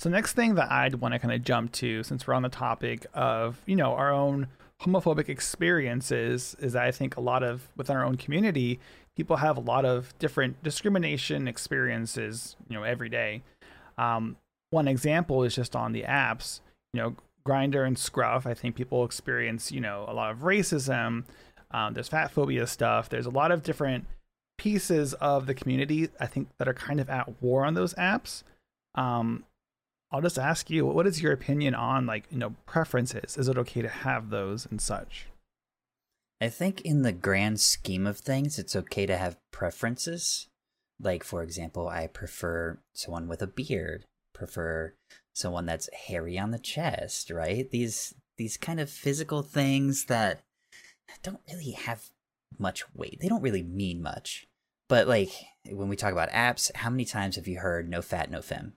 So 0.00 0.08
next 0.08 0.32
thing 0.32 0.54
that 0.54 0.72
I'd 0.72 0.94
want 0.94 1.12
to 1.12 1.18
kind 1.18 1.34
of 1.34 1.44
jump 1.44 1.72
to, 1.72 2.02
since 2.02 2.26
we're 2.26 2.32
on 2.32 2.40
the 2.40 2.48
topic 2.48 3.04
of 3.12 3.60
you 3.66 3.76
know 3.76 3.92
our 3.92 4.10
own 4.10 4.46
homophobic 4.80 5.28
experiences, 5.28 6.56
is 6.58 6.74
I 6.74 6.90
think 6.90 7.18
a 7.18 7.20
lot 7.20 7.42
of 7.42 7.68
within 7.76 7.98
our 7.98 8.04
own 8.06 8.16
community, 8.16 8.80
people 9.14 9.36
have 9.36 9.58
a 9.58 9.60
lot 9.60 9.84
of 9.84 10.18
different 10.18 10.62
discrimination 10.62 11.46
experiences, 11.46 12.56
you 12.66 12.78
know, 12.78 12.82
every 12.82 13.10
day. 13.10 13.42
Um, 13.98 14.38
one 14.70 14.88
example 14.88 15.42
is 15.42 15.54
just 15.54 15.76
on 15.76 15.92
the 15.92 16.04
apps, 16.04 16.60
you 16.94 17.02
know, 17.02 17.16
Grindr 17.46 17.86
and 17.86 17.98
Scruff. 17.98 18.46
I 18.46 18.54
think 18.54 18.76
people 18.76 19.04
experience, 19.04 19.70
you 19.70 19.82
know, 19.82 20.06
a 20.08 20.14
lot 20.14 20.30
of 20.30 20.38
racism. 20.38 21.24
Um, 21.72 21.92
there's 21.92 22.08
fat 22.08 22.30
phobia 22.30 22.66
stuff. 22.66 23.10
There's 23.10 23.26
a 23.26 23.30
lot 23.30 23.52
of 23.52 23.62
different 23.62 24.06
pieces 24.56 25.12
of 25.12 25.44
the 25.44 25.52
community, 25.52 26.08
I 26.18 26.24
think, 26.24 26.48
that 26.56 26.68
are 26.68 26.72
kind 26.72 27.00
of 27.00 27.10
at 27.10 27.42
war 27.42 27.66
on 27.66 27.74
those 27.74 27.92
apps. 27.94 28.44
Um, 28.94 29.44
I'll 30.12 30.20
just 30.20 30.38
ask 30.38 30.70
you, 30.70 30.86
what 30.86 31.06
is 31.06 31.22
your 31.22 31.32
opinion 31.32 31.74
on 31.74 32.06
like, 32.06 32.24
you 32.30 32.38
know, 32.38 32.54
preferences? 32.66 33.36
Is 33.36 33.48
it 33.48 33.58
okay 33.58 33.82
to 33.82 33.88
have 33.88 34.30
those 34.30 34.66
and 34.66 34.80
such? 34.80 35.26
I 36.40 36.48
think 36.48 36.80
in 36.80 37.02
the 37.02 37.12
grand 37.12 37.60
scheme 37.60 38.06
of 38.06 38.18
things, 38.18 38.58
it's 38.58 38.74
okay 38.74 39.06
to 39.06 39.16
have 39.16 39.36
preferences. 39.52 40.48
Like, 40.98 41.22
for 41.22 41.42
example, 41.42 41.88
I 41.88 42.06
prefer 42.06 42.78
someone 42.94 43.28
with 43.28 43.42
a 43.42 43.46
beard, 43.46 44.04
prefer 44.34 44.94
someone 45.34 45.66
that's 45.66 45.88
hairy 46.06 46.38
on 46.38 46.50
the 46.50 46.58
chest, 46.58 47.30
right? 47.30 47.70
These 47.70 48.14
these 48.36 48.56
kind 48.56 48.80
of 48.80 48.88
physical 48.90 49.42
things 49.42 50.06
that 50.06 50.40
don't 51.22 51.40
really 51.50 51.72
have 51.72 52.06
much 52.58 52.84
weight. 52.94 53.18
They 53.20 53.28
don't 53.28 53.42
really 53.42 53.62
mean 53.62 54.02
much. 54.02 54.46
But 54.88 55.06
like 55.06 55.30
when 55.70 55.88
we 55.88 55.96
talk 55.96 56.12
about 56.12 56.30
apps, 56.30 56.74
how 56.74 56.90
many 56.90 57.04
times 57.04 57.36
have 57.36 57.46
you 57.46 57.58
heard 57.58 57.88
no 57.88 58.02
fat, 58.02 58.30
no 58.30 58.40
fem? 58.40 58.74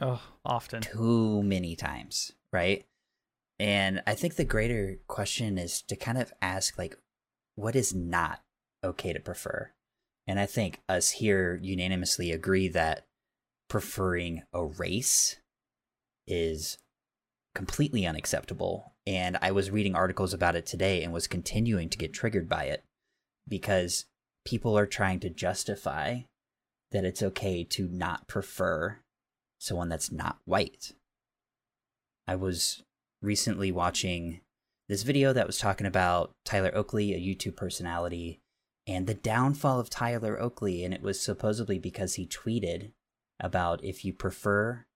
Oh, 0.00 0.22
often. 0.44 0.82
Too 0.82 1.42
many 1.42 1.74
times, 1.74 2.32
right? 2.52 2.84
And 3.58 4.02
I 4.06 4.14
think 4.14 4.34
the 4.34 4.44
greater 4.44 4.98
question 5.08 5.56
is 5.58 5.80
to 5.82 5.96
kind 5.96 6.18
of 6.18 6.32
ask 6.42 6.78
like 6.78 6.96
what 7.54 7.74
is 7.74 7.94
not 7.94 8.40
okay 8.84 9.12
to 9.12 9.20
prefer? 9.20 9.70
And 10.26 10.38
I 10.38 10.46
think 10.46 10.80
us 10.88 11.12
here 11.12 11.58
unanimously 11.62 12.32
agree 12.32 12.68
that 12.68 13.06
preferring 13.68 14.42
a 14.52 14.64
race 14.64 15.36
is 16.26 16.76
completely 17.54 18.06
unacceptable. 18.06 18.92
And 19.06 19.38
I 19.40 19.52
was 19.52 19.70
reading 19.70 19.94
articles 19.94 20.34
about 20.34 20.56
it 20.56 20.66
today 20.66 21.02
and 21.02 21.12
was 21.12 21.26
continuing 21.26 21.88
to 21.88 21.98
get 21.98 22.12
triggered 22.12 22.48
by 22.48 22.64
it 22.64 22.84
because 23.48 24.04
people 24.44 24.76
are 24.76 24.86
trying 24.86 25.20
to 25.20 25.30
justify 25.30 26.20
that 26.92 27.04
it's 27.04 27.22
okay 27.22 27.64
to 27.64 27.88
not 27.88 28.28
prefer 28.28 28.98
someone 29.58 29.88
that's 29.88 30.12
not 30.12 30.38
white. 30.44 30.92
I 32.26 32.36
was 32.36 32.82
recently 33.22 33.72
watching 33.72 34.40
this 34.88 35.02
video 35.02 35.32
that 35.32 35.46
was 35.46 35.58
talking 35.58 35.86
about 35.86 36.32
Tyler 36.44 36.70
Oakley, 36.74 37.12
a 37.12 37.18
YouTube 37.18 37.56
personality, 37.56 38.40
and 38.86 39.06
the 39.06 39.14
downfall 39.14 39.80
of 39.80 39.90
Tyler 39.90 40.40
Oakley. 40.40 40.84
And 40.84 40.94
it 40.94 41.02
was 41.02 41.20
supposedly 41.20 41.78
because 41.78 42.14
he 42.14 42.26
tweeted 42.26 42.92
about 43.40 43.84
if 43.84 44.04
you 44.04 44.12
prefer 44.12 44.86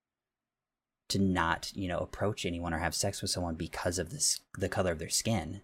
to 1.09 1.19
not, 1.19 1.71
you 1.75 1.87
know, 1.87 1.99
approach 1.99 2.45
anyone 2.45 2.73
or 2.73 2.79
have 2.79 2.95
sex 2.95 3.21
with 3.21 3.31
someone 3.31 3.55
because 3.55 3.99
of 3.99 4.11
this 4.11 4.39
the 4.57 4.69
color 4.69 4.91
of 4.91 4.99
their 4.99 5.09
skin, 5.09 5.61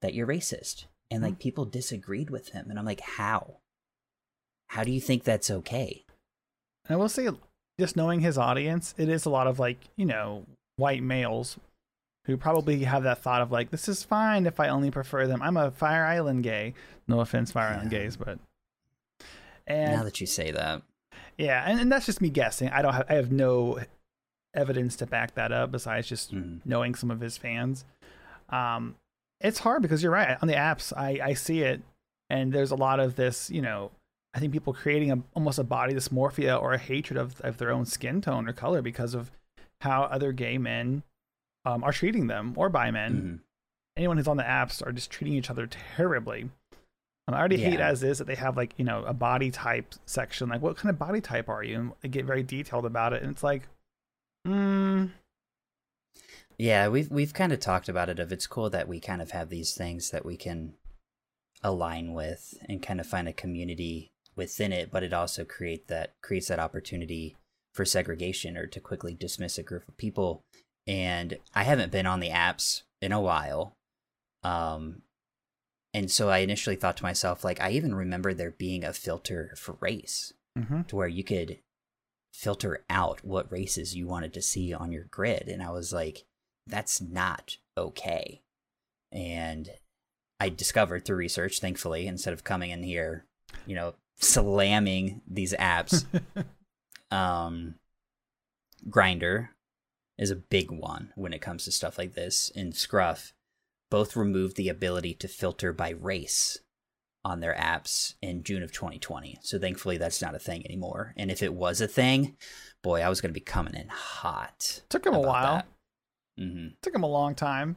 that 0.00 0.14
you're 0.14 0.26
racist. 0.26 0.86
And 1.10 1.22
like 1.22 1.34
mm-hmm. 1.34 1.40
people 1.40 1.64
disagreed 1.64 2.30
with 2.30 2.50
him. 2.50 2.70
And 2.70 2.78
I'm 2.78 2.84
like, 2.84 3.00
how? 3.00 3.58
How 4.68 4.84
do 4.84 4.90
you 4.90 5.00
think 5.00 5.24
that's 5.24 5.50
okay? 5.50 6.04
I 6.88 6.96
will 6.96 7.08
say, 7.08 7.28
just 7.78 7.96
knowing 7.96 8.20
his 8.20 8.36
audience, 8.36 8.94
it 8.98 9.08
is 9.08 9.24
a 9.24 9.30
lot 9.30 9.46
of 9.46 9.58
like, 9.58 9.78
you 9.96 10.04
know, 10.04 10.44
white 10.76 11.02
males 11.02 11.58
who 12.26 12.36
probably 12.36 12.84
have 12.84 13.04
that 13.04 13.18
thought 13.18 13.40
of 13.40 13.50
like, 13.50 13.70
this 13.70 13.88
is 13.88 14.02
fine 14.02 14.46
if 14.46 14.60
I 14.60 14.68
only 14.68 14.90
prefer 14.90 15.26
them. 15.26 15.40
I'm 15.42 15.56
a 15.56 15.70
Fire 15.70 16.04
Island 16.04 16.42
gay. 16.42 16.74
No 17.06 17.20
offense, 17.20 17.52
Fire 17.52 17.70
yeah. 17.70 17.76
Island 17.76 17.90
gays, 17.90 18.16
but 18.16 18.38
and 19.66 19.92
now 19.92 20.02
that 20.02 20.20
you 20.20 20.26
say 20.26 20.50
that, 20.50 20.82
yeah, 21.36 21.64
and, 21.66 21.80
and 21.80 21.92
that's 21.92 22.06
just 22.06 22.20
me 22.20 22.30
guessing. 22.30 22.68
I 22.70 22.82
don't 22.82 22.94
have 22.94 23.06
I 23.08 23.14
have 23.14 23.30
no 23.30 23.80
evidence 24.54 24.96
to 24.96 25.06
back 25.06 25.34
that 25.34 25.52
up 25.52 25.70
besides 25.70 26.08
just 26.08 26.34
mm. 26.34 26.60
knowing 26.64 26.94
some 26.94 27.10
of 27.10 27.20
his 27.20 27.36
fans. 27.36 27.84
Um, 28.50 28.96
it's 29.40 29.60
hard 29.60 29.82
because 29.82 30.02
you're 30.02 30.12
right 30.12 30.36
on 30.42 30.48
the 30.48 30.54
apps. 30.54 30.92
I 30.96 31.20
I 31.22 31.34
see 31.34 31.62
it, 31.62 31.80
and 32.28 32.52
there's 32.52 32.72
a 32.72 32.76
lot 32.76 32.98
of 32.98 33.16
this. 33.16 33.50
You 33.50 33.62
know, 33.62 33.90
I 34.34 34.40
think 34.40 34.52
people 34.52 34.72
creating 34.72 35.10
a 35.10 35.22
almost 35.34 35.58
a 35.58 35.64
body 35.64 35.94
dysmorphia 35.94 36.60
or 36.60 36.72
a 36.72 36.78
hatred 36.78 37.18
of 37.18 37.40
of 37.40 37.58
their 37.58 37.70
own 37.70 37.86
skin 37.86 38.20
tone 38.20 38.48
or 38.48 38.52
color 38.52 38.82
because 38.82 39.14
of 39.14 39.30
how 39.80 40.02
other 40.04 40.32
gay 40.32 40.58
men 40.58 41.02
um, 41.64 41.82
are 41.84 41.92
treating 41.92 42.26
them 42.26 42.52
or 42.56 42.68
bi 42.68 42.90
men. 42.90 43.14
Mm-hmm. 43.14 43.36
Anyone 43.96 44.16
who's 44.16 44.28
on 44.28 44.36
the 44.36 44.44
apps 44.44 44.86
are 44.86 44.92
just 44.92 45.10
treating 45.10 45.36
each 45.36 45.50
other 45.50 45.66
terribly. 45.66 46.50
I 47.34 47.38
already 47.38 47.56
yeah. 47.56 47.70
hate 47.70 47.80
as 47.80 48.02
is 48.02 48.18
that 48.18 48.26
they 48.26 48.34
have 48.36 48.56
like 48.56 48.72
you 48.76 48.84
know 48.84 49.04
a 49.04 49.12
body 49.12 49.50
type 49.50 49.94
section. 50.06 50.48
Like, 50.48 50.62
what 50.62 50.76
kind 50.76 50.90
of 50.90 50.98
body 50.98 51.20
type 51.20 51.48
are 51.48 51.62
you? 51.62 51.76
And 51.76 51.92
they 52.00 52.08
get 52.08 52.24
very 52.24 52.42
detailed 52.42 52.86
about 52.86 53.12
it, 53.12 53.22
and 53.22 53.30
it's 53.32 53.42
like, 53.42 53.68
hmm. 54.46 55.06
Yeah, 56.56 56.88
we've 56.88 57.10
we've 57.10 57.34
kind 57.34 57.52
of 57.52 57.60
talked 57.60 57.88
about 57.88 58.08
it. 58.08 58.18
Of 58.18 58.32
it's 58.32 58.46
cool 58.46 58.70
that 58.70 58.88
we 58.88 58.98
kind 58.98 59.20
of 59.20 59.32
have 59.32 59.50
these 59.50 59.74
things 59.74 60.10
that 60.10 60.24
we 60.24 60.36
can 60.36 60.74
align 61.62 62.14
with 62.14 62.54
and 62.68 62.82
kind 62.82 63.00
of 63.00 63.06
find 63.06 63.28
a 63.28 63.32
community 63.32 64.10
within 64.38 64.72
it, 64.72 64.90
but 64.90 65.02
it 65.02 65.12
also 65.12 65.44
create 65.44 65.88
that 65.88 66.14
creates 66.22 66.48
that 66.48 66.58
opportunity 66.58 67.36
for 67.74 67.84
segregation 67.84 68.56
or 68.56 68.66
to 68.66 68.80
quickly 68.80 69.12
dismiss 69.12 69.58
a 69.58 69.62
group 69.62 69.86
of 69.86 69.96
people. 69.98 70.40
And 70.86 71.38
I 71.54 71.64
haven't 71.64 71.92
been 71.92 72.06
on 72.06 72.20
the 72.20 72.30
apps 72.30 72.82
in 73.02 73.12
a 73.12 73.20
while. 73.20 73.74
Um, 74.42 75.02
and 75.92 76.10
so 76.10 76.30
I 76.30 76.38
initially 76.38 76.76
thought 76.76 76.96
to 76.98 77.02
myself, 77.02 77.44
like, 77.44 77.60
I 77.60 77.72
even 77.72 77.94
remember 77.94 78.32
there 78.32 78.52
being 78.52 78.84
a 78.84 78.92
filter 78.94 79.52
for 79.56 79.76
race 79.80 80.32
Mm-hmm. 80.58 80.82
to 80.88 80.96
where 80.96 81.06
you 81.06 81.22
could 81.22 81.58
filter 82.32 82.84
out 82.90 83.24
what 83.24 83.52
races 83.52 83.94
you 83.94 84.08
wanted 84.08 84.32
to 84.34 84.42
see 84.42 84.74
on 84.74 84.90
your 84.90 85.04
grid. 85.04 85.46
And 85.46 85.62
I 85.62 85.70
was 85.70 85.92
like, 85.92 86.24
that's 86.66 87.00
not 87.00 87.58
okay. 87.76 88.40
And 89.12 89.70
I 90.40 90.48
discovered 90.48 91.04
through 91.04 91.16
research, 91.16 91.60
thankfully, 91.60 92.08
instead 92.08 92.32
of 92.32 92.42
coming 92.42 92.70
in 92.70 92.82
here, 92.82 93.24
you 93.66 93.76
know, 93.76 93.94
slamming 94.18 95.22
these 95.26 95.52
apps, 95.54 96.04
um, 97.10 97.74
Grindr 98.88 99.48
is 100.18 100.30
a 100.30 100.36
big 100.36 100.70
one 100.70 101.12
when 101.14 101.32
it 101.32 101.40
comes 101.40 101.64
to 101.64 101.72
stuff 101.72 101.98
like 101.98 102.14
this. 102.14 102.50
And 102.54 102.74
Scruff 102.74 103.32
both 103.90 104.16
removed 104.16 104.56
the 104.56 104.68
ability 104.68 105.14
to 105.14 105.28
filter 105.28 105.72
by 105.72 105.90
race 105.90 106.58
on 107.24 107.40
their 107.40 107.54
apps 107.54 108.14
in 108.22 108.42
June 108.42 108.62
of 108.62 108.72
2020. 108.72 109.38
So 109.42 109.58
thankfully 109.58 109.96
that's 109.98 110.22
not 110.22 110.34
a 110.34 110.38
thing 110.38 110.64
anymore. 110.64 111.14
And 111.16 111.30
if 111.30 111.42
it 111.42 111.52
was 111.54 111.80
a 111.80 111.88
thing, 111.88 112.36
boy, 112.82 113.00
I 113.00 113.08
was 113.08 113.20
going 113.20 113.30
to 113.30 113.38
be 113.38 113.40
coming 113.40 113.74
in 113.74 113.88
hot. 113.88 114.82
Took 114.88 115.06
him 115.06 115.14
a 115.14 115.20
while. 115.20 115.62
Mhm, 116.38 116.74
Took 116.82 116.94
him 116.94 117.02
a 117.02 117.08
long 117.08 117.34
time. 117.34 117.76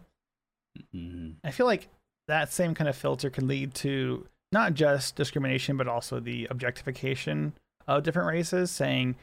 mhm. 0.95 1.35
I 1.43 1.51
feel 1.51 1.65
like 1.65 1.89
that 2.27 2.51
same 2.53 2.73
kind 2.75 2.87
of 2.87 2.95
filter 2.95 3.29
can 3.29 3.47
lead 3.47 3.73
to 3.75 4.27
not 4.51 4.73
just 4.73 5.15
discrimination, 5.15 5.77
but 5.77 5.87
also 5.87 6.19
the 6.19 6.47
objectification 6.49 7.53
of 7.87 8.03
different 8.03 8.27
races, 8.29 8.69
saying, 8.71 9.15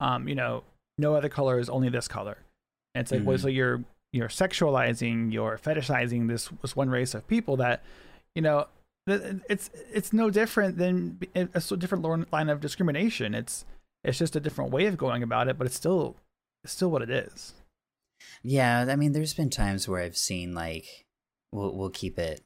um, 0.00 0.28
you 0.28 0.34
know, 0.34 0.62
no 0.98 1.14
other 1.14 1.28
color 1.28 1.58
is 1.58 1.68
only 1.68 1.88
this 1.88 2.06
color. 2.08 2.38
And 2.94 3.02
it's 3.02 3.10
like, 3.12 3.24
well, 3.24 3.36
Mhm. 3.36 3.42
so 3.42 3.48
you're 3.48 3.84
you're 4.12 4.28
sexualizing, 4.28 5.32
you're 5.32 5.58
fetishizing 5.58 6.28
this 6.28 6.48
this 6.62 6.76
one 6.76 6.88
race 6.88 7.14
of 7.14 7.26
people 7.26 7.56
that, 7.56 7.82
you 8.36 8.42
know, 8.42 8.68
it's 9.06 9.70
it's 9.92 10.12
no 10.12 10.30
different 10.30 10.78
than 10.78 11.18
a 11.34 11.60
so 11.60 11.74
different 11.76 12.32
line 12.32 12.48
of 12.48 12.60
discrimination. 12.60 13.34
It's 13.34 13.64
it's 14.04 14.18
just 14.18 14.36
a 14.36 14.40
different 14.40 14.70
way 14.70 14.86
of 14.86 14.96
going 14.96 15.22
about 15.22 15.48
it, 15.48 15.58
but 15.58 15.66
it's 15.66 15.74
still 15.76 16.14
it's 16.62 16.72
still 16.72 16.90
what 16.90 17.02
it 17.02 17.10
is. 17.10 17.54
Yeah, 18.42 18.86
I 18.88 18.96
mean, 18.96 19.12
there's 19.12 19.34
been 19.34 19.50
times 19.50 19.88
where 19.88 20.00
I've 20.00 20.16
seen 20.16 20.54
like, 20.54 21.04
we'll 21.52 21.74
we'll 21.74 21.90
keep 21.90 22.18
it 22.18 22.42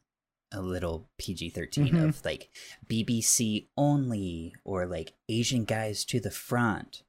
a 0.53 0.63
little 0.63 1.11
PG 1.19 1.51
13 1.51 1.89
Mhm. 1.95 2.09
of 2.09 2.25
like 2.25 2.51
BBC 2.87 3.69
only 3.77 4.55
or 4.65 4.87
like 4.87 5.15
Asian 5.29 5.65
guys 5.65 6.05
to 6.07 6.21
the 6.21 6.31
front, 6.31 7.03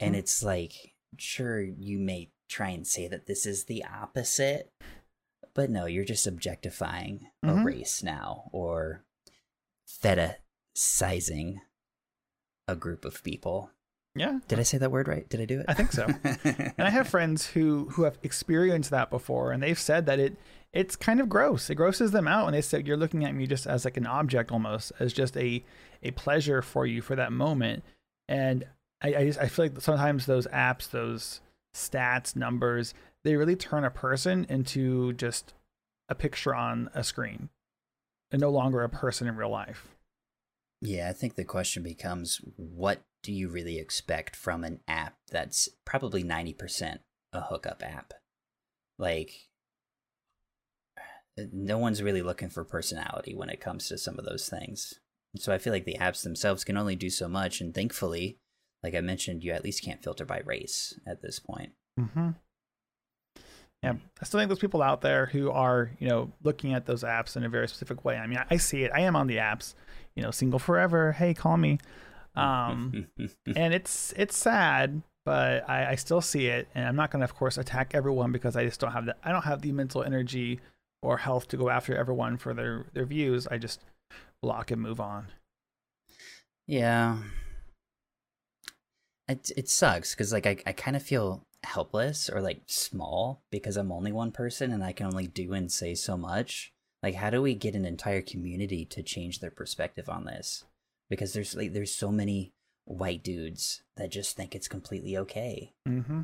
and 0.00 0.14
Mhm. 0.14 0.18
it's 0.18 0.42
like, 0.42 0.94
sure, 1.16 1.62
you 1.62 1.98
may 1.98 2.32
try 2.48 2.70
and 2.70 2.86
say 2.86 3.06
that 3.08 3.26
this 3.26 3.46
is 3.46 3.64
the 3.64 3.84
opposite, 3.84 4.72
but 5.54 5.70
no, 5.70 5.86
you're 5.86 6.04
just 6.04 6.26
objectifying 6.26 7.30
Mhm. 7.44 7.60
a 7.60 7.64
race 7.64 8.02
now 8.02 8.48
or 8.52 9.04
fetishizing 9.88 11.60
a 12.68 12.76
group 12.76 13.04
of 13.04 13.22
people. 13.22 13.70
yeah, 14.14 14.40
Did 14.48 14.58
I 14.58 14.62
say 14.62 14.78
that 14.78 14.90
word 14.90 15.08
right? 15.08 15.28
Did 15.28 15.40
I 15.40 15.44
do 15.44 15.60
it? 15.60 15.66
I 15.68 15.74
think 15.74 15.92
so. 15.92 16.06
and 16.44 16.74
I 16.78 16.90
have 16.90 17.06
friends 17.06 17.46
who 17.48 17.90
who 17.90 18.02
have 18.04 18.18
experienced 18.22 18.90
that 18.90 19.10
before, 19.10 19.52
and 19.52 19.62
they've 19.62 19.78
said 19.78 20.06
that 20.06 20.18
it 20.18 20.36
it's 20.76 20.94
kind 20.96 21.20
of 21.20 21.28
gross. 21.28 21.70
It 21.70 21.76
grosses 21.76 22.10
them 22.10 22.28
out, 22.28 22.46
and 22.46 22.54
they 22.54 22.60
said 22.60 22.86
you're 22.86 22.96
looking 22.96 23.24
at 23.24 23.34
me 23.34 23.46
just 23.46 23.66
as 23.66 23.84
like 23.84 23.96
an 23.96 24.06
object, 24.06 24.52
almost 24.52 24.92
as 25.00 25.12
just 25.12 25.36
a 25.36 25.64
a 26.02 26.10
pleasure 26.12 26.62
for 26.62 26.86
you 26.86 27.00
for 27.00 27.16
that 27.16 27.32
moment. 27.32 27.82
And 28.28 28.64
I 29.02 29.14
I, 29.14 29.24
just, 29.26 29.40
I 29.40 29.48
feel 29.48 29.64
like 29.66 29.80
sometimes 29.80 30.26
those 30.26 30.46
apps, 30.48 30.90
those 30.90 31.40
stats, 31.74 32.36
numbers, 32.36 32.94
they 33.24 33.36
really 33.36 33.56
turn 33.56 33.84
a 33.84 33.90
person 33.90 34.46
into 34.48 35.14
just 35.14 35.54
a 36.08 36.14
picture 36.14 36.54
on 36.54 36.90
a 36.94 37.02
screen, 37.02 37.48
and 38.30 38.40
no 38.40 38.50
longer 38.50 38.82
a 38.82 38.88
person 38.88 39.26
in 39.26 39.36
real 39.36 39.50
life. 39.50 39.96
Yeah, 40.82 41.08
I 41.08 41.14
think 41.14 41.34
the 41.34 41.44
question 41.44 41.82
becomes 41.82 42.40
what 42.56 43.02
do 43.22 43.32
you 43.32 43.48
really 43.48 43.78
expect 43.78 44.36
from 44.36 44.62
an 44.62 44.80
app 44.86 45.16
that's 45.30 45.68
probably 45.84 46.22
90% 46.22 46.98
a 47.32 47.40
hookup 47.40 47.82
app? 47.82 48.12
Like, 48.98 49.48
no 51.52 51.78
one's 51.78 52.02
really 52.02 52.22
looking 52.22 52.48
for 52.48 52.64
personality 52.64 53.34
when 53.34 53.50
it 53.50 53.60
comes 53.60 53.88
to 53.88 53.98
some 53.98 54.18
of 54.18 54.24
those 54.24 54.48
things. 54.48 54.94
So 55.36 55.52
I 55.52 55.58
feel 55.58 55.72
like 55.72 55.84
the 55.84 55.98
apps 56.00 56.22
themselves 56.22 56.64
can 56.64 56.76
only 56.76 56.96
do 56.96 57.10
so 57.10 57.28
much. 57.28 57.60
And 57.60 57.74
thankfully, 57.74 58.38
like 58.82 58.94
I 58.94 59.00
mentioned, 59.00 59.44
you 59.44 59.52
at 59.52 59.64
least 59.64 59.82
can't 59.82 60.02
filter 60.02 60.24
by 60.24 60.42
race 60.44 60.98
at 61.06 61.22
this 61.22 61.38
point. 61.38 61.72
Mm-hmm. 62.00 62.30
Yeah, 63.82 63.94
I 64.20 64.24
still 64.24 64.40
think 64.40 64.48
there's 64.48 64.58
people 64.58 64.82
out 64.82 65.02
there 65.02 65.26
who 65.26 65.50
are, 65.50 65.90
you 65.98 66.08
know, 66.08 66.32
looking 66.42 66.72
at 66.72 66.86
those 66.86 67.04
apps 67.04 67.36
in 67.36 67.44
a 67.44 67.48
very 67.48 67.68
specific 67.68 68.04
way. 68.04 68.16
I 68.16 68.26
mean, 68.26 68.38
I, 68.38 68.46
I 68.52 68.56
see 68.56 68.84
it. 68.84 68.90
I 68.94 69.00
am 69.00 69.14
on 69.14 69.26
the 69.26 69.36
apps, 69.36 69.74
you 70.14 70.22
know, 70.22 70.30
single 70.30 70.58
forever. 70.58 71.12
Hey, 71.12 71.34
call 71.34 71.56
me. 71.58 71.78
Um, 72.34 73.06
and 73.56 73.74
it's 73.74 74.14
it's 74.16 74.36
sad, 74.36 75.02
but 75.24 75.68
I, 75.68 75.90
I 75.90 75.94
still 75.96 76.20
see 76.20 76.46
it, 76.46 76.68
and 76.74 76.86
I'm 76.86 76.96
not 76.96 77.10
going 77.10 77.20
to, 77.20 77.24
of 77.24 77.34
course, 77.34 77.58
attack 77.58 77.94
everyone 77.94 78.32
because 78.32 78.56
I 78.56 78.64
just 78.64 78.80
don't 78.80 78.92
have 78.92 79.06
the 79.06 79.16
I 79.22 79.30
don't 79.30 79.44
have 79.44 79.62
the 79.62 79.72
mental 79.72 80.02
energy 80.02 80.60
or 81.06 81.18
health 81.18 81.46
to 81.48 81.56
go 81.56 81.70
after 81.70 81.96
everyone 81.96 82.36
for 82.36 82.52
their 82.52 82.86
their 82.92 83.06
views. 83.06 83.46
I 83.46 83.58
just 83.58 83.80
block 84.42 84.70
and 84.70 84.82
move 84.82 85.00
on. 85.00 85.28
Yeah. 86.66 87.18
It 89.28 89.50
it 89.56 89.68
sucks 89.68 90.14
because 90.14 90.32
like 90.32 90.46
I, 90.46 90.58
I 90.66 90.72
kind 90.72 90.96
of 90.96 91.02
feel 91.02 91.42
helpless 91.64 92.28
or 92.28 92.40
like 92.40 92.62
small 92.66 93.42
because 93.50 93.76
I'm 93.76 93.90
only 93.90 94.12
one 94.12 94.30
person 94.30 94.72
and 94.72 94.84
I 94.84 94.92
can 94.92 95.06
only 95.06 95.26
do 95.26 95.52
and 95.52 95.70
say 95.70 95.94
so 95.94 96.16
much. 96.16 96.72
Like 97.02 97.14
how 97.14 97.30
do 97.30 97.40
we 97.40 97.54
get 97.54 97.74
an 97.74 97.84
entire 97.84 98.22
community 98.22 98.84
to 98.86 99.02
change 99.02 99.40
their 99.40 99.50
perspective 99.50 100.08
on 100.08 100.24
this? 100.24 100.64
Because 101.08 101.32
there's 101.32 101.54
like 101.54 101.72
there's 101.72 101.94
so 101.94 102.10
many 102.10 102.52
white 102.84 103.22
dudes 103.22 103.82
that 103.96 104.10
just 104.10 104.36
think 104.36 104.54
it's 104.54 104.68
completely 104.68 105.16
okay. 105.16 105.72
Mm-hmm. 105.88 106.22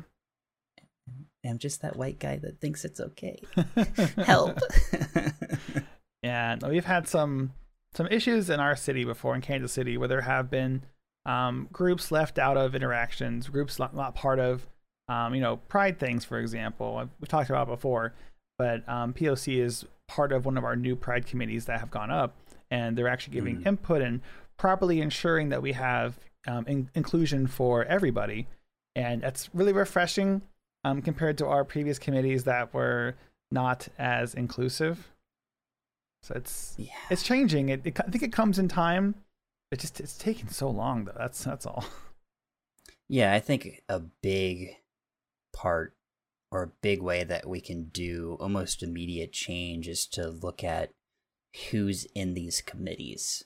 I'm 1.45 1.57
just 1.57 1.81
that 1.81 1.95
white 1.97 2.19
guy 2.19 2.37
that 2.37 2.61
thinks 2.61 2.85
it's 2.85 2.99
okay. 2.99 3.39
Help. 4.25 4.59
Yeah, 6.23 6.55
we've 6.65 6.85
had 6.85 7.05
some 7.07 7.51
some 7.93 8.07
issues 8.07 8.49
in 8.49 8.59
our 8.61 8.75
city 8.77 9.03
before 9.03 9.35
in 9.35 9.41
Kansas 9.41 9.73
City 9.73 9.97
where 9.97 10.07
there 10.07 10.21
have 10.21 10.49
been 10.49 10.83
um, 11.25 11.67
groups 11.71 12.11
left 12.11 12.39
out 12.39 12.55
of 12.55 12.73
interactions, 12.75 13.49
groups 13.49 13.77
not, 13.77 13.93
not 13.93 14.15
part 14.15 14.39
of, 14.39 14.65
um, 15.09 15.35
you 15.35 15.41
know, 15.41 15.57
pride 15.57 15.99
things, 15.99 16.23
for 16.25 16.39
example. 16.39 17.07
We've 17.19 17.27
talked 17.27 17.49
about 17.49 17.67
before, 17.67 18.13
but 18.57 18.87
um, 18.87 19.13
POC 19.13 19.59
is 19.61 19.85
part 20.07 20.31
of 20.31 20.45
one 20.45 20.57
of 20.57 20.63
our 20.63 20.75
new 20.77 20.95
pride 20.95 21.25
committees 21.27 21.65
that 21.65 21.81
have 21.81 21.91
gone 21.91 22.09
up, 22.09 22.35
and 22.71 22.97
they're 22.97 23.09
actually 23.09 23.33
giving 23.33 23.57
Mhm. 23.57 23.67
input 23.67 24.01
and 24.01 24.21
properly 24.57 25.01
ensuring 25.01 25.49
that 25.49 25.61
we 25.61 25.73
have 25.73 26.17
um, 26.47 26.65
in- 26.67 26.89
inclusion 26.95 27.47
for 27.47 27.83
everybody, 27.83 28.47
and 28.95 29.21
that's 29.21 29.53
really 29.53 29.73
refreshing 29.73 30.41
um, 30.83 31.01
compared 31.01 31.37
to 31.39 31.47
our 31.47 31.63
previous 31.63 31.99
committees 31.99 32.43
that 32.43 32.73
were 32.73 33.15
not 33.51 33.87
as 33.97 34.33
inclusive. 34.33 35.09
So 36.23 36.33
it's 36.35 36.75
yeah. 36.77 36.93
it's 37.09 37.23
changing. 37.23 37.69
It, 37.69 37.81
it 37.85 37.99
I 37.99 38.09
think 38.09 38.23
it 38.23 38.31
comes 38.31 38.59
in 38.59 38.67
time. 38.67 39.15
It 39.71 39.79
just 39.79 39.99
it's 39.99 40.17
taking 40.17 40.49
so 40.49 40.69
long 40.69 41.05
though. 41.05 41.15
That's 41.17 41.43
that's 41.43 41.65
all. 41.65 41.85
Yeah, 43.09 43.33
I 43.33 43.41
think 43.41 43.83
a 43.89 43.99
big 43.99 44.77
part 45.53 45.95
or 46.51 46.63
a 46.63 46.71
big 46.81 47.01
way 47.01 47.23
that 47.23 47.47
we 47.47 47.61
can 47.61 47.85
do 47.85 48.37
almost 48.39 48.81
immediate 48.81 49.33
change 49.33 49.87
is 49.87 50.07
to 50.07 50.29
look 50.29 50.63
at 50.63 50.91
who's 51.69 52.05
in 52.15 52.33
these 52.33 52.61
committees 52.61 53.43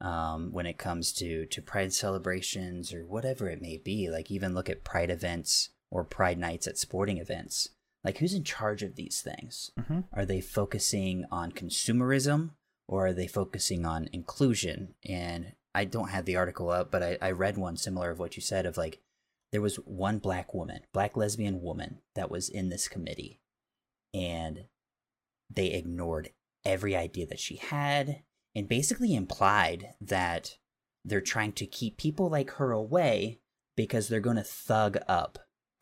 um, 0.00 0.52
when 0.52 0.66
it 0.66 0.78
comes 0.78 1.12
to 1.14 1.46
to 1.46 1.62
pride 1.62 1.92
celebrations 1.92 2.92
or 2.92 3.04
whatever 3.04 3.48
it 3.48 3.62
may 3.62 3.78
be. 3.78 4.10
Like 4.10 4.30
even 4.30 4.54
look 4.54 4.68
at 4.68 4.84
pride 4.84 5.10
events 5.10 5.70
or 5.94 6.04
pride 6.04 6.38
nights 6.38 6.66
at 6.66 6.76
sporting 6.76 7.18
events. 7.18 7.70
Like 8.02 8.18
who's 8.18 8.34
in 8.34 8.44
charge 8.44 8.82
of 8.82 8.96
these 8.96 9.22
things? 9.22 9.70
Mm-hmm. 9.80 10.00
Are 10.12 10.26
they 10.26 10.40
focusing 10.40 11.24
on 11.30 11.52
consumerism 11.52 12.50
or 12.86 13.06
are 13.06 13.12
they 13.14 13.28
focusing 13.28 13.86
on 13.86 14.10
inclusion? 14.12 14.94
And 15.08 15.52
I 15.74 15.84
don't 15.84 16.10
have 16.10 16.26
the 16.26 16.36
article 16.36 16.68
up, 16.68 16.90
but 16.90 17.02
I, 17.02 17.16
I 17.22 17.30
read 17.30 17.56
one 17.56 17.76
similar 17.76 18.10
of 18.10 18.18
what 18.18 18.36
you 18.36 18.42
said 18.42 18.66
of 18.66 18.76
like 18.76 19.00
there 19.52 19.62
was 19.62 19.76
one 19.76 20.18
black 20.18 20.52
woman, 20.52 20.80
black 20.92 21.16
lesbian 21.16 21.62
woman 21.62 22.00
that 22.16 22.30
was 22.30 22.48
in 22.48 22.68
this 22.68 22.88
committee 22.88 23.40
and 24.12 24.64
they 25.48 25.68
ignored 25.68 26.30
every 26.64 26.96
idea 26.96 27.26
that 27.26 27.38
she 27.38 27.56
had 27.56 28.22
and 28.54 28.68
basically 28.68 29.14
implied 29.14 29.94
that 30.00 30.58
they're 31.04 31.20
trying 31.20 31.52
to 31.52 31.66
keep 31.66 31.98
people 31.98 32.28
like 32.28 32.50
her 32.52 32.72
away 32.72 33.38
because 33.76 34.08
they're 34.08 34.20
going 34.20 34.36
to 34.36 34.42
thug 34.42 34.98
up 35.06 35.38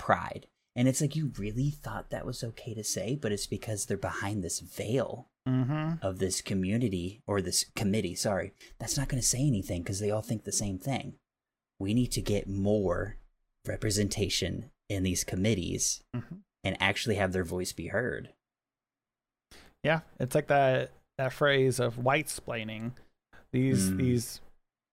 pride. 0.07 0.47
And 0.75 0.89
it's 0.89 1.01
like, 1.01 1.15
you 1.15 1.33
really 1.39 1.71
thought 1.71 2.11
that 2.11 2.25
was 2.27 2.43
okay 2.43 2.73
to 2.75 2.83
say, 2.83 3.15
but 3.15 3.31
it's 3.31 3.47
because 3.47 3.85
they're 3.87 3.97
behind 3.97 4.43
this 4.43 4.59
veil 4.61 5.29
Mm-hmm. 5.49 5.95
of 6.07 6.21
this 6.21 6.41
community 6.41 7.21
or 7.27 7.43
this 7.43 7.65
committee, 7.75 8.15
sorry, 8.15 8.53
that's 8.79 8.97
not 8.97 9.09
going 9.09 9.21
to 9.21 9.27
say 9.27 9.45
anything 9.45 9.83
because 9.83 9.99
they 9.99 10.09
all 10.11 10.23
think 10.23 10.45
the 10.45 10.53
same 10.53 10.79
thing. 10.79 11.15
We 11.81 11.95
need 11.95 12.13
to 12.13 12.23
get 12.23 12.49
more 12.49 13.17
representation 13.67 14.71
in 14.89 15.03
these 15.03 15.25
committees 15.25 16.05
Mhm. 16.15 16.43
and 16.63 16.77
actually 16.81 17.17
have 17.17 17.33
their 17.33 17.43
voice 17.43 17.73
be 17.73 17.89
heard. 17.89 18.33
Yeah, 19.83 20.01
it's 20.21 20.35
like 20.37 20.47
that 20.47 20.93
that 21.19 21.33
phrase 21.33 21.81
of 21.81 21.99
white 21.99 22.27
splaining. 22.29 22.93
These 23.53 23.91
Mm. 23.91 23.97
these 23.99 24.41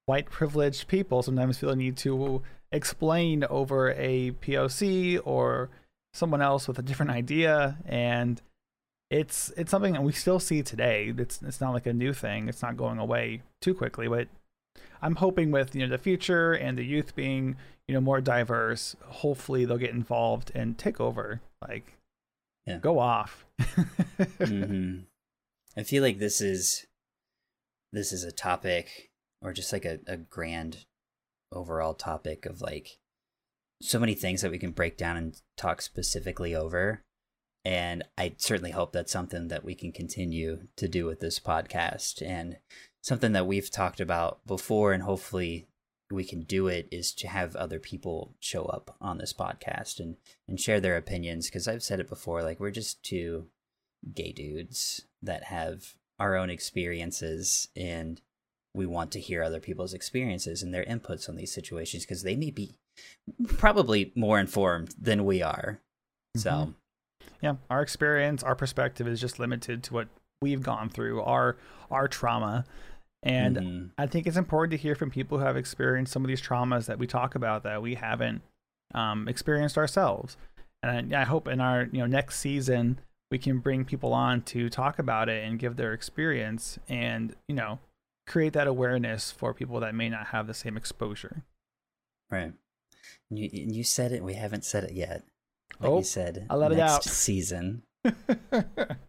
white 0.08 0.26
privileged 0.32 0.88
people 0.88 1.22
sometimes 1.22 1.60
feel 1.60 1.70
the 1.70 1.76
need 1.76 1.96
to 1.98 2.42
explain 2.72 3.44
over 3.46 3.92
a 3.92 4.32
POC 4.32 5.20
or 5.26 5.70
someone 6.14 6.42
else 6.42 6.68
with 6.68 6.80
a 6.80 6.82
different 6.82 7.12
idea 7.12 7.78
and 7.86 8.42
it's 9.12 9.52
it's 9.58 9.72
something 9.72 9.94
that 9.94 10.04
we 10.04 10.12
still 10.12 10.40
see 10.40 10.62
today. 10.62 11.12
It's 11.18 11.42
it's 11.42 11.60
not 11.60 11.74
like 11.74 11.88
a 11.88 11.94
new 11.94 12.14
thing. 12.14 12.48
It's 12.48 12.62
not 12.62 12.78
going 12.78 13.00
away 13.00 13.42
too 13.60 13.74
quickly, 13.74 14.08
but 14.08 14.28
I'm 15.02 15.16
hoping 15.16 15.50
with 15.50 15.74
you 15.76 15.82
know 15.82 15.90
the 15.90 15.98
future 15.98 16.54
and 16.54 16.78
the 16.78 16.86
youth 16.86 17.16
being 17.16 17.56
you 17.88 17.96
know 17.96 18.02
more 18.02 18.22
diverse, 18.22 18.96
hopefully 19.08 19.66
they'll 19.66 19.78
get 19.78 19.90
involved 19.96 20.52
and 20.54 20.78
take 20.78 21.02
over. 21.02 21.42
Like, 21.68 21.96
Yeah. 22.68 22.78
go 22.78 23.00
off. 23.00 23.46
hmm 24.40 25.00
I 25.76 25.82
feel 25.84 26.04
like 26.04 26.20
this 26.20 26.40
is 26.40 26.86
this 27.92 28.12
is 28.12 28.24
a 28.24 28.32
topic 28.32 29.10
or 29.42 29.54
just 29.54 29.74
like 29.74 29.86
a, 29.86 30.00
a 30.06 30.18
grand 30.18 30.86
overall 31.52 31.94
topic 31.94 32.46
of 32.46 32.62
like 32.62 32.98
so 33.82 34.00
many 34.00 34.14
things 34.14 34.42
that 34.42 34.52
we 34.52 34.60
can 34.60 34.72
break 34.72 34.98
down 34.98 35.18
and 35.18 35.42
talk 35.58 35.82
specifically 35.82 36.54
over. 36.54 37.02
And 37.66 38.04
I 38.18 38.36
certainly 38.38 38.72
hope 38.72 38.94
that's 38.94 39.12
something 39.12 39.50
that 39.50 39.64
we 39.64 39.76
can 39.76 39.92
continue 39.92 40.68
to 40.78 40.88
do 40.88 41.06
with 41.06 41.20
this 41.20 41.40
podcast 41.40 42.22
and 42.26 42.58
something 43.02 43.34
that 43.34 43.48
we've 43.48 43.72
talked 43.72 44.00
about 44.00 44.46
before 44.46 44.94
and 44.94 45.04
hopefully 45.04 45.68
we 46.12 46.24
can 46.24 46.42
do 46.42 46.68
it 46.68 46.88
is 46.92 47.14
to 47.14 47.28
have 47.28 47.56
other 47.56 47.80
people 47.80 48.36
show 48.40 48.66
up 48.66 48.96
on 49.00 49.18
this 49.18 49.34
podcast 49.34 50.00
and 50.00 50.16
and 50.48 50.60
share 50.60 50.80
their 50.80 50.98
opinions 50.98 51.48
because 51.48 51.68
I've 51.68 51.84
said 51.84 52.00
it 52.00 52.10
before 52.10 52.42
like 52.42 52.60
we're 52.60 52.72
just 52.72 53.04
two 53.04 53.48
gay 54.14 54.32
dudes 54.32 55.06
that 55.22 55.46
have 55.46 55.94
our 56.20 56.36
own 56.36 56.50
experiences 56.50 57.68
and 57.76 58.22
we 58.76 58.86
want 58.86 59.12
to 59.12 59.20
hear 59.20 59.44
other 59.44 59.60
people's 59.60 59.94
experiences 59.94 60.62
and 60.62 60.74
their 60.74 60.86
inputs 60.86 61.28
on 61.28 61.36
these 61.36 61.52
situations 61.52 62.04
because 62.06 62.24
they 62.24 62.36
may 62.36 62.52
be 62.52 62.76
probably 63.58 64.12
more 64.16 64.40
informed 64.40 64.94
than 65.00 65.26
we 65.26 65.42
are. 65.42 65.80
So, 66.36 66.50
Mhm. 66.52 66.74
yeah 67.42 67.56
our 67.70 67.82
experience 67.82 68.44
our 68.44 68.56
perspective 68.56 69.08
is 69.08 69.20
just 69.20 69.40
limited 69.40 69.82
to 69.84 69.94
what 69.94 70.08
we've 70.42 70.62
gone 70.62 70.90
through 70.90 71.22
our 71.22 71.58
our 71.90 72.08
trauma 72.08 72.66
and 73.24 73.58
mhm. 73.58 73.90
i 73.98 74.06
think 74.06 74.28
it's 74.28 74.38
important 74.38 74.72
to 74.72 74.78
hear 74.78 74.94
from 74.96 75.10
people 75.10 75.40
who 75.40 75.44
have 75.44 75.58
experienced 75.58 76.14
some 76.14 76.24
of 76.24 76.28
these 76.28 76.42
traumas 76.42 76.86
that 76.86 77.00
we 77.00 77.08
talk 77.08 77.36
about 77.36 77.64
that 77.64 77.82
we 77.82 77.96
haven't 77.96 78.42
um, 78.94 79.28
experienced 79.28 79.78
ourselves 79.78 80.38
and 80.84 81.14
I, 81.16 81.22
I 81.22 81.24
hope 81.26 81.48
in 81.48 81.60
our 81.60 81.84
you 81.92 82.00
know 82.00 82.06
next 82.06 82.40
season 82.40 83.00
we 83.32 83.38
can 83.38 83.60
bring 83.60 83.86
people 83.86 84.14
on 84.14 84.42
to 84.44 84.70
talk 84.70 85.00
about 85.00 85.30
it 85.30 85.44
and 85.44 85.58
give 85.60 85.76
their 85.78 85.94
experience 85.94 86.78
and 86.88 87.36
you 87.48 87.56
know 87.56 87.80
create 88.30 88.54
that 88.54 88.68
awareness 88.68 89.30
for 89.32 89.54
people 89.54 89.82
that 89.82 89.94
may 89.94 90.08
not 90.08 90.28
have 90.28 90.48
the 90.48 90.54
same 90.54 90.78
exposure 90.78 91.44
right. 92.32 92.54
You, 93.30 93.50
you 93.52 93.84
said 93.84 94.12
it, 94.12 94.24
we 94.24 94.36
haven't 94.36 94.64
said 94.64 94.84
it 94.86 94.94
yet. 94.94 95.24
But 95.80 95.90
Oh, 95.90 95.98
you 95.98 96.04
said 96.04 96.46
I 96.50 96.56
let 96.56 96.72
it 96.72 96.78
next 96.78 96.94
out. 96.94 97.04
season. 97.04 97.84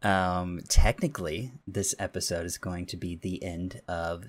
Um, 0.03 0.61
technically, 0.69 1.53
this 1.67 1.95
episode 1.99 2.47
is 2.47 2.59
going 2.59 2.87
to 2.87 2.97
be 2.97 3.15
the 3.17 3.43
end 3.45 3.83
of 3.87 4.25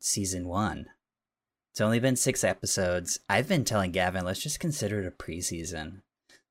season 0.00 0.48
one. 0.48 0.86
It's 1.72 1.80
only 1.82 2.00
been 2.00 2.16
six 2.16 2.42
episodes. 2.44 3.20
I've 3.28 3.48
been 3.48 3.64
telling 3.64 3.92
Gavin, 3.92 4.24
let's 4.24 4.42
just 4.42 4.58
consider 4.60 5.00
it 5.02 5.06
a 5.06 5.10
preseason. 5.10 6.00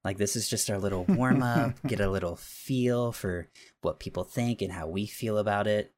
Like, 0.03 0.17
this 0.17 0.35
is 0.35 0.47
just 0.47 0.69
our 0.69 0.77
little 0.77 1.05
warm 1.09 1.41
up, 1.41 1.73
get 1.87 1.99
a 1.99 2.09
little 2.09 2.35
feel 2.35 3.11
for 3.11 3.49
what 3.81 3.99
people 3.99 4.23
think 4.23 4.61
and 4.61 4.71
how 4.71 4.87
we 4.87 5.07
feel 5.07 5.39
about 5.39 5.65
it. 5.67 5.91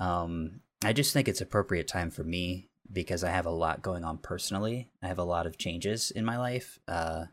Um, 0.00 0.60
I 0.82 0.92
just 0.92 1.12
think 1.12 1.28
it's 1.28 1.40
appropriate 1.40 1.88
time 1.88 2.10
for 2.10 2.24
me 2.24 2.68
because 2.92 3.24
I 3.24 3.30
have 3.30 3.46
a 3.46 3.50
lot 3.50 3.82
going 3.82 4.04
on 4.04 4.18
personally. 4.18 4.90
I 5.02 5.08
have 5.08 5.18
a 5.18 5.24
lot 5.24 5.46
of 5.46 5.58
changes 5.58 6.10
in 6.10 6.24
my 6.24 6.38
life. 6.38 6.78
Uh, 6.86 7.26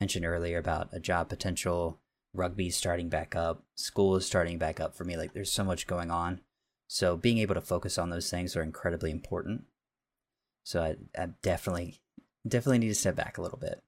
mentioned 0.00 0.24
earlier 0.24 0.58
about 0.58 0.88
a 0.92 1.00
job 1.00 1.28
potential, 1.28 1.98
rugby 2.32 2.70
starting 2.70 3.08
back 3.08 3.34
up, 3.36 3.62
school 3.74 4.16
is 4.16 4.26
starting 4.26 4.58
back 4.58 4.80
up 4.80 4.94
for 4.94 5.04
me. 5.04 5.16
Like 5.16 5.32
there's 5.32 5.52
so 5.52 5.64
much 5.64 5.86
going 5.86 6.10
on. 6.10 6.40
So 6.88 7.16
being 7.16 7.38
able 7.38 7.54
to 7.54 7.60
focus 7.60 7.98
on 7.98 8.10
those 8.10 8.30
things 8.30 8.56
are 8.56 8.62
incredibly 8.62 9.10
important. 9.10 9.64
So 10.64 10.82
I, 10.82 10.96
I 11.20 11.28
definitely 11.42 12.00
definitely 12.46 12.78
need 12.78 12.88
to 12.88 12.94
step 12.94 13.16
back 13.16 13.38
a 13.38 13.42
little 13.42 13.58
bit. 13.58 13.82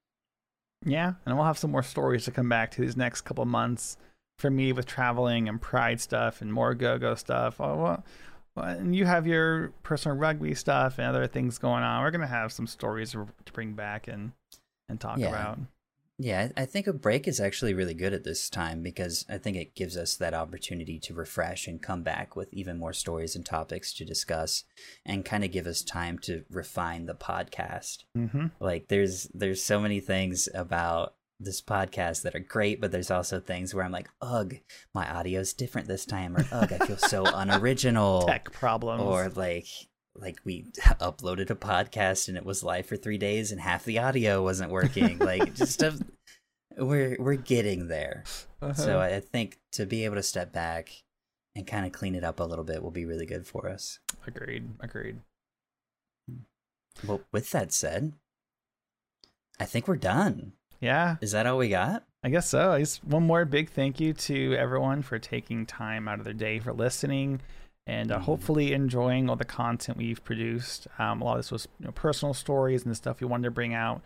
Yeah, 0.84 1.14
and 1.24 1.36
we'll 1.36 1.46
have 1.46 1.58
some 1.58 1.70
more 1.70 1.82
stories 1.82 2.24
to 2.26 2.30
come 2.30 2.48
back 2.48 2.70
to 2.72 2.80
these 2.80 2.96
next 2.96 3.22
couple 3.22 3.44
months 3.44 3.96
for 4.38 4.50
me 4.50 4.72
with 4.72 4.86
traveling 4.86 5.48
and 5.48 5.60
pride 5.60 6.00
stuff 6.00 6.42
and 6.42 6.52
more 6.52 6.74
go-go 6.74 7.14
stuff. 7.14 7.60
Oh, 7.60 7.76
well, 7.76 8.04
and 8.56 8.94
you 8.94 9.04
have 9.06 9.26
your 9.26 9.68
personal 9.82 10.16
rugby 10.16 10.54
stuff 10.54 10.98
and 10.98 11.06
other 11.06 11.26
things 11.26 11.58
going 11.58 11.82
on. 11.82 12.02
We're 12.02 12.10
gonna 12.10 12.26
have 12.26 12.52
some 12.52 12.66
stories 12.66 13.12
to 13.12 13.26
bring 13.52 13.74
back 13.74 14.08
and 14.08 14.32
and 14.88 15.00
talk 15.00 15.18
Yeah. 15.18 15.28
about. 15.28 15.58
Yeah, 16.18 16.48
I 16.56 16.62
I 16.62 16.64
think 16.64 16.86
a 16.86 16.94
break 16.94 17.28
is 17.28 17.40
actually 17.40 17.74
really 17.74 17.92
good 17.92 18.14
at 18.14 18.24
this 18.24 18.48
time 18.48 18.82
because 18.82 19.26
I 19.28 19.36
think 19.36 19.58
it 19.58 19.74
gives 19.74 19.98
us 19.98 20.16
that 20.16 20.32
opportunity 20.32 20.98
to 21.00 21.12
refresh 21.12 21.66
and 21.66 21.82
come 21.82 22.02
back 22.02 22.34
with 22.34 22.48
even 22.54 22.78
more 22.78 22.94
stories 22.94 23.36
and 23.36 23.44
topics 23.44 23.92
to 23.94 24.04
discuss 24.06 24.64
and 25.04 25.26
kind 25.26 25.44
of 25.44 25.52
give 25.52 25.66
us 25.66 25.82
time 25.82 26.18
to 26.20 26.44
refine 26.48 27.04
the 27.04 27.14
podcast. 27.14 28.04
Mm-hmm. 28.16 28.46
like 28.60 28.88
there's 28.88 29.28
there's 29.34 29.62
so 29.62 29.78
many 29.78 30.00
things 30.00 30.48
about 30.54 31.14
this 31.38 31.60
podcast 31.60 32.22
that 32.22 32.34
are 32.34 32.38
great 32.40 32.80
but 32.80 32.90
there's 32.92 33.10
also 33.10 33.38
things 33.40 33.74
where 33.74 33.84
i'm 33.84 33.92
like 33.92 34.08
ugh 34.22 34.54
my 34.94 35.06
audio's 35.14 35.52
different 35.52 35.86
this 35.86 36.06
time 36.06 36.34
or 36.36 36.46
ugh 36.50 36.72
i 36.72 36.78
feel 36.86 36.96
so 36.96 37.24
unoriginal 37.34 38.22
Tech 38.22 38.50
problems. 38.52 39.02
or 39.02 39.28
like 39.28 39.66
like 40.14 40.38
we 40.44 40.62
uploaded 41.00 41.50
a 41.50 41.54
podcast 41.54 42.28
and 42.28 42.38
it 42.38 42.44
was 42.46 42.62
live 42.64 42.86
for 42.86 42.96
three 42.96 43.18
days 43.18 43.52
and 43.52 43.60
half 43.60 43.84
the 43.84 43.98
audio 43.98 44.42
wasn't 44.42 44.70
working 44.70 45.18
like 45.18 45.54
just 45.54 45.72
stuff 45.72 45.98
we're 46.78 47.16
we're 47.20 47.34
getting 47.36 47.88
there 47.88 48.24
so 48.74 48.98
Uh-huh. 48.98 48.98
i 49.00 49.20
think 49.20 49.58
to 49.72 49.84
be 49.84 50.04
able 50.06 50.16
to 50.16 50.22
step 50.22 50.52
back 50.54 50.90
and 51.54 51.66
kind 51.66 51.84
of 51.84 51.92
clean 51.92 52.14
it 52.14 52.24
up 52.24 52.40
a 52.40 52.44
little 52.44 52.64
bit 52.64 52.82
will 52.82 52.90
be 52.90 53.04
really 53.04 53.26
good 53.26 53.46
for 53.46 53.68
us 53.68 53.98
agreed. 54.26 54.70
Agreed. 54.80 55.20
well 57.06 57.20
with 57.30 57.50
that 57.50 57.72
said 57.74 58.12
i 59.60 59.64
think 59.66 59.86
we're 59.86 59.96
done 59.96 60.52
Yeah, 60.80 61.16
is 61.20 61.32
that 61.32 61.46
all 61.46 61.58
we 61.58 61.68
got 61.68 62.04
I 62.24 62.28
guess 62.28 62.48
so. 62.48 62.72
I 62.72 62.80
guess 62.80 62.96
one 63.04 63.22
more 63.24 63.44
big 63.44 63.70
thank 63.70 64.00
you 64.00 64.12
to 64.12 64.54
everyone 64.56 65.02
for 65.02 65.16
taking 65.18 65.64
time 65.64 66.08
out 66.08 66.18
of 66.18 66.24
their 66.24 66.34
day 66.34 66.58
for 66.58 66.72
listening 66.72 67.40
and 67.86 68.10
uh, 68.10 68.18
Mhm. 68.18 68.22
hopefully 68.22 68.72
enjoying 68.72 69.30
all 69.30 69.36
the 69.36 69.44
content 69.44 69.96
we've 69.96 70.24
produced. 70.24 70.88
Um, 70.98 71.22
a 71.22 71.24
lot 71.24 71.32
of 71.34 71.38
this 71.38 71.52
was 71.52 71.68
you 71.78 71.86
know, 71.86 71.92
personal 71.92 72.34
stories 72.34 72.82
and 72.82 72.90
the 72.90 72.96
stuff 72.96 73.20
we 73.20 73.28
wanted 73.28 73.44
to 73.44 73.52
bring 73.52 73.74
out. 73.74 74.02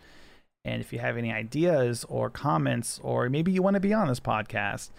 And 0.63 0.81
if 0.81 0.93
you 0.93 0.99
have 0.99 1.17
any 1.17 1.31
ideas 1.33 2.05
or 2.09 2.29
comments, 2.29 2.99
or 3.01 3.27
maybe 3.27 3.51
you 3.51 3.63
want 3.63 3.73
to 3.73 3.79
be 3.79 3.91
on 3.93 4.07
this 4.07 4.19
podcast, 4.19 4.89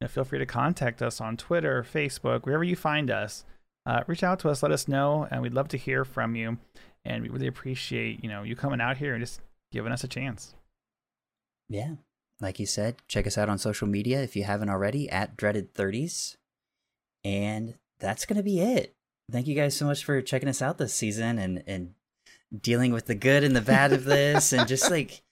you 0.00 0.06
know, 0.06 0.08
feel 0.08 0.24
free 0.24 0.40
to 0.40 0.46
contact 0.46 1.00
us 1.02 1.20
on 1.20 1.36
Twitter, 1.36 1.84
Facebook, 1.84 2.42
wherever 2.46 2.64
you 2.64 2.74
find 2.74 3.08
us. 3.12 3.44
Uh, 3.86 4.02
reach 4.08 4.24
out 4.24 4.40
to 4.40 4.48
us, 4.48 4.60
let 4.64 4.72
us 4.72 4.88
know, 4.88 5.28
and 5.30 5.40
we'd 5.40 5.54
love 5.54 5.68
to 5.68 5.76
hear 5.76 6.04
from 6.04 6.34
you. 6.34 6.58
And 7.04 7.22
we 7.22 7.28
really 7.28 7.46
appreciate 7.46 8.24
you 8.24 8.28
know 8.28 8.42
you 8.42 8.56
coming 8.56 8.80
out 8.80 8.96
here 8.96 9.14
and 9.14 9.22
just 9.22 9.40
giving 9.70 9.92
us 9.92 10.02
a 10.02 10.08
chance. 10.08 10.56
Yeah. 11.72 11.94
Like 12.40 12.58
you 12.58 12.66
said, 12.66 12.96
check 13.08 13.26
us 13.26 13.38
out 13.38 13.48
on 13.48 13.58
social 13.58 13.88
media 13.88 14.22
if 14.22 14.36
you 14.36 14.44
haven't 14.44 14.68
already 14.68 15.08
at 15.08 15.36
Dreaded 15.36 15.74
30s. 15.74 16.36
And 17.24 17.74
that's 17.98 18.26
going 18.26 18.36
to 18.36 18.42
be 18.42 18.60
it. 18.60 18.94
Thank 19.30 19.46
you 19.46 19.54
guys 19.54 19.76
so 19.76 19.86
much 19.86 20.04
for 20.04 20.20
checking 20.20 20.48
us 20.48 20.60
out 20.60 20.76
this 20.76 20.92
season 20.92 21.38
and, 21.38 21.62
and 21.66 21.94
dealing 22.60 22.92
with 22.92 23.06
the 23.06 23.14
good 23.14 23.42
and 23.42 23.56
the 23.56 23.62
bad 23.62 23.92
of 23.92 24.04
this 24.04 24.52
and 24.52 24.68
just 24.68 24.90
like 24.90 25.22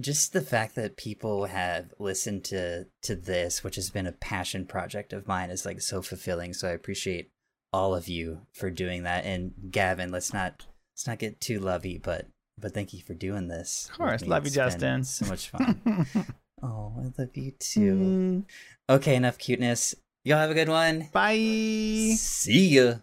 just 0.00 0.34
the 0.34 0.42
fact 0.42 0.74
that 0.74 0.98
people 0.98 1.46
have 1.46 1.94
listened 1.98 2.44
to 2.44 2.86
to 3.00 3.16
this 3.16 3.64
which 3.64 3.76
has 3.76 3.88
been 3.88 4.06
a 4.06 4.12
passion 4.12 4.66
project 4.66 5.14
of 5.14 5.26
mine 5.26 5.48
is 5.48 5.64
like 5.64 5.80
so 5.80 6.02
fulfilling 6.02 6.52
so 6.52 6.68
i 6.68 6.72
appreciate 6.72 7.30
all 7.72 7.94
of 7.94 8.06
you 8.06 8.42
for 8.52 8.68
doing 8.68 9.04
that 9.04 9.24
and 9.24 9.52
gavin 9.70 10.12
let's 10.12 10.34
not 10.34 10.66
let's 10.92 11.06
not 11.06 11.18
get 11.18 11.40
too 11.40 11.58
lovey 11.58 11.96
but 11.96 12.26
but 12.60 12.74
thank 12.74 12.92
you 12.92 13.00
for 13.02 13.14
doing 13.14 13.48
this 13.48 13.88
Of 13.90 13.98
course. 13.98 14.26
Love 14.26 14.44
you, 14.44 14.50
Justin. 14.50 15.04
so 15.04 15.26
much 15.26 15.48
fun 15.48 16.06
Oh, 16.62 16.92
I 16.98 17.04
love 17.18 17.34
you 17.36 17.52
too. 17.58 17.94
Mm, 17.96 18.44
Okay, 18.88 19.16
enough 19.16 19.38
cuteness. 19.38 19.94
Y'all 20.24 20.36
have 20.38 20.50
a 20.50 20.54
good 20.54 20.68
one. 20.68 21.08
Bye. 21.12 22.14
See 22.18 22.68
ya. 22.76 22.96